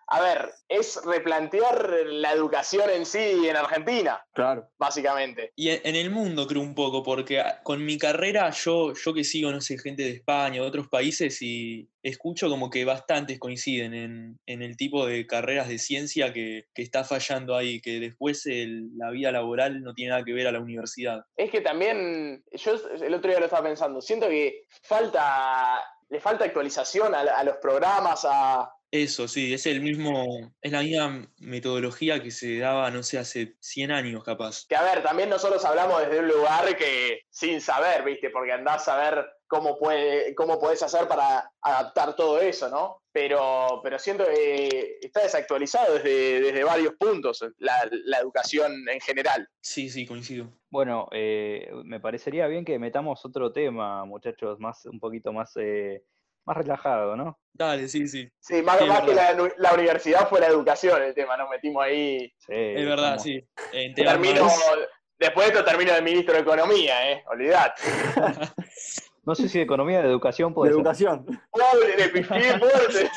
a 0.10 0.22
ver, 0.22 0.50
es 0.70 1.00
replantear 1.06 1.90
la 2.06 2.32
educación 2.32 2.90
en 2.90 3.06
sí 3.06 3.48
en 3.48 3.56
Argentina, 3.58 4.24
Claro. 4.34 4.70
básicamente. 4.78 5.52
Y 5.56 5.70
en, 5.70 5.96
el 5.96 6.10
mundo 6.10 6.48
creo 6.48 6.62
un 6.62 6.76
poco, 6.76 7.04
porque 7.04 7.44
con 7.64 7.84
mi 7.86 7.98
carrera 7.98 8.50
yo, 8.52 8.94
yo 8.94 9.14
que 9.14 9.24
sigo, 9.24 9.52
no 9.52 9.60
sé, 9.62 9.78
gente 9.78 10.04
de 10.04 10.12
España, 10.12 10.62
de 10.62 10.68
otros 10.68 10.88
países, 10.88 11.42
y 11.42 11.90
escucho 12.02 12.50
como 12.50 12.70
que 12.70 12.86
bastantes 12.86 13.38
coinciden 13.38 13.94
en, 13.94 14.40
en 14.46 14.62
el 14.62 14.78
tipo 14.78 15.06
de 15.06 15.28
carreras 15.28 15.68
de 15.68 15.78
ciencia 15.78 16.32
que, 16.32 16.68
que 16.74 16.82
está 16.84 17.04
fallando 17.04 17.56
ahí, 17.56 17.82
que 17.82 18.00
después 18.00 18.46
el- 18.46 18.98
la 18.98 19.12
vida 19.12 19.32
laboral 19.32 19.82
no 19.84 19.94
tiene 19.94 20.12
nada 20.12 20.24
que 20.24 20.34
ver 20.34 20.48
a 20.48 20.52
la 20.54 20.60
universidad. 20.60 21.26
Es 21.36 21.52
que 21.52 21.60
también, 21.62 22.44
yo 22.54 22.76
el 23.02 23.14
otro 23.14 23.30
día 23.30 23.40
lo 23.40 23.46
estaba 23.46 23.64
pensando, 23.68 24.00
siento 24.02 24.30
que 24.30 24.64
falta, 24.84 25.84
le 26.10 26.20
falta 26.20 26.46
actualización 26.46 27.14
a, 27.14 27.20
a 27.20 27.44
los 27.44 27.58
programas, 27.58 28.26
a, 28.30 28.72
Eso, 28.92 29.28
sí, 29.28 29.54
es 29.54 29.66
el 29.66 29.82
mismo, 29.82 30.54
es 30.62 30.72
la 30.72 30.82
misma 30.82 31.28
metodología 31.40 32.24
que 32.24 32.32
se 32.32 32.60
daba, 32.60 32.90
no 32.90 33.04
sé, 33.04 33.18
hace 33.18 33.58
100 33.60 33.92
años 33.92 34.24
capaz. 34.24 34.66
que 34.68 34.76
a 34.76 34.84
ver, 34.84 35.04
también 35.04 35.30
nosotros 35.30 35.64
hablamos 35.66 36.02
desde 36.02 36.20
un 36.20 36.28
lugar 36.30 36.78
que 36.78 37.22
sin 37.30 37.60
saber, 37.60 38.04
¿viste? 38.04 38.30
Porque 38.30 38.54
andás 38.54 38.88
a 38.88 38.98
ver 38.98 39.26
cómo, 39.48 39.78
puede, 39.78 40.34
cómo 40.36 40.60
podés 40.60 40.84
hacer 40.84 41.08
para 41.08 41.52
adaptar 41.62 42.16
todo 42.16 42.40
eso, 42.40 42.70
¿no? 42.70 43.02
Pero, 43.12 43.82
pero 43.84 43.98
siento 44.00 44.26
que 44.26 45.00
está 45.02 45.24
desactualizado 45.24 45.96
desde, 45.96 46.42
desde 46.42 46.64
varios 46.64 46.94
puntos 46.96 47.44
la, 47.58 47.90
la 48.06 48.20
educación 48.20 48.88
en 48.88 49.02
general. 49.02 49.50
Sí, 49.60 49.90
sí, 49.90 50.06
coincido. 50.06 50.50
Bueno, 50.70 51.08
eh, 51.12 51.70
me 51.84 52.00
parecería 52.00 52.48
bien 52.48 52.64
que 52.64 52.78
metamos 52.78 53.26
otro 53.26 53.52
tema, 53.52 54.06
muchachos, 54.06 54.60
más, 54.60 54.86
un 54.86 55.00
poquito 55.00 55.34
más, 55.34 55.52
eh, 55.56 56.04
más 56.48 56.58
relajado, 56.58 57.16
¿no? 57.16 57.38
Dale, 57.54 57.88
sí, 57.88 58.08
sí. 58.08 58.28
Sí, 58.40 58.62
más, 58.64 58.80
Sí, 58.80 58.86
más 58.86 59.02
que 59.02 59.14
la, 59.14 59.34
la 59.58 59.74
universidad 59.74 60.28
fue 60.30 60.40
la 60.40 60.48
educación 60.48 61.02
el 61.04 61.14
tema, 61.14 61.36
nos 61.38 61.50
metimos 61.50 61.84
ahí. 61.84 62.34
Sí, 62.38 62.54
Es 62.54 62.86
verdad, 62.86 63.20
sí. 63.20 63.46
Termino, 63.96 64.46
más- 64.46 64.64
después 65.20 65.48
de 65.48 65.54
esto 65.54 65.66
termino 65.66 65.94
de 65.94 66.02
ministro 66.02 66.34
de 66.36 66.40
Economía, 66.40 67.12
¿eh? 67.12 67.24
Olvidate. 67.30 67.82
No 69.26 69.36
sé 69.36 69.50
si 69.50 69.58
de 69.58 69.66
economía 69.66 70.02
de 70.02 70.08
educación 70.08 70.52
De 70.52 70.56
puede 70.56 70.72
ser. 70.72 70.78
educación. 70.80 71.26
Pobre, 71.52 71.98
le 71.98 72.08
pifié 72.08 72.58
fuerte. 72.58 73.10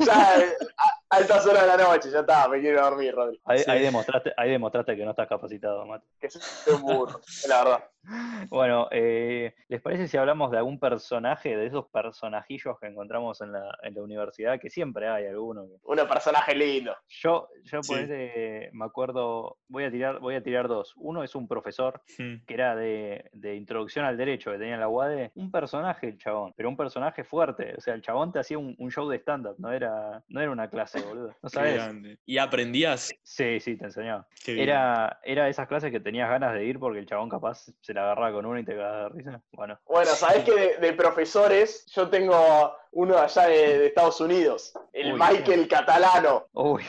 ya, 0.00 0.34
a, 0.76 1.16
a 1.16 1.20
estas 1.20 1.46
horas 1.46 1.62
de 1.62 1.68
la 1.68 1.76
noche, 1.78 2.10
ya 2.10 2.20
está, 2.20 2.46
me 2.48 2.60
quiero 2.60 2.82
dormir, 2.82 3.14
Rodri. 3.14 3.40
Ahí, 3.46 3.60
Sí. 3.60 3.70
ahí 3.70 3.80
demostraste, 3.80 4.34
ahí 4.36 4.50
demostraste 4.50 4.94
que 4.94 5.02
no 5.06 5.12
estás 5.12 5.26
capacitado, 5.28 5.86
Mate. 5.86 6.04
Que 6.20 6.28
soy 6.28 6.74
un 6.74 6.82
burro, 6.82 7.18
es 7.26 7.48
la 7.48 7.64
verdad. 7.64 7.84
Bueno, 8.50 8.88
eh, 8.90 9.54
¿les 9.68 9.80
parece 9.80 10.08
si 10.08 10.16
hablamos 10.16 10.50
de 10.50 10.58
algún 10.58 10.78
personaje, 10.80 11.56
de 11.56 11.66
esos 11.66 11.86
personajillos 11.88 12.78
que 12.80 12.86
encontramos 12.88 13.40
en 13.40 13.52
la, 13.52 13.78
en 13.82 13.94
la 13.94 14.02
universidad? 14.02 14.60
Que 14.60 14.68
siempre 14.70 15.08
hay 15.08 15.26
alguno. 15.26 15.66
que- 15.66 15.76
Uno 15.84 16.08
personaje 16.08 16.54
lindo. 16.54 16.94
Yo, 17.08 17.48
yo 17.64 17.82
Sí. 17.82 17.92
ponele, 17.92 18.70
me 18.72 18.84
acuerdo, 18.84 19.58
voy 19.68 19.84
a 19.84 19.90
tirar, 19.90 20.18
voy 20.18 20.34
a 20.34 20.42
tirar 20.42 20.68
dos. 20.68 20.92
Uno 20.96 21.22
es 21.22 21.34
un 21.34 21.46
profesor 21.48 22.02
que 22.16 22.54
era 22.54 22.74
de, 22.74 23.30
de 23.32 23.54
introducción 23.54 24.04
al 24.04 24.16
derecho 24.16 24.50
que 24.52 24.58
tenía 24.58 24.74
en 24.74 24.80
la 24.80 24.88
UADE, 24.88 25.30
un 25.36 25.50
personaje 25.50 26.08
el 26.08 26.18
chabón, 26.18 26.52
pero 26.56 26.68
un 26.68 26.76
personaje 26.76 27.24
fuerte. 27.24 27.74
O 27.76 27.80
sea, 27.80 27.94
el 27.94 28.02
chabón 28.02 28.32
te 28.32 28.40
hacía 28.40 28.58
un, 28.58 28.74
un 28.78 28.90
show 28.90 29.08
de 29.08 29.18
stand-up, 29.18 29.54
no 29.58 29.72
era, 29.72 30.22
no 30.28 30.40
era 30.40 30.50
una 30.50 30.68
clase, 30.68 31.00
boludo. 31.00 31.34
¿No 31.42 31.48
sabes? 31.48 31.82
¿Y 32.26 32.38
aprendías? 32.38 33.12
Sí, 33.22 33.60
sí, 33.60 33.76
te 33.76 33.84
enseñaba. 33.86 34.26
Era, 34.46 35.20
era 35.22 35.44
de 35.44 35.50
esas 35.50 35.68
clases 35.68 35.90
que 35.90 36.00
tenías 36.00 36.28
ganas 36.28 36.52
de 36.54 36.64
ir 36.64 36.78
porque 36.78 36.98
el 36.98 37.06
chabón 37.06 37.28
capaz 37.28 37.66
se 37.80 37.91
la 37.92 38.02
agarraba 38.04 38.32
con 38.32 38.46
uno 38.46 38.58
y 38.58 38.64
te 38.64 38.76
cagaba 38.76 39.02
de 39.04 39.08
risa. 39.10 39.42
Bueno, 39.52 39.78
Bueno, 39.86 40.10
sabés 40.12 40.44
que 40.44 40.52
de, 40.52 40.76
de 40.78 40.92
profesores, 40.92 41.84
yo 41.94 42.08
tengo 42.08 42.74
uno 42.92 43.18
allá 43.18 43.46
de, 43.46 43.78
de 43.78 43.86
Estados 43.86 44.20
Unidos, 44.20 44.72
el 44.92 45.14
Uy, 45.14 45.18
Michael 45.18 45.68
Catalano. 45.68 46.46
uy, 46.52 46.84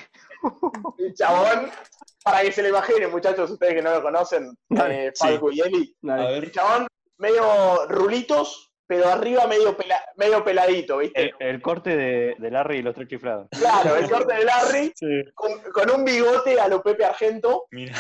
El 0.98 1.14
chabón, 1.14 1.70
para 2.24 2.42
que 2.42 2.52
se 2.52 2.62
lo 2.64 2.70
imaginen, 2.70 3.12
muchachos, 3.12 3.52
ustedes 3.52 3.76
que 3.76 3.82
no 3.82 3.92
lo 3.94 4.02
conocen, 4.02 4.58
eh, 4.70 5.12
Falco 5.18 5.52
y 5.52 5.62
Eli. 5.62 5.96
El 6.04 6.52
chabón, 6.52 6.88
medio 7.18 7.86
rulitos, 7.88 8.73
pero 8.86 9.08
arriba 9.08 9.48
medio, 9.48 9.76
pela- 9.78 10.04
medio 10.18 10.44
peladito, 10.44 10.98
¿viste? 10.98 11.22
el, 11.22 11.34
el 11.40 11.62
corte 11.62 11.96
de, 11.96 12.36
de 12.38 12.52
Larry 12.52 12.78
y 12.80 12.82
los 12.82 12.94
tres 12.96 13.08
chiflados. 13.08 13.48
Claro, 13.52 13.96
el 13.96 14.10
corte 14.10 14.34
de 14.36 14.44
Larry, 14.44 14.94
sí. 14.96 15.24
con, 15.34 15.60
con 15.72 15.90
un 15.92 16.04
bigote 16.06 16.60
a 16.60 16.68
lo 16.68 16.82
Pepe 16.84 17.06
Argento, 17.06 17.66
Mira, 17.72 17.96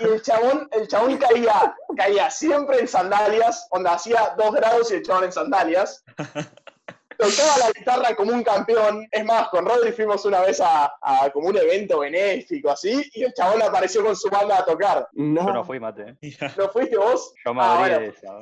y 0.00 0.04
el 0.04 0.22
chabón, 0.22 0.68
el 0.72 0.86
chabón 0.88 1.16
caía, 1.16 1.74
caía 1.96 2.30
siempre 2.30 2.78
en 2.80 2.88
sandalias, 2.88 3.66
onda 3.70 3.94
hacía 3.94 4.34
dos 4.36 4.52
grados 4.54 4.90
y 4.92 4.96
el 4.96 5.02
chabón 5.02 5.24
en 5.24 5.32
sandalias. 5.32 6.04
Tocaba 7.16 7.58
la 7.58 7.72
guitarra 7.76 8.14
como 8.14 8.32
un 8.32 8.44
campeón. 8.44 9.08
Es 9.10 9.24
más, 9.24 9.48
con 9.48 9.66
Rodri 9.66 9.90
fuimos 9.90 10.24
una 10.24 10.40
vez 10.40 10.60
a, 10.60 10.94
a 11.02 11.28
como 11.30 11.48
un 11.48 11.56
evento 11.56 11.98
benéfico 11.98 12.70
así, 12.70 13.10
y 13.12 13.24
el 13.24 13.32
chabón 13.34 13.60
apareció 13.60 14.04
con 14.04 14.14
su 14.14 14.28
banda 14.30 14.58
a 14.58 14.64
tocar. 14.64 15.08
No, 15.14 15.46
Yo 15.48 15.52
no 15.52 15.64
fui, 15.64 15.80
mate. 15.80 16.16
¿No 16.56 16.68
fuiste 16.68 16.96
vos? 16.96 17.32
Yo 17.44 17.54
me 17.54 17.60
Ah, 17.62 17.72
abrí 17.80 17.90
bueno, 17.90 17.98
de 18.00 18.08
esa. 18.10 18.38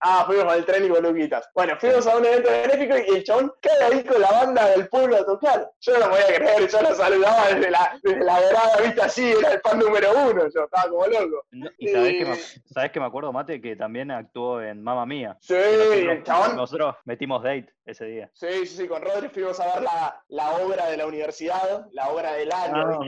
Ah, 0.00 0.24
fuimos 0.26 0.44
con 0.44 0.54
el 0.54 0.64
tren 0.66 0.84
y 0.84 0.88
con 0.88 1.02
Luquitas. 1.02 1.48
Bueno, 1.54 1.74
fuimos 1.80 2.06
a 2.06 2.16
un 2.16 2.24
evento 2.26 2.50
benéfico 2.50 2.96
y 2.98 3.16
el 3.16 3.24
chabón 3.24 3.52
cae 3.62 3.82
ahí 3.92 4.04
con 4.04 4.20
la 4.20 4.30
banda 4.30 4.68
del 4.70 4.88
pueblo 4.88 5.16
a 5.16 5.24
tocar. 5.24 5.70
Yo 5.80 5.92
no 5.94 5.98
lo 6.00 6.10
podía 6.10 6.26
creer, 6.34 6.68
yo 6.68 6.82
lo 6.82 6.94
saludaba 6.94 7.48
desde 7.48 7.70
la, 7.70 7.98
desde 8.02 8.24
la 8.24 8.40
grada, 8.40 8.76
viste 8.84 9.02
así, 9.02 9.32
era 9.32 9.52
el 9.54 9.60
fan 9.60 9.78
número 9.78 10.10
uno, 10.12 10.48
yo 10.54 10.64
estaba 10.64 10.90
como 10.90 11.06
loco. 11.06 11.46
No, 11.50 11.70
¿Y 11.78 11.88
sabés 11.88 12.12
que, 12.18 12.24
me, 12.26 12.36
sabés 12.72 12.92
que 12.92 13.00
me 13.00 13.06
acuerdo, 13.06 13.32
Mate, 13.32 13.60
que 13.60 13.74
también 13.74 14.10
actuó 14.10 14.60
en 14.60 14.82
Mamma 14.82 15.06
Mía? 15.06 15.36
Sí, 15.40 15.54
nosotros- 15.54 15.94
el 15.96 16.22
chabón. 16.24 16.56
Nosotros 16.56 16.96
metimos 17.04 17.42
date 17.42 17.72
ese 17.86 18.04
día. 18.04 18.30
Sí, 18.34 18.66
sí, 18.66 18.76
sí, 18.76 18.88
con 18.88 19.00
Rodri 19.02 19.28
fuimos 19.30 19.58
a 19.60 19.66
ver 19.74 19.82
la, 19.82 20.22
la 20.28 20.50
obra 20.56 20.86
de 20.90 20.96
la 20.98 21.06
universidad, 21.06 21.86
la 21.92 22.10
obra 22.10 22.32
del 22.34 22.52
año, 22.52 22.74
Ah. 22.76 22.84
Mamma 22.86 23.06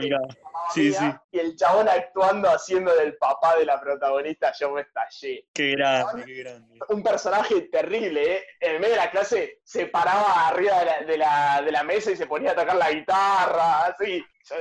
Sí, 0.73 0.89
Mía, 0.99 1.21
y 1.31 1.39
el 1.39 1.55
chabón 1.55 1.87
actuando 1.89 2.49
haciendo 2.49 2.93
del 2.95 3.15
papá 3.17 3.57
de 3.57 3.65
la 3.65 3.79
protagonista, 3.79 4.51
yo 4.59 4.71
me 4.71 4.81
estallé. 4.81 5.45
Qué 5.53 5.71
grande, 5.71 6.25
qué 6.25 6.33
grande. 6.43 6.79
Un 6.89 7.03
personaje 7.03 7.61
terrible, 7.63 8.35
¿eh? 8.37 8.43
En 8.59 8.75
el 8.75 8.79
medio 8.81 8.95
de 8.95 8.99
la 9.01 9.11
clase 9.11 9.59
se 9.63 9.85
paraba 9.87 10.47
arriba 10.47 10.79
de 10.79 10.85
la, 10.85 11.01
de 11.05 11.17
la, 11.17 11.61
de 11.63 11.71
la 11.71 11.83
mesa 11.83 12.11
y 12.11 12.15
se 12.15 12.27
ponía 12.27 12.51
a 12.51 12.55
tocar 12.55 12.75
la 12.75 12.91
guitarra, 12.91 13.85
así. 13.85 14.23
Yo- 14.49 14.55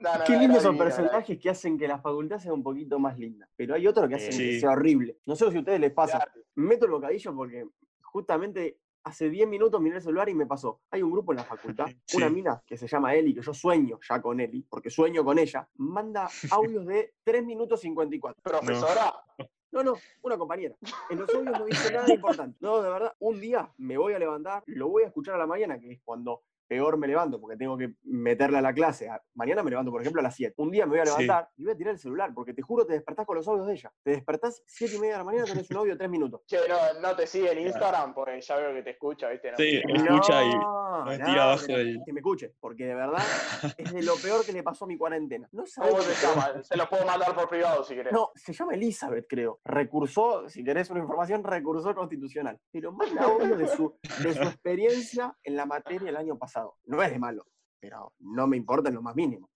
no, 0.00 0.16
no, 0.16 0.24
Qué 0.24 0.34
no, 0.34 0.38
lindos 0.40 0.62
son 0.62 0.78
personajes 0.78 1.38
que 1.40 1.50
hacen 1.50 1.76
que 1.76 1.88
la 1.88 1.98
facultad 1.98 2.38
sea 2.38 2.52
un 2.52 2.62
poquito 2.62 3.00
más 3.00 3.18
linda. 3.18 3.48
Pero 3.56 3.74
hay 3.74 3.86
otros 3.88 4.08
que 4.08 4.14
hacen 4.14 4.32
Sí. 4.32 4.50
que 4.50 4.60
sea 4.60 4.70
horrible. 4.70 5.18
No 5.26 5.34
sé 5.34 5.50
si 5.50 5.56
a 5.56 5.60
ustedes 5.60 5.80
les 5.80 5.92
pasa. 5.92 6.24
Me 6.54 6.68
meto 6.68 6.84
el 6.86 6.92
bocadillo 6.92 7.34
porque 7.34 7.66
justamente 8.02 8.78
hace 9.04 9.28
10 9.28 9.48
minutos 9.48 9.80
miré 9.80 9.96
el 9.96 10.02
celular 10.02 10.28
y 10.28 10.34
me 10.34 10.46
pasó. 10.46 10.80
Hay 10.90 11.02
un 11.02 11.10
grupo 11.10 11.32
en 11.32 11.38
la 11.38 11.44
facultad, 11.44 11.86
Sí. 12.06 12.16
una 12.16 12.28
mina 12.28 12.62
que 12.66 12.76
se 12.76 12.86
llama 12.86 13.14
Eli, 13.14 13.34
que 13.34 13.42
yo 13.42 13.52
sueño 13.52 13.98
ya 14.08 14.20
con 14.22 14.38
Eli, 14.38 14.62
porque 14.68 14.88
sueño 14.90 15.24
con 15.24 15.38
ella, 15.38 15.68
manda 15.76 16.28
audios 16.52 16.86
de 16.86 17.14
3 17.24 17.44
minutos 17.44 17.80
54. 17.80 18.40
Profesora, 18.42 19.12
No, 19.38 19.48
no, 19.72 19.94
una 20.22 20.38
compañera. 20.38 20.74
En 21.10 21.18
los 21.18 21.28
audios 21.34 21.58
no 21.58 21.66
dice 21.66 21.92
nada 21.92 22.12
importante. 22.12 22.56
No, 22.60 22.82
de 22.82 22.90
verdad, 22.90 23.14
un 23.18 23.40
día 23.40 23.70
me 23.76 23.96
voy 23.96 24.14
a 24.14 24.18
levantar, 24.18 24.62
lo 24.66 24.88
voy 24.88 25.04
a 25.04 25.06
escuchar 25.06 25.34
a 25.34 25.38
la 25.38 25.46
mañana, 25.46 25.78
que 25.78 25.92
es 25.92 26.00
cuando 26.04 26.42
peor 26.68 26.98
me 26.98 27.06
levanto, 27.08 27.40
porque 27.40 27.56
tengo 27.56 27.76
que 27.78 27.94
meterla 28.04 28.58
a 28.58 28.62
la 28.62 28.72
clase. 28.74 29.08
A- 29.08 29.22
Mañana 29.34 29.62
me 29.62 29.70
levanto, 29.70 29.90
por 29.90 30.00
ejemplo, 30.00 30.20
a 30.20 30.22
las 30.24 30.34
7. 30.34 30.54
Un 30.58 30.70
día 30.70 30.84
me 30.84 30.90
voy 30.90 31.00
a 31.00 31.06
Sí. 31.06 31.22
levantar 31.22 31.48
y 31.56 31.64
voy 31.64 31.72
a 31.72 31.76
tirar 31.76 31.92
el 31.94 31.98
celular, 31.98 32.32
porque 32.34 32.52
te 32.54 32.62
juro, 32.62 32.84
te 32.86 32.92
despertás 32.92 33.24
con 33.26 33.36
los 33.36 33.48
audios 33.48 33.66
de 33.66 33.72
ella. 33.72 33.92
Te 34.02 34.10
despertás 34.12 34.62
7 34.66 34.96
y 34.96 34.98
media 34.98 35.12
de 35.14 35.18
la 35.18 35.24
mañana, 35.24 35.44
tenés 35.46 35.70
un 35.70 35.76
audio 35.78 35.92
de 35.92 35.98
3 35.98 36.10
minutos. 36.10 36.42
che, 36.46 36.58
no, 36.68 37.00
no 37.00 37.16
te 37.16 37.26
sigue 37.26 37.52
en 37.52 37.60
Instagram 37.66 38.12
porque 38.14 38.40
ya 38.40 38.56
veo 38.56 38.74
que 38.74 38.82
te 38.82 38.90
escucha, 38.90 39.28
¿viste? 39.30 39.50
No, 39.52 39.56
Sí, 39.56 39.80
me 39.86 39.94
escucha 39.98 40.44
y 40.44 40.50
No, 40.58 41.04
tira 41.14 41.42
abajo 41.44 41.66
que, 41.66 42.12
me 42.12 42.20
escuche, 42.20 42.54
porque 42.60 42.84
de 42.86 42.94
verdad 42.94 43.18
es 43.78 43.92
de 43.92 44.02
lo 44.02 44.14
peor 44.16 44.44
que 44.44 44.52
le 44.52 44.62
pasó 44.62 44.84
a 44.84 44.88
mi 44.88 44.96
cuarentena. 44.98 45.48
No 45.52 45.64
sabés 45.66 45.90
¿Cómo 45.92 46.02
se 46.02 46.26
llama? 46.26 46.62
Se 46.64 46.76
lo 46.76 46.88
puedo 46.88 47.04
mandar 47.06 47.34
por 47.34 47.48
privado 47.48 47.82
si 47.84 47.94
querés. 47.94 48.12
No, 48.12 48.30
se 48.34 48.52
llama 48.52 48.74
Elizabeth, 48.74 49.26
creo. 49.28 49.60
Recursó, 49.64 50.48
si 50.48 50.62
querés 50.64 50.90
una 50.90 51.00
información, 51.00 51.42
recursó 51.44 51.94
constitucional. 51.94 52.58
Pero 52.72 52.92
manda 52.92 53.22
audio 53.24 53.56
de 53.56 53.66
su, 53.68 53.96
de 54.22 54.34
su 54.34 54.42
experiencia 54.42 55.34
en 55.44 55.56
la 55.56 55.64
materia 55.66 56.10
el 56.10 56.16
año 56.16 56.36
pasado. 56.36 56.57
No 56.86 57.02
es 57.02 57.10
de 57.10 57.18
malo, 57.18 57.46
pero 57.80 58.14
no 58.20 58.46
me 58.46 58.56
importa 58.56 58.88
en 58.88 58.96
lo 58.96 59.02
más 59.02 59.14
mínimo. 59.14 59.50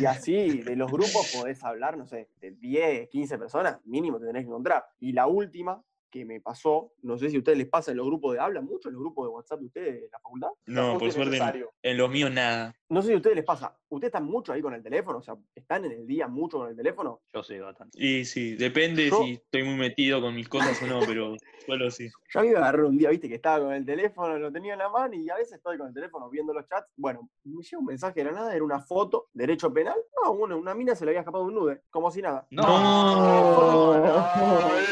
Y 0.00 0.04
así, 0.06 0.62
de 0.62 0.76
los 0.76 0.90
grupos 0.90 1.32
podés 1.34 1.62
hablar, 1.64 1.96
no 1.96 2.06
sé, 2.06 2.30
de 2.40 2.52
10, 2.52 3.08
15 3.08 3.38
personas, 3.38 3.78
mínimo 3.84 4.18
te 4.18 4.26
tenés 4.26 4.42
que 4.42 4.48
encontrar. 4.48 4.84
Y 4.98 5.12
la 5.12 5.26
última 5.26 5.82
que 6.18 6.24
me 6.24 6.40
pasó, 6.40 6.92
no 7.02 7.18
sé 7.18 7.30
si 7.30 7.36
a 7.36 7.38
ustedes 7.38 7.58
les 7.58 7.68
pasa 7.68 7.90
en 7.90 7.96
los 7.98 8.06
grupos 8.06 8.34
de, 8.34 8.40
¿hablan 8.40 8.64
mucho 8.64 8.88
en 8.88 8.94
los 8.94 9.02
grupos 9.02 9.26
de 9.26 9.34
WhatsApp 9.34 9.60
de 9.60 9.66
ustedes 9.66 9.94
de 10.02 10.08
la 10.10 10.18
facultad? 10.20 10.48
No, 10.66 10.98
por 10.98 11.12
suerte 11.12 11.36
en, 11.36 11.66
en 11.82 11.96
los 11.96 12.10
míos 12.10 12.30
nada. 12.30 12.74
No 12.88 13.02
sé 13.02 13.08
si 13.08 13.14
a 13.14 13.16
ustedes 13.16 13.36
les 13.36 13.44
pasa, 13.44 13.76
¿ustedes 13.88 14.10
están 14.10 14.24
mucho 14.24 14.52
ahí 14.52 14.62
con 14.62 14.72
el 14.72 14.82
teléfono? 14.82 15.18
O 15.18 15.22
sea, 15.22 15.36
¿están 15.54 15.84
en 15.86 15.92
el 15.92 16.06
día 16.06 16.28
mucho 16.28 16.58
con 16.58 16.68
el 16.68 16.76
teléfono? 16.76 17.20
Yo 17.34 17.42
sí, 17.42 17.58
bastante. 17.58 17.98
Y 18.00 18.24
sí, 18.24 18.54
depende 18.54 19.10
Yo- 19.10 19.18
si 19.18 19.32
estoy 19.34 19.64
muy 19.64 19.74
metido 19.74 20.20
con 20.20 20.34
mis 20.34 20.48
cosas 20.48 20.80
o 20.82 20.86
no, 20.86 21.00
pero 21.06 21.34
suelo 21.66 21.90
sí. 21.90 22.08
Yo 22.32 22.40
a 22.40 22.42
mí 22.42 22.50
me 22.50 22.56
agarró 22.56 22.88
un 22.88 22.98
día, 22.98 23.10
viste, 23.10 23.28
que 23.28 23.36
estaba 23.36 23.64
con 23.64 23.72
el 23.72 23.84
teléfono, 23.84 24.38
lo 24.38 24.52
tenía 24.52 24.72
en 24.74 24.78
la 24.80 24.88
mano 24.88 25.14
y 25.14 25.28
a 25.30 25.36
veces 25.36 25.54
estoy 25.54 25.78
con 25.78 25.88
el 25.88 25.94
teléfono 25.94 26.28
viendo 26.30 26.52
los 26.52 26.66
chats. 26.68 26.88
Bueno, 26.96 27.28
me 27.44 27.62
llega 27.62 27.78
un 27.78 27.86
mensaje 27.86 28.20
de 28.20 28.24
la 28.26 28.32
nada, 28.32 28.54
era 28.54 28.64
una 28.64 28.80
foto, 28.80 29.28
derecho 29.32 29.72
penal. 29.72 29.96
No, 30.22 30.34
bueno, 30.36 30.56
una 30.56 30.74
mina 30.74 30.94
se 30.94 31.04
le 31.04 31.10
había 31.12 31.20
escapado 31.20 31.44
un 31.44 31.54
nude, 31.54 31.82
como 31.90 32.10
si 32.10 32.22
nada. 32.22 32.46
No, 32.50 32.66
No, 32.66 34.76
ey, 34.76 34.86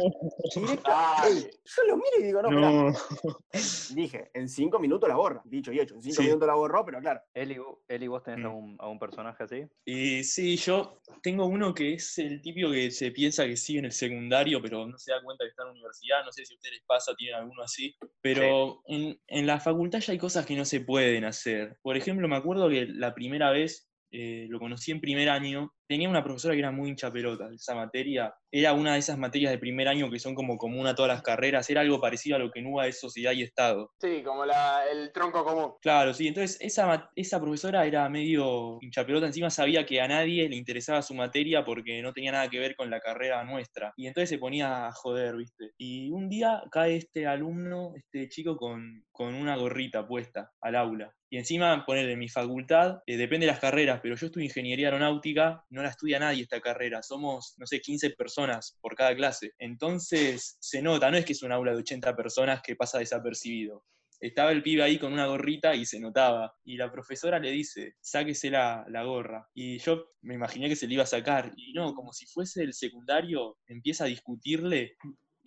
yo 0.00 1.84
lo 1.86 1.96
miro 1.96 2.10
y 2.18 2.22
digo, 2.24 2.42
no, 2.42 2.50
mirá, 2.50 2.70
no. 2.70 2.92
dije, 3.94 4.30
en 4.34 4.48
cinco 4.48 4.78
minutos 4.78 5.08
la 5.08 5.16
borra, 5.16 5.42
dicho 5.44 5.72
y 5.72 5.80
hecho, 5.80 5.94
en 5.94 6.02
cinco 6.02 6.16
Sí. 6.22 6.22
minutos 6.28 6.46
la 6.46 6.54
borró, 6.54 6.84
pero 6.84 7.00
claro. 7.00 7.20
Eli, 7.34 7.56
Eli, 7.88 8.06
¿vos 8.08 8.22
tenés 8.22 8.40
Mm. 8.40 8.46
algún, 8.46 8.76
algún 8.80 8.98
personaje 8.98 9.42
así? 9.44 9.64
Y 9.84 10.24
sí, 10.24 10.56
yo 10.56 11.00
tengo 11.22 11.46
uno 11.46 11.74
que 11.74 11.94
es 11.94 12.18
el 12.18 12.40
típico 12.40 12.70
que 12.70 12.90
se 12.90 13.10
piensa 13.10 13.46
que 13.46 13.56
sigue 13.56 13.80
en 13.80 13.84
el 13.86 13.92
secundario, 13.92 14.60
pero 14.62 14.86
no 14.86 14.98
se 14.98 15.12
da 15.12 15.22
cuenta 15.22 15.44
que 15.44 15.50
está 15.50 15.62
en 15.62 15.68
la 15.68 15.72
universidad. 15.72 16.24
No 16.24 16.32
sé 16.32 16.44
si 16.44 16.54
a 16.54 16.56
ustedes 16.56 16.76
les 16.76 16.84
pasa, 16.86 17.14
tienen 17.16 17.36
alguno 17.40 17.62
así. 17.62 17.96
Pero 18.20 18.82
en, 18.86 19.20
en 19.26 19.46
la 19.46 19.60
facultad 19.60 20.00
ya 20.00 20.12
hay 20.12 20.18
cosas 20.18 20.46
que 20.46 20.56
no 20.56 20.64
se 20.64 20.80
pueden 20.80 21.24
hacer. 21.24 21.76
Por 21.82 21.96
ejemplo, 21.96 22.28
me 22.28 22.36
acuerdo 22.36 22.68
que 22.68 22.86
la 22.86 23.14
primera 23.14 23.50
vez 23.50 23.88
eh, 24.12 24.46
lo 24.48 24.58
conocí 24.58 24.90
en 24.90 25.00
primer 25.00 25.28
año. 25.28 25.72
Tenía 25.90 26.08
una 26.08 26.22
profesora 26.22 26.54
que 26.54 26.60
era 26.60 26.70
muy 26.70 26.88
hincha 26.88 27.10
pelota. 27.10 27.48
Esa 27.52 27.74
materia 27.74 28.32
era 28.48 28.74
una 28.74 28.92
de 28.92 29.00
esas 29.00 29.18
materias 29.18 29.50
de 29.50 29.58
primer 29.58 29.88
año 29.88 30.08
que 30.08 30.20
son 30.20 30.36
como 30.36 30.56
común 30.56 30.86
a 30.86 30.94
todas 30.94 31.08
las 31.08 31.20
carreras. 31.20 31.68
Era 31.68 31.80
algo 31.80 32.00
parecido 32.00 32.36
a 32.36 32.38
lo 32.38 32.52
que 32.52 32.62
NUA 32.62 32.86
es 32.86 33.00
sociedad 33.00 33.32
y 33.32 33.42
Estado. 33.42 33.90
Sí, 34.00 34.22
como 34.22 34.46
la, 34.46 34.84
el 34.88 35.10
tronco 35.10 35.44
común. 35.44 35.72
Claro, 35.82 36.14
sí. 36.14 36.28
Entonces, 36.28 36.58
esa, 36.60 37.10
esa 37.16 37.40
profesora 37.40 37.84
era 37.84 38.08
medio 38.08 38.78
hinchapelota. 38.80 39.26
Encima 39.26 39.50
sabía 39.50 39.84
que 39.84 40.00
a 40.00 40.06
nadie 40.06 40.48
le 40.48 40.54
interesaba 40.54 41.02
su 41.02 41.12
materia 41.12 41.64
porque 41.64 42.00
no 42.02 42.12
tenía 42.12 42.30
nada 42.30 42.48
que 42.48 42.60
ver 42.60 42.76
con 42.76 42.88
la 42.88 43.00
carrera 43.00 43.42
nuestra. 43.42 43.92
Y 43.96 44.06
entonces 44.06 44.28
se 44.28 44.38
ponía 44.38 44.86
a 44.86 44.92
joder, 44.92 45.34
¿viste? 45.34 45.72
Y 45.76 46.08
un 46.12 46.28
día 46.28 46.62
cae 46.70 46.94
este 46.94 47.26
alumno, 47.26 47.94
este 47.96 48.28
chico, 48.28 48.56
con, 48.56 49.02
con 49.10 49.34
una 49.34 49.56
gorrita 49.56 50.06
puesta 50.06 50.52
al 50.60 50.76
aula. 50.76 51.12
Y 51.32 51.38
encima, 51.38 51.86
ponerle 51.86 52.16
mi 52.16 52.28
facultad, 52.28 53.02
eh, 53.06 53.16
depende 53.16 53.46
de 53.46 53.52
las 53.52 53.60
carreras, 53.60 54.00
pero 54.02 54.16
yo 54.16 54.26
estudio 54.26 54.46
ingeniería 54.46 54.88
aeronáutica, 54.88 55.64
no 55.70 55.79
la 55.82 55.90
estudia 55.90 56.18
nadie 56.18 56.42
esta 56.42 56.60
carrera. 56.60 57.02
Somos, 57.02 57.54
no 57.58 57.66
sé, 57.66 57.80
15 57.80 58.10
personas 58.10 58.76
por 58.80 58.94
cada 58.94 59.14
clase. 59.14 59.52
Entonces, 59.58 60.56
se 60.60 60.82
nota, 60.82 61.10
no 61.10 61.16
es 61.16 61.24
que 61.24 61.32
es 61.32 61.42
un 61.42 61.52
aula 61.52 61.72
de 61.72 61.78
80 61.78 62.16
personas 62.16 62.62
que 62.62 62.76
pasa 62.76 62.98
desapercibido 62.98 63.84
estaba 64.20 64.52
el 64.52 64.62
pibe 64.62 64.82
ahí 64.82 64.98
con 64.98 65.12
una 65.12 65.26
gorrita 65.26 65.74
y 65.74 65.86
se 65.86 65.98
notaba. 65.98 66.54
Y 66.62 66.76
la 66.76 66.92
profesora 66.92 67.38
le 67.38 67.50
dice, 67.50 67.96
sáquese 68.00 68.50
la, 68.50 68.84
la 68.88 69.02
gorra. 69.02 69.48
Y 69.54 69.78
yo 69.78 70.12
me 70.20 70.34
imaginé 70.34 70.68
que 70.68 70.76
se 70.76 70.86
le 70.86 70.94
iba 70.94 71.04
a 71.04 71.06
sacar. 71.06 71.52
Y 71.56 71.72
no, 71.72 71.94
como 71.94 72.12
si 72.12 72.26
fuese 72.26 72.62
el 72.62 72.74
secundario, 72.74 73.58
empieza 73.66 74.04
a 74.04 74.08
discutirle. 74.08 74.96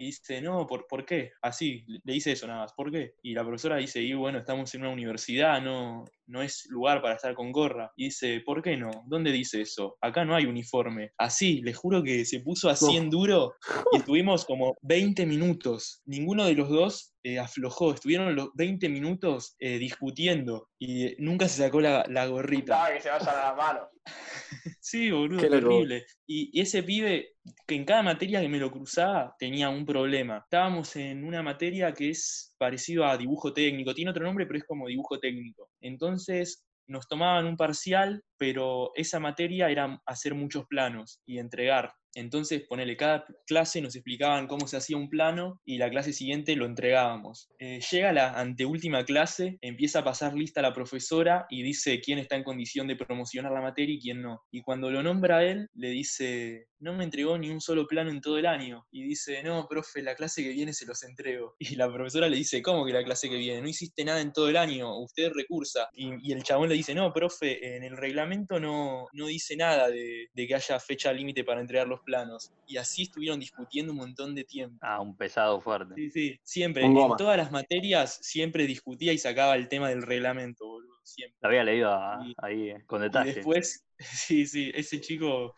Y 0.04 0.08
dice, 0.08 0.42
no, 0.42 0.68
¿por, 0.68 0.86
¿por 0.86 1.06
qué? 1.06 1.32
Así, 1.42 1.86
le 1.88 2.14
dice 2.14 2.34
eso 2.34 2.46
nada 2.46 2.64
más, 2.64 2.74
¿por 2.74 2.92
qué? 2.92 3.14
Y 3.24 3.34
la 3.34 3.44
profesora 3.44 3.78
dice, 3.78 4.02
y 4.02 4.14
bueno, 4.14 4.40
estamos 4.40 4.74
en 4.76 4.82
una 4.82 4.90
universidad, 4.92 5.62
no, 5.62 6.04
no 6.28 6.42
es 6.42 6.68
lugar 6.70 7.02
para 7.02 7.16
estar 7.16 7.34
con 7.34 7.54
gorra. 7.54 7.90
Y 7.96 8.06
dice, 8.06 8.42
¿por 8.46 8.62
qué 8.62 8.76
no? 8.76 8.92
¿Dónde 9.08 9.32
dice 9.32 9.62
eso? 9.62 9.96
Acá 10.02 10.26
no 10.26 10.36
hay 10.36 10.46
uniforme. 10.46 11.14
Así, 11.18 11.62
le 11.62 11.74
juro 11.74 12.04
que 12.04 12.26
se 12.26 12.42
puso 12.42 12.70
así 12.70 12.98
en 12.98 13.10
duro 13.10 13.54
y 13.94 14.00
estuvimos 14.00 14.44
como 14.44 14.76
20 14.82 15.26
minutos. 15.26 16.02
Ninguno 16.06 16.44
de 16.44 16.56
los 16.56 16.68
dos 16.68 17.13
eh, 17.24 17.40
aflojó. 17.40 17.94
Estuvieron 17.94 18.36
los 18.36 18.50
20 18.54 18.90
minutos 18.90 19.56
eh, 19.60 19.78
discutiendo 19.78 20.70
y 20.78 21.06
eh, 21.06 21.16
nunca 21.20 21.48
se 21.48 21.64
sacó 21.64 21.82
la, 21.82 22.06
la 22.10 22.26
gorrita. 22.28 22.74
Estaba 22.74 22.94
que 22.94 23.02
se 23.02 23.10
vayan 23.10 23.30
a 23.30 23.48
las 23.48 23.58
manos. 23.58 23.88
Sí, 24.80 25.12
boludo, 25.12 25.42
Qué 25.42 25.50
terrible. 25.50 26.06
Y, 26.28 26.50
y 26.54 26.62
ese 26.62 26.84
pibe, 26.84 27.36
que 27.66 27.76
en 27.76 27.84
cada 27.84 28.04
materia 28.04 28.42
que 28.42 28.48
me 28.48 28.60
lo 28.60 28.70
cruzaba, 28.72 29.36
tenía 29.40 29.70
un 29.70 29.86
problema. 29.86 30.40
Estábamos 30.44 30.96
en 30.96 31.24
una 31.24 31.42
materia 31.42 31.94
que 31.94 32.12
es 32.12 32.54
parecido 32.58 33.06
a 33.06 33.18
dibujo 33.18 33.54
técnico. 33.54 33.94
Tiene 33.94 34.12
otro 34.12 34.24
nombre, 34.24 34.46
pero 34.46 34.60
es 34.60 34.66
como 34.66 34.88
dibujo 34.88 35.20
técnico. 35.20 35.70
Entonces, 35.82 36.66
nos 36.88 37.08
tomaban 37.08 37.46
un 37.46 37.58
parcial, 37.58 38.24
pero 38.38 38.92
esa 38.96 39.20
materia 39.20 39.70
era 39.70 40.00
hacer 40.06 40.36
muchos 40.36 40.66
planos 40.68 41.22
y 41.26 41.40
entregar. 41.40 41.94
Entonces, 42.16 42.64
ponele, 42.68 42.96
cada 42.98 43.26
clase 43.46 43.82
nos 43.82 43.96
explicaban 43.96 44.48
cómo 44.48 44.68
se 44.68 44.78
hacía 44.78 44.98
un 44.98 45.10
plano 45.10 45.62
y 45.66 45.78
la 45.78 45.90
clase 45.90 46.14
siguiente 46.14 46.56
lo 46.56 46.66
entregábamos. 46.66 47.50
Eh, 47.60 47.80
llega 47.92 48.14
la 48.14 48.34
anteúltima 48.34 49.04
clase, 49.06 49.58
empieza 49.62 50.00
a 50.00 50.04
pasar 50.04 50.34
lista 50.34 50.62
la 50.62 50.74
profesora 50.74 51.46
y 51.50 51.64
dice 51.64 52.02
quién 52.02 52.20
está 52.20 52.36
en 52.36 52.44
condición 52.44 52.88
de 52.88 52.96
promocionar 52.96 53.52
la 53.52 53.62
materia 53.62 53.96
y 53.96 54.00
quién 54.00 54.22
no. 54.22 54.44
Y 54.52 54.62
cuando 54.62 54.90
lo 54.92 55.02
nombra 55.04 55.44
él, 55.44 55.70
le 55.74 55.90
dice, 55.90 56.68
no 56.80 56.94
me 56.94 57.06
entregó 57.06 57.38
ni 57.38 57.50
un 57.50 57.62
solo 57.62 57.88
plano 57.88 58.12
en 58.12 58.22
todo 58.22 58.38
el 58.38 58.46
año. 58.46 58.86
Y 58.92 59.04
dice, 59.04 59.42
no, 59.42 59.68
profe, 59.68 60.02
la 60.02 60.16
clase 60.16 60.44
que 60.44 60.50
viene 60.50 60.74
se 60.74 60.86
los 60.86 61.04
entrego. 61.04 61.56
Y 61.74 61.76
la 61.76 61.92
profesora 61.92 62.28
le 62.28 62.38
dice, 62.38 62.62
¿cómo 62.62 62.86
que 62.86 62.92
la 62.92 63.04
clase 63.04 63.30
que 63.30 63.38
viene? 63.38 63.62
No 63.62 63.70
hiciste 63.70 64.04
nada 64.04 64.22
en 64.22 64.34
todo 64.34 64.50
el 64.50 64.58
año, 64.58 65.00
usted 65.00 65.32
recursa. 65.34 65.90
Y, 65.94 66.30
y 66.30 66.34
el 66.34 66.44
chabón 66.44 66.70
le 66.70 66.76
dice, 66.76 66.94
no, 66.94 67.12
profe, 67.14 67.76
en 67.78 67.84
el 67.84 67.98
reglamento 67.98 68.60
no, 68.60 69.08
no 69.14 69.28
dice 69.28 69.56
nada 69.56 69.90
de, 69.90 70.28
de 70.34 70.48
que 70.48 70.56
haya 70.56 70.80
fecha 70.80 71.14
límite 71.14 71.44
para 71.44 71.62
entregar 71.62 71.88
los 71.88 72.02
planos. 72.04 72.52
Y 72.68 72.78
así 72.78 73.04
estuvieron 73.04 73.40
discutiendo 73.40 73.92
un 73.92 73.98
montón 74.00 74.36
de 74.36 74.44
tiempo. 74.44 74.78
Ah, 74.82 75.00
un 75.02 75.16
pesado 75.18 75.60
fuerte. 75.62 75.96
Sí, 75.96 76.12
sí, 76.12 76.40
siempre. 76.44 76.86
En 76.86 76.94
todas 77.18 77.38
las 77.38 77.52
materias 77.52 78.20
siempre 78.22 78.66
discutía 78.68 79.14
y 79.14 79.18
sacaba 79.18 79.56
el 79.56 79.68
tema 79.68 79.90
del 79.90 80.02
reglamento, 80.04 80.66
boludo, 80.68 80.98
siempre. 81.04 81.38
Lo 81.42 81.50
había 81.50 81.64
leído 81.64 81.90
a- 81.92 82.24
Y- 82.26 82.34
ahí 82.38 82.70
eh, 82.72 82.84
con 82.86 83.02
Y 83.02 83.06
detalle. 83.06 83.34
después, 83.34 83.86
sí, 84.00 84.46
sí, 84.46 84.72
ese 84.74 85.02
chico 85.02 85.54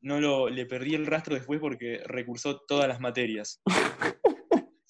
no 0.00 0.20
lo, 0.20 0.48
le 0.48 0.64
perdí 0.66 0.94
el 0.94 1.06
rastro 1.06 1.34
después 1.34 1.60
porque 1.60 2.00
recursó 2.04 2.60
todas 2.60 2.88
las 2.88 3.00
materias. 3.00 3.60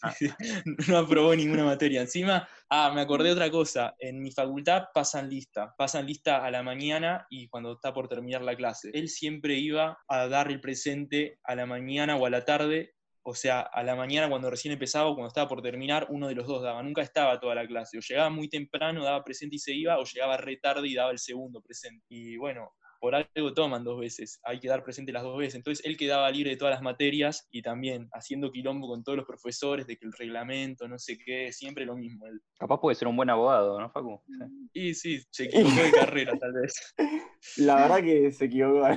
Ah. 0.02 0.14
no 0.88 0.98
aprobó 0.98 1.34
ninguna 1.34 1.64
materia. 1.64 2.02
Encima, 2.02 2.48
ah, 2.68 2.92
me 2.94 3.00
acordé 3.00 3.32
otra 3.32 3.50
cosa. 3.50 3.94
En 3.98 4.22
mi 4.22 4.30
facultad 4.30 4.84
pasan 4.94 5.28
lista. 5.28 5.74
Pasan 5.76 6.06
lista 6.06 6.44
a 6.44 6.50
la 6.50 6.62
mañana 6.62 7.26
y 7.30 7.48
cuando 7.48 7.72
está 7.72 7.92
por 7.92 8.08
terminar 8.08 8.42
la 8.42 8.56
clase. 8.56 8.90
Él 8.94 9.08
siempre 9.08 9.54
iba 9.54 9.98
a 10.08 10.28
dar 10.28 10.50
el 10.50 10.61
presente 10.61 11.38
a 11.44 11.54
la 11.54 11.66
mañana 11.66 12.16
o 12.16 12.26
a 12.26 12.30
la 12.30 12.44
tarde. 12.44 12.94
O 13.22 13.34
sea, 13.34 13.61
a 13.61 13.82
la 13.82 13.94
mañana 13.94 14.28
cuando 14.28 14.48
recién 14.48 14.72
empezaba 14.72 15.08
o 15.08 15.14
cuando 15.14 15.28
estaba 15.28 15.48
por 15.48 15.61
terminar, 15.61 16.06
uno 16.11 16.28
de 16.28 16.34
los 16.34 16.46
dos 16.46 16.62
daba. 16.62 16.82
Nunca 16.82 17.02
estaba 17.02 17.40
toda 17.40 17.54
la 17.54 17.66
clase. 17.66 17.98
O 17.98 18.00
llegaba 18.00 18.30
muy 18.30 18.48
temprano, 18.48 19.04
daba 19.04 19.24
presente 19.24 19.56
y 19.56 19.58
se 19.58 19.74
iba, 19.74 19.98
o 19.98 20.04
llegaba 20.04 20.37
re 20.37 20.56
tarde 20.56 20.88
y 20.88 20.94
daba 20.94 21.11
el 21.11 21.18
segundo 21.18 21.61
presente. 21.61 22.04
Y 22.08 22.37
bueno, 22.37 22.72
por 22.98 23.14
algo 23.14 23.54
toman 23.54 23.84
dos 23.84 24.00
veces, 24.00 24.40
hay 24.44 24.61
que 24.61 24.68
dar 24.68 24.82
presente 24.82 25.12
las 25.12 25.22
dos 25.22 25.38
veces. 25.38 25.57
Entonces 25.57 25.84
él 25.84 25.96
quedaba 25.96 26.30
libre 26.30 26.51
de 26.51 26.57
todas 26.57 26.74
las 26.74 26.82
materias 26.82 27.46
y 27.51 27.62
también 27.62 28.09
haciendo 28.12 28.51
quilombo 28.51 28.88
con 28.88 29.03
todos 29.03 29.16
los 29.16 29.26
profesores 29.26 29.86
de 29.86 29.96
que 29.96 30.07
el 30.07 30.12
reglamento, 30.12 30.88
no 30.88 30.99
sé 30.99 31.18
qué, 31.18 31.53
siempre 31.53 31.84
lo 31.84 31.96
mismo. 31.96 32.26
él. 32.26 32.40
Capaz 32.59 32.80
puede 32.80 32.96
ser 32.96 33.09
un 33.09 33.16
buen 33.16 33.30
abogado, 33.30 33.80
¿no, 33.80 33.90
Facu? 33.90 34.20
Sí. 34.26 34.70
Y 34.72 34.94
sí, 34.94 35.22
se 35.30 35.44
equivocó 35.44 35.82
de 35.82 35.92
carrera 35.92 36.38
tal 36.38 36.53
vez. 36.53 36.94
La 37.57 37.76
verdad 37.76 38.03
que 38.03 38.32
se 38.32 38.46
equivocó. 38.46 38.88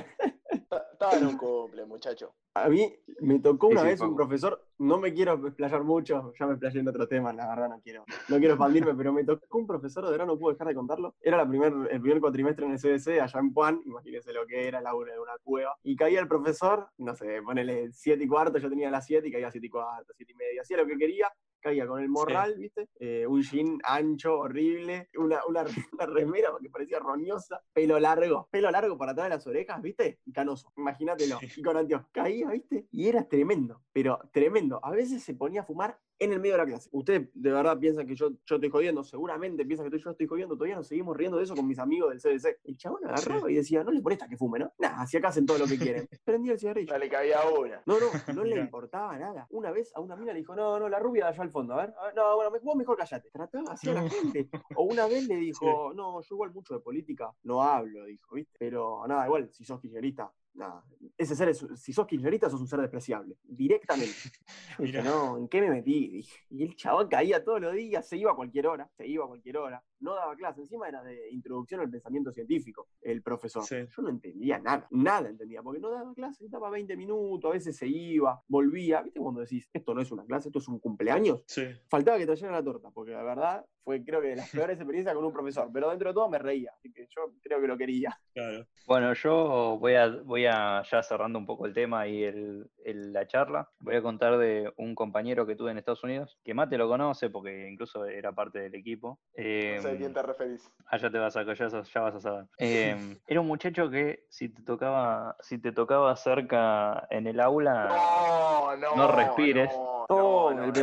Ta- 1.02 1.08
Estaba 1.08 1.22
en 1.22 1.34
un 1.34 1.36
cumple, 1.36 1.84
muchacho. 1.84 2.34
A 2.54 2.68
mí 2.68 2.94
me 3.20 3.38
tocó 3.40 3.68
una 3.68 3.80
sí, 3.80 3.86
vez 3.88 4.00
un 4.02 4.14
profesor, 4.14 4.62
no 4.78 4.98
me 4.98 5.14
quiero 5.14 5.32
explayar 5.46 5.82
mucho, 5.84 6.32
ya 6.38 6.46
me 6.46 6.52
explayé 6.52 6.80
en 6.80 6.88
otro 6.88 7.08
tema, 7.08 7.32
la 7.32 7.48
verdad 7.48 7.70
no 7.70 7.80
quiero, 7.80 8.04
no 8.28 8.38
quiero 8.38 8.54
expandirme, 8.54 8.94
pero 8.94 9.10
me 9.10 9.24
tocó 9.24 9.56
un 9.58 9.66
profesor 9.66 10.04
de 10.04 10.10
verano, 10.10 10.34
no 10.34 10.38
puedo 10.38 10.52
dejar 10.52 10.68
de 10.68 10.74
contarlo. 10.74 11.14
Era 11.22 11.38
la 11.38 11.48
primer, 11.48 11.72
el 11.90 12.00
primer 12.00 12.20
cuatrimestre 12.20 12.66
en 12.66 12.72
el 12.72 12.78
CDC, 12.78 13.20
allá 13.22 13.40
en 13.40 13.54
Puan, 13.54 13.80
imagínense 13.86 14.34
lo 14.34 14.46
que 14.46 14.68
era, 14.68 14.80
el 14.80 14.86
aula 14.86 15.14
de 15.14 15.18
una 15.18 15.32
cueva. 15.42 15.74
Y 15.82 15.96
caía 15.96 16.20
el 16.20 16.28
profesor, 16.28 16.88
no 16.98 17.14
sé, 17.14 17.40
ponele 17.42 17.90
7 17.90 18.22
y 18.22 18.28
cuarto, 18.28 18.58
yo 18.58 18.68
tenía 18.68 18.90
las 18.90 19.06
7 19.06 19.26
y 19.28 19.32
caía 19.32 19.50
7 19.50 19.66
y 19.66 19.70
cuarto, 19.70 20.12
7 20.14 20.32
y 20.32 20.36
media, 20.36 20.60
hacía 20.60 20.76
lo 20.76 20.86
que 20.86 20.98
quería, 20.98 21.32
caía 21.62 21.86
con 21.86 22.02
el 22.02 22.08
morral, 22.08 22.56
¿viste? 22.58 22.88
Eh, 22.98 23.26
un 23.26 23.42
jean 23.42 23.78
ancho, 23.84 24.40
horrible, 24.40 25.08
una, 25.16 25.40
una, 25.46 25.64
una 25.92 26.06
remera 26.06 26.50
que 26.60 26.68
parecía 26.68 26.98
roñosa, 26.98 27.62
pelo 27.72 27.98
largo, 27.98 28.48
pelo 28.50 28.70
largo 28.70 28.98
para 28.98 29.12
atrás 29.12 29.26
de 29.26 29.36
las 29.36 29.46
orejas, 29.46 29.80
¿viste? 29.80 30.18
Y 30.26 30.32
canoso, 30.32 30.72
imagínatelo. 30.76 31.38
Y 31.56 31.62
con 31.62 31.76
anteojos, 31.76 32.08
caía, 32.12 32.50
¿viste? 32.50 32.86
Y 32.90 33.08
era 33.08 33.26
tremendo, 33.26 33.82
pero 33.92 34.18
tremendo. 34.32 34.80
A 34.82 34.90
veces 34.90 35.22
se 35.22 35.34
ponía 35.34 35.62
a 35.62 35.64
fumar 35.64 35.98
en 36.22 36.32
el 36.32 36.40
medio 36.40 36.54
de 36.54 36.58
la 36.58 36.66
clase. 36.66 36.88
Ustedes 36.92 37.28
de 37.34 37.50
verdad 37.50 37.78
piensan 37.78 38.06
que 38.06 38.14
yo, 38.14 38.30
yo 38.44 38.54
estoy 38.56 38.70
jodiendo, 38.70 39.02
seguramente 39.02 39.64
piensan 39.64 39.90
que 39.90 39.98
yo 39.98 40.10
estoy 40.10 40.26
jodiendo, 40.26 40.54
todavía 40.54 40.76
nos 40.76 40.86
seguimos 40.86 41.16
riendo 41.16 41.38
de 41.38 41.44
eso 41.44 41.56
con 41.56 41.66
mis 41.66 41.78
amigos 41.78 42.10
del 42.10 42.20
CDC. 42.20 42.60
El 42.64 42.76
chabón 42.76 43.04
agarraba 43.04 43.50
y 43.50 43.54
decía, 43.54 43.82
no 43.82 43.90
le 43.90 44.00
molesta 44.00 44.28
que 44.28 44.36
fume, 44.36 44.60
¿no? 44.60 44.72
Nada, 44.78 45.04
si 45.06 45.16
acá 45.16 45.28
hacen 45.28 45.46
todo 45.46 45.58
lo 45.58 45.66
que 45.66 45.78
quieren. 45.78 46.08
Prendía 46.24 46.52
el 46.52 46.58
cigarrillo. 46.60 46.92
No 46.92 46.98
le 46.98 47.08
cabía 47.08 47.40
una. 47.48 47.82
No, 47.86 47.96
no, 47.98 48.34
no 48.34 48.44
le 48.44 48.56
importaba 48.60 49.18
nada. 49.18 49.46
Una 49.50 49.72
vez 49.72 49.90
a 49.96 50.00
una 50.00 50.14
mina 50.14 50.32
le 50.32 50.38
dijo, 50.38 50.54
no, 50.54 50.78
no, 50.78 50.88
la 50.88 51.00
rubia 51.00 51.24
de 51.24 51.30
allá 51.30 51.42
al 51.42 51.50
fondo, 51.50 51.74
a 51.74 51.78
ver, 51.78 51.94
a 51.98 52.06
ver, 52.06 52.14
no, 52.14 52.36
bueno, 52.36 52.52
vos 52.62 52.76
mejor 52.76 52.96
callate. 52.96 53.30
Trataba 53.30 53.72
así 53.72 53.90
a 53.90 53.94
la 53.94 54.02
gente. 54.08 54.48
O 54.76 54.84
una 54.84 55.06
vez 55.06 55.26
le 55.26 55.36
dijo, 55.36 55.92
no, 55.94 56.20
yo 56.20 56.34
igual 56.34 56.52
mucho 56.52 56.74
de 56.74 56.80
política 56.80 57.32
no 57.42 57.62
hablo, 57.62 58.04
dijo, 58.04 58.34
¿viste? 58.36 58.56
Pero 58.58 59.04
nada, 59.08 59.26
igual, 59.26 59.50
si 59.52 59.64
sos 59.64 59.80
kirchnerista, 59.80 60.32
nada. 60.54 60.84
Ese 61.16 61.34
ser, 61.34 61.48
es, 61.48 61.66
si 61.76 61.92
sos 61.92 62.06
kirchnerista, 62.06 62.50
sos 62.50 62.60
un 62.60 62.68
ser 62.68 62.80
despreciable. 62.80 63.36
Directamente. 63.42 64.14
Dije, 64.78 65.02
no, 65.02 65.38
¿en 65.38 65.48
qué 65.48 65.60
me 65.60 65.70
metí? 65.70 66.08
Dije. 66.08 66.38
Y 66.50 66.62
el 66.62 66.76
chabón 66.76 67.08
caía 67.08 67.42
todos 67.42 67.60
los 67.60 67.74
días, 67.74 68.06
se 68.06 68.16
iba 68.16 68.32
a 68.32 68.36
cualquier 68.36 68.66
hora, 68.66 68.90
se 68.96 69.06
iba 69.06 69.24
a 69.24 69.28
cualquier 69.28 69.56
hora. 69.56 69.84
No 70.02 70.14
daba 70.14 70.36
clase, 70.36 70.60
encima 70.60 70.88
era 70.88 71.02
de 71.02 71.30
introducción 71.30 71.80
al 71.80 71.90
pensamiento 71.90 72.30
científico, 72.32 72.88
el 73.00 73.22
profesor. 73.22 73.62
Sí. 73.64 73.76
Yo 73.88 74.02
no 74.02 74.10
entendía 74.10 74.58
nada, 74.58 74.86
nada 74.90 75.28
entendía, 75.28 75.62
porque 75.62 75.80
no 75.80 75.90
daba 75.90 76.12
clase, 76.14 76.46
daba 76.48 76.68
20 76.70 76.96
minutos, 76.96 77.48
a 77.50 77.54
veces 77.54 77.76
se 77.76 77.86
iba, 77.86 78.42
volvía. 78.48 79.02
¿Viste 79.02 79.20
cuando 79.20 79.40
decís, 79.40 79.68
esto 79.72 79.94
no 79.94 80.00
es 80.02 80.10
una 80.12 80.24
clase, 80.24 80.48
esto 80.48 80.58
es 80.58 80.68
un 80.68 80.78
cumpleaños? 80.80 81.42
Sí. 81.46 81.66
Faltaba 81.88 82.18
que 82.18 82.26
trajeran 82.26 82.52
la 82.52 82.62
torta, 82.62 82.90
porque 82.90 83.12
la 83.12 83.22
verdad 83.22 83.64
fue 83.84 84.04
creo 84.04 84.20
que 84.20 84.28
de 84.28 84.36
las 84.36 84.50
peores 84.50 84.76
experiencias 84.76 85.14
con 85.14 85.24
un 85.24 85.32
profesor, 85.32 85.68
pero 85.72 85.90
dentro 85.90 86.10
de 86.10 86.14
todo 86.14 86.28
me 86.28 86.38
reía, 86.38 86.72
así 86.76 86.92
que 86.92 87.06
yo 87.08 87.32
creo 87.42 87.60
que 87.60 87.66
lo 87.66 87.76
quería. 87.76 88.16
Claro. 88.32 88.66
Bueno, 88.86 89.12
yo 89.14 89.76
voy 89.80 89.94
a, 89.94 90.06
voy 90.08 90.46
a, 90.46 90.82
ya 90.82 91.02
cerrando 91.02 91.38
un 91.38 91.46
poco 91.46 91.66
el 91.66 91.72
tema 91.74 92.06
y 92.08 92.22
el, 92.24 92.70
el- 92.84 93.12
la 93.12 93.26
charla, 93.26 93.68
voy 93.80 93.96
a 93.96 94.02
contar 94.02 94.38
de 94.38 94.72
un 94.76 94.94
compañero 94.94 95.46
que 95.46 95.56
tuve 95.56 95.70
en 95.72 95.78
Estados 95.78 96.02
Unidos, 96.04 96.38
que 96.44 96.54
Mate 96.54 96.78
lo 96.78 96.88
conoce 96.88 97.28
porque 97.30 97.68
incluso 97.70 98.04
era 98.06 98.32
parte 98.32 98.58
del 98.60 98.74
equipo. 98.74 99.20
No 99.36 99.82
sé 99.82 99.91
a 99.92 99.94
Em, 99.94 99.98
quién 100.00 100.12
te 100.14 100.22
referís. 100.22 100.70
Ah, 100.86 100.96
ya 100.98 101.10
te 101.10 101.18
vas 101.18 101.36
a 101.36 101.42
ya, 101.44 101.54
ya 101.54 102.00
vas 102.00 102.14
a 102.14 102.20
saber. 102.20 102.46
Em, 102.58 103.18
era 103.26 103.40
un 103.40 103.46
muchacho 103.46 103.88
que 103.90 104.26
si 104.28 104.48
te 104.48 104.62
tocaba, 104.62 105.36
si 105.40 105.58
te 105.58 105.72
tocaba 105.72 106.14
cerca 106.16 107.06
en 107.10 107.26
el 107.26 107.40
aula, 107.40 107.88
No, 107.88 108.76
no. 108.76 108.96
no 108.96 109.12
respires. 109.12 109.70
No, 109.74 110.06
no, 110.08 110.50
no, 110.54 110.64
el. 110.64 110.74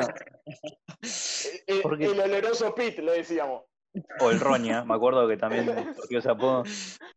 El, 1.68 2.01
el 2.01 2.20
oloroso 2.20 2.74
pit, 2.74 2.99
le 2.99 3.12
decíamos. 3.14 3.64
O 4.20 4.30
el 4.32 4.40
Roña, 4.40 4.84
me 4.84 4.94
acuerdo 4.96 5.28
que 5.28 5.38
también 5.38 5.66
surgió 5.96 6.20
ese 6.20 6.30
apodo. 6.30 6.64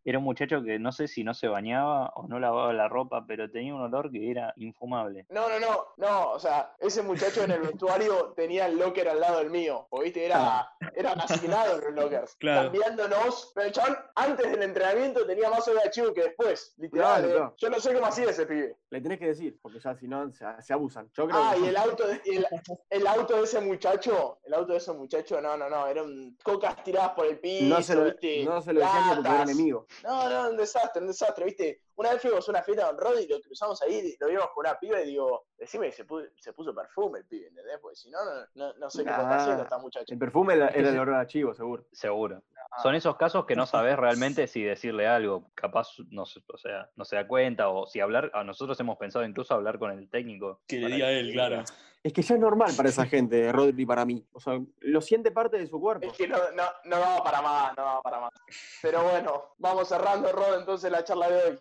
Era 0.05 0.19
un 0.19 0.25
muchacho 0.25 0.63
que 0.63 0.79
no 0.79 0.91
sé 0.91 1.07
si 1.07 1.23
no 1.23 1.35
se 1.35 1.47
bañaba 1.49 2.09
o 2.17 2.27
no 2.27 2.39
lavaba 2.41 2.73
la 2.73 2.89
ropa, 2.89 3.25
pero 3.27 3.51
tenía 3.51 3.75
un 3.75 3.83
olor 3.83 4.11
que 4.11 4.31
era 4.31 4.53
infumable. 4.57 5.27
No, 5.31 5.49
no, 5.49 5.61
no, 5.61 5.87
no, 5.97 6.31
o 6.33 6.39
sea, 6.39 6.75
ese 6.81 7.03
muchacho 7.03 7.45
en 7.45 7.53
el 7.53 7.61
vestuario 7.61 8.33
tenía 8.35 8.67
el 8.67 8.79
locker 8.79 9.09
al 9.09 9.21
lado 9.21 9.39
del 9.39 9.51
mío, 9.51 9.87
o 9.91 10.01
viste, 10.01 10.25
era, 10.25 10.69
eran 10.97 11.21
asignados 11.21 11.83
los 11.85 11.93
lockers, 11.95 12.35
Claro. 12.37 12.63
cambiándonos, 12.71 13.53
pero 13.55 13.67
el 13.69 13.73
chabón 13.73 13.97
antes 14.17 14.51
del 14.51 14.63
entrenamiento 14.63 15.27
tenía 15.27 15.51
más 15.51 15.65
de 15.67 15.79
archivo 15.81 16.13
que 16.13 16.23
después, 16.23 16.75
literal, 16.79 17.21
Claro, 17.23 17.29
eh. 17.29 17.33
claro. 17.37 17.55
yo 17.59 17.71
no 17.71 17.81
sé 17.81 17.95
cómo 17.95 18.07
hacía 18.07 18.31
ese 18.31 18.47
pibe. 18.47 18.77
Le 18.91 19.01
tenés 19.01 19.19
que 19.19 19.27
decir, 19.27 19.59
porque 19.63 19.79
ya 19.79 19.95
si 19.95 20.09
no 20.09 20.33
se, 20.33 20.45
se 20.61 20.73
abusan. 20.73 21.09
Yo 21.13 21.27
creo 21.29 21.41
Ah, 21.43 21.53
que 21.55 21.61
y 21.61 21.67
el 21.69 21.77
auto, 21.77 22.07
de, 22.07 22.21
el, 22.27 22.47
el 22.91 23.07
auto 23.07 23.37
de 23.37 23.43
ese 23.45 23.61
muchacho, 23.61 24.39
el 24.45 24.55
auto 24.55 24.73
de 24.73 24.79
ese 24.79 24.93
muchacho, 24.93 25.41
no, 25.41 25.57
no, 25.57 25.69
no, 25.71 25.87
eran 25.87 26.37
tiradas 26.85 27.11
por 27.13 27.27
el 27.27 27.39
piso, 27.39 27.65
no 27.77 27.83
se 27.83 27.95
lo, 27.95 28.05
viste, 28.05 28.45
no 28.45 28.61
se 28.63 28.73
lo 28.73 28.81
decía 28.81 29.21
ni 29.21 29.29
a 29.29 29.43
enemigo. 29.43 29.87
No, 30.05 30.29
no, 30.29 30.51
un 30.51 30.57
desastre, 30.57 31.01
un 31.03 31.09
desastre, 31.09 31.45
¿viste? 31.45 31.83
Una 31.97 32.13
vez 32.13 32.23
fuimos 32.23 32.49
a 32.49 32.51
una 32.53 32.63
fiesta 32.63 32.87
con 32.87 32.99
Roddy 32.99 33.25
y 33.25 33.29
lo 33.29 33.41
cruzamos 33.41 33.81
ahí, 33.83 33.95
y 33.99 34.17
lo 34.19 34.29
vimos 34.29 34.47
con 34.55 34.67
una 34.67 34.79
piba 34.79 35.01
y 35.01 35.07
digo, 35.09 35.47
decime 35.59 35.87
que 35.91 35.93
se, 35.97 36.07
pu- 36.07 36.31
se 36.37 36.53
puso 36.53 36.75
perfume 36.75 37.19
el 37.21 37.27
pibe, 37.27 37.49
¿entendés? 37.49 37.79
Porque 37.81 37.97
si 37.97 38.11
no, 38.11 38.19
no, 38.25 38.47
no, 38.55 38.73
no 38.79 38.91
sé 38.91 39.05
qué 39.05 39.11
está 39.11 39.29
haciendo 39.37 39.57
Nah. 39.59 39.63
esta 39.65 39.79
muchacha. 39.79 40.13
El 40.13 40.19
perfume 40.19 40.55
era, 40.55 40.69
era 40.69 40.89
el 40.89 40.99
olor 40.99 41.15
a 41.17 41.27
chivo, 41.27 41.53
seguro. 41.55 41.85
Seguro. 41.93 42.43
Son 42.83 42.95
esos 42.95 43.17
casos 43.17 43.47
que 43.47 43.57
no 43.57 43.67
sabes 43.67 43.97
realmente 43.97 44.47
si 44.47 44.63
decirle 44.63 45.07
algo. 45.07 45.51
Capaz 45.55 45.89
no 46.11 46.27
se, 46.27 46.41
o 46.47 46.59
sea, 46.59 46.91
no 46.97 47.05
se 47.05 47.17
da 47.17 47.27
cuenta 47.27 47.69
o 47.69 47.87
si 47.87 48.01
hablar. 48.01 48.31
A 48.35 48.45
nosotros 48.45 48.79
hemos 48.81 48.99
pensado 48.99 49.25
incluso 49.25 49.55
hablar 49.55 49.79
con 49.79 49.91
el 49.91 50.09
técnico. 50.09 50.61
Que 50.67 50.79
le 50.79 50.89
diga 50.89 51.11
él, 51.11 51.33
claro. 51.33 51.65
Es 52.03 52.13
que 52.13 52.23
ya 52.23 52.35
es 52.35 52.41
normal 52.41 52.73
para 52.77 52.89
esa 52.89 53.07
gente, 53.07 53.53
Rodri, 53.53 53.87
para 53.87 54.05
mí. 54.05 54.27
O 54.33 54.41
sea, 54.41 54.61
lo 54.81 55.01
siente 55.01 55.31
parte 55.31 55.59
de 55.59 55.67
su 55.67 55.81
cuerpo. 55.81 56.07
Es 56.07 56.17
que 56.17 56.27
no, 56.27 56.37
no, 56.55 56.65
no 56.85 56.99
daba 56.99 57.23
para 57.23 57.43
más, 57.43 57.77
no 57.77 57.85
daba 57.85 58.03
para 58.03 58.21
más. 58.21 58.33
Pero 58.81 59.03
bueno, 59.05 59.55
vamos 59.59 59.89
cerrando, 59.89 60.33
Rod, 60.33 60.59
entonces 60.59 60.91
la 60.91 61.05
charla 61.05 61.31
de 61.31 61.37
hoy. 61.37 61.61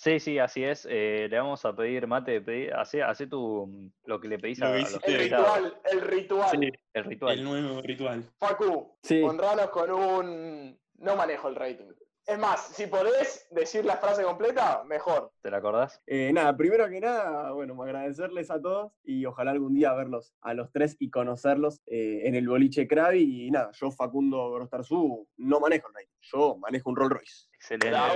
Sí, 0.00 0.20
sí, 0.20 0.38
así 0.38 0.62
es. 0.62 0.86
Eh, 0.88 1.26
le 1.28 1.38
vamos 1.40 1.64
a 1.64 1.74
pedir, 1.74 2.06
Mate, 2.06 2.40
pedí, 2.40 2.68
hace, 2.68 3.02
hace 3.02 3.26
tu, 3.26 3.90
lo 4.04 4.20
que 4.20 4.28
le 4.28 4.38
pedís 4.38 4.60
Lo 4.60 4.66
a, 4.66 4.74
a 4.74 4.78
los. 4.78 5.00
El 5.02 5.14
invitados. 5.16 5.56
ritual, 5.56 5.80
el 5.90 6.00
ritual. 6.02 6.50
Sí, 6.50 6.70
El 6.94 7.04
ritual. 7.04 7.38
el 7.38 7.44
nuevo 7.44 7.82
ritual. 7.82 8.22
Facu, 8.38 8.96
Sí. 9.02 9.20
honranos 9.22 9.70
con 9.70 9.90
un... 9.90 10.78
No 10.98 11.16
manejo 11.16 11.48
el 11.48 11.56
rating. 11.56 11.86
Es 12.26 12.38
más, 12.38 12.60
si 12.76 12.86
podés 12.86 13.48
decir 13.50 13.84
la 13.86 13.96
frase 13.96 14.22
completa, 14.22 14.84
mejor. 14.84 15.32
¿Te 15.42 15.50
la 15.50 15.56
acordás? 15.56 16.00
Eh, 16.06 16.30
nada, 16.32 16.56
primero 16.56 16.86
que 16.88 17.00
nada, 17.00 17.50
bueno, 17.52 17.82
agradecerles 17.82 18.50
a 18.52 18.60
todos 18.60 18.92
y 19.02 19.24
ojalá 19.24 19.50
algún 19.52 19.74
día 19.74 19.94
verlos 19.94 20.34
a 20.42 20.52
los 20.54 20.70
tres 20.70 20.94
y 21.00 21.08
conocerlos 21.10 21.80
eh, 21.86 22.20
en 22.24 22.34
el 22.36 22.46
boliche 22.46 22.86
Krabi. 22.86 23.46
Y 23.46 23.50
nada, 23.50 23.70
yo, 23.72 23.90
Facundo 23.90 24.52
Grostarzú, 24.52 25.26
no 25.38 25.58
manejo 25.58 25.88
el 25.88 25.94
rating. 25.94 26.12
Yo 26.20 26.56
manejo 26.58 26.90
un 26.90 26.96
Rolls 26.96 27.12
Royce. 27.14 27.46
Excelente. 27.54 27.88
¡Bravo! 27.88 28.14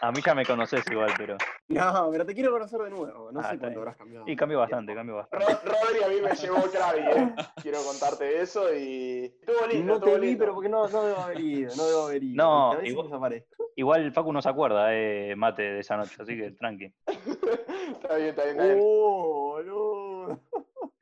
A 0.00 0.12
mí 0.12 0.20
ya 0.24 0.34
me 0.34 0.44
conoces 0.44 0.84
igual, 0.90 1.12
pero. 1.16 1.36
No, 1.68 2.08
pero 2.10 2.24
te 2.24 2.34
quiero 2.34 2.50
conocer 2.52 2.80
de 2.80 2.90
nuevo. 2.90 3.30
No 3.30 3.40
Ah, 3.40 3.50
sé 3.50 3.58
cuánto 3.58 3.80
habrás 3.80 3.96
cambiado. 3.96 4.24
Y 4.26 4.34
cambió 4.36 4.58
bastante, 4.60 4.94
cambió 4.94 5.16
bastante. 5.16 5.44
Ro- 5.46 5.60
Rodri 5.64 6.02
a 6.02 6.08
mí 6.08 6.14
me 6.22 6.34
llevó 6.34 6.62
Krabi, 6.70 7.00
eh. 7.00 7.34
Quiero 7.62 7.78
contarte 7.82 8.40
eso 8.40 8.74
y... 8.74 9.24
Estuvo 9.40 9.66
lindo, 9.66 9.92
No 9.94 10.00
te 10.00 10.06
estuvo 10.06 10.20
vi, 10.20 10.26
lindo. 10.28 10.38
pero 10.40 10.54
porque 10.54 10.68
no, 10.70 10.88
no 10.88 11.02
debo 11.04 11.20
haber 11.20 11.40
ido, 11.40 11.76
no 11.76 11.84
debo 11.86 12.02
haber 12.06 12.22
ido. 12.24 12.36
No, 12.42 12.82
igual- 12.84 13.06
desaparezco. 13.08 13.64
Igual 13.76 14.12
Facu 14.12 14.32
no 14.32 14.40
se 14.42 14.48
acuerda, 14.48 14.88
eh, 14.94 15.34
Mate, 15.36 15.62
de 15.62 15.80
esa 15.80 15.96
noche, 15.98 16.16
así 16.20 16.36
que 16.36 16.50
tranqui. 16.52 16.92
está 17.06 18.14
bien, 18.16 18.28
está 18.30 18.44
bien, 18.44 18.56
está 18.56 18.64
bien. 18.64 18.78
Oh. 18.82 19.37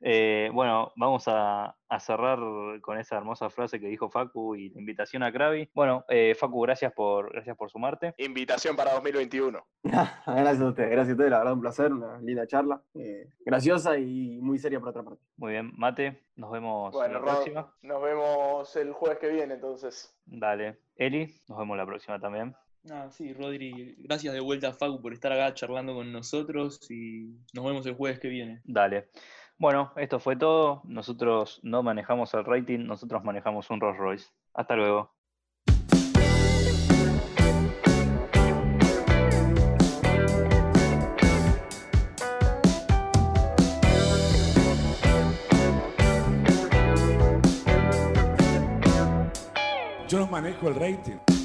Eh, 0.09 0.49
bueno, 0.53 0.93
vamos 0.95 1.25
a, 1.27 1.75
a 1.89 1.99
cerrar 1.99 2.39
con 2.79 2.97
esa 2.97 3.17
hermosa 3.17 3.49
frase 3.49 3.77
que 3.77 3.87
dijo 3.87 4.09
Facu 4.09 4.55
y 4.55 4.69
la 4.69 4.79
invitación 4.79 5.21
a 5.21 5.33
Krabi. 5.33 5.69
Bueno, 5.73 6.05
eh, 6.07 6.33
Facu, 6.33 6.61
gracias 6.61 6.93
por, 6.93 7.29
gracias 7.33 7.57
por 7.57 7.69
sumarte. 7.69 8.13
Invitación 8.17 8.77
para 8.77 8.93
2021. 8.93 9.61
gracias 9.83 10.61
a 10.61 10.65
ustedes, 10.65 10.89
gracias 10.91 11.09
a 11.09 11.11
ustedes, 11.11 11.31
la 11.31 11.39
verdad 11.39 11.53
un 11.53 11.59
placer, 11.59 11.91
una 11.91 12.19
linda 12.21 12.47
charla. 12.47 12.81
eh, 12.93 13.27
graciosa 13.45 13.97
y 13.97 14.39
muy 14.39 14.57
seria 14.59 14.79
por 14.79 14.89
otra 14.89 15.03
parte. 15.03 15.21
Muy 15.35 15.51
bien, 15.51 15.73
Mate, 15.75 16.23
nos 16.37 16.51
vemos 16.51 16.93
Bueno, 16.93 17.15
la 17.15 17.21
próxima. 17.21 17.73
nos 17.81 18.01
vemos 18.01 18.75
el 18.77 18.93
jueves 18.93 19.17
que 19.19 19.27
viene, 19.27 19.55
entonces. 19.55 20.17
Dale. 20.25 20.77
Eli, 20.95 21.27
nos 21.49 21.57
vemos 21.57 21.75
la 21.75 21.85
próxima 21.85 22.17
también. 22.17 22.55
Ah, 22.89 23.09
sí, 23.11 23.33
Rodri, 23.33 23.95
gracias 23.97 24.33
de 24.33 24.39
vuelta 24.39 24.69
a 24.69 24.73
Facu 24.73 25.01
por 25.01 25.11
estar 25.11 25.33
acá 25.33 25.53
charlando 25.53 25.93
con 25.93 26.13
nosotros 26.13 26.89
y 26.89 27.35
nos 27.53 27.65
vemos 27.65 27.85
el 27.85 27.95
jueves 27.95 28.19
que 28.21 28.29
viene. 28.29 28.61
Dale. 28.63 29.09
Bueno, 29.59 29.91
esto 29.95 30.19
fue 30.19 30.35
todo. 30.35 30.81
Nosotros 30.83 31.59
no 31.63 31.81
manejamos 31.81 32.31
el 32.35 32.45
rating, 32.45 32.85
nosotros 32.85 33.23
manejamos 33.23 33.69
un 33.71 33.79
Rolls 33.79 33.97
Royce. 33.97 34.29
Hasta 34.53 34.75
luego. 34.75 35.11
Yo 50.07 50.19
no 50.19 50.27
manejo 50.27 50.69
el 50.69 50.75
rating. 50.75 51.36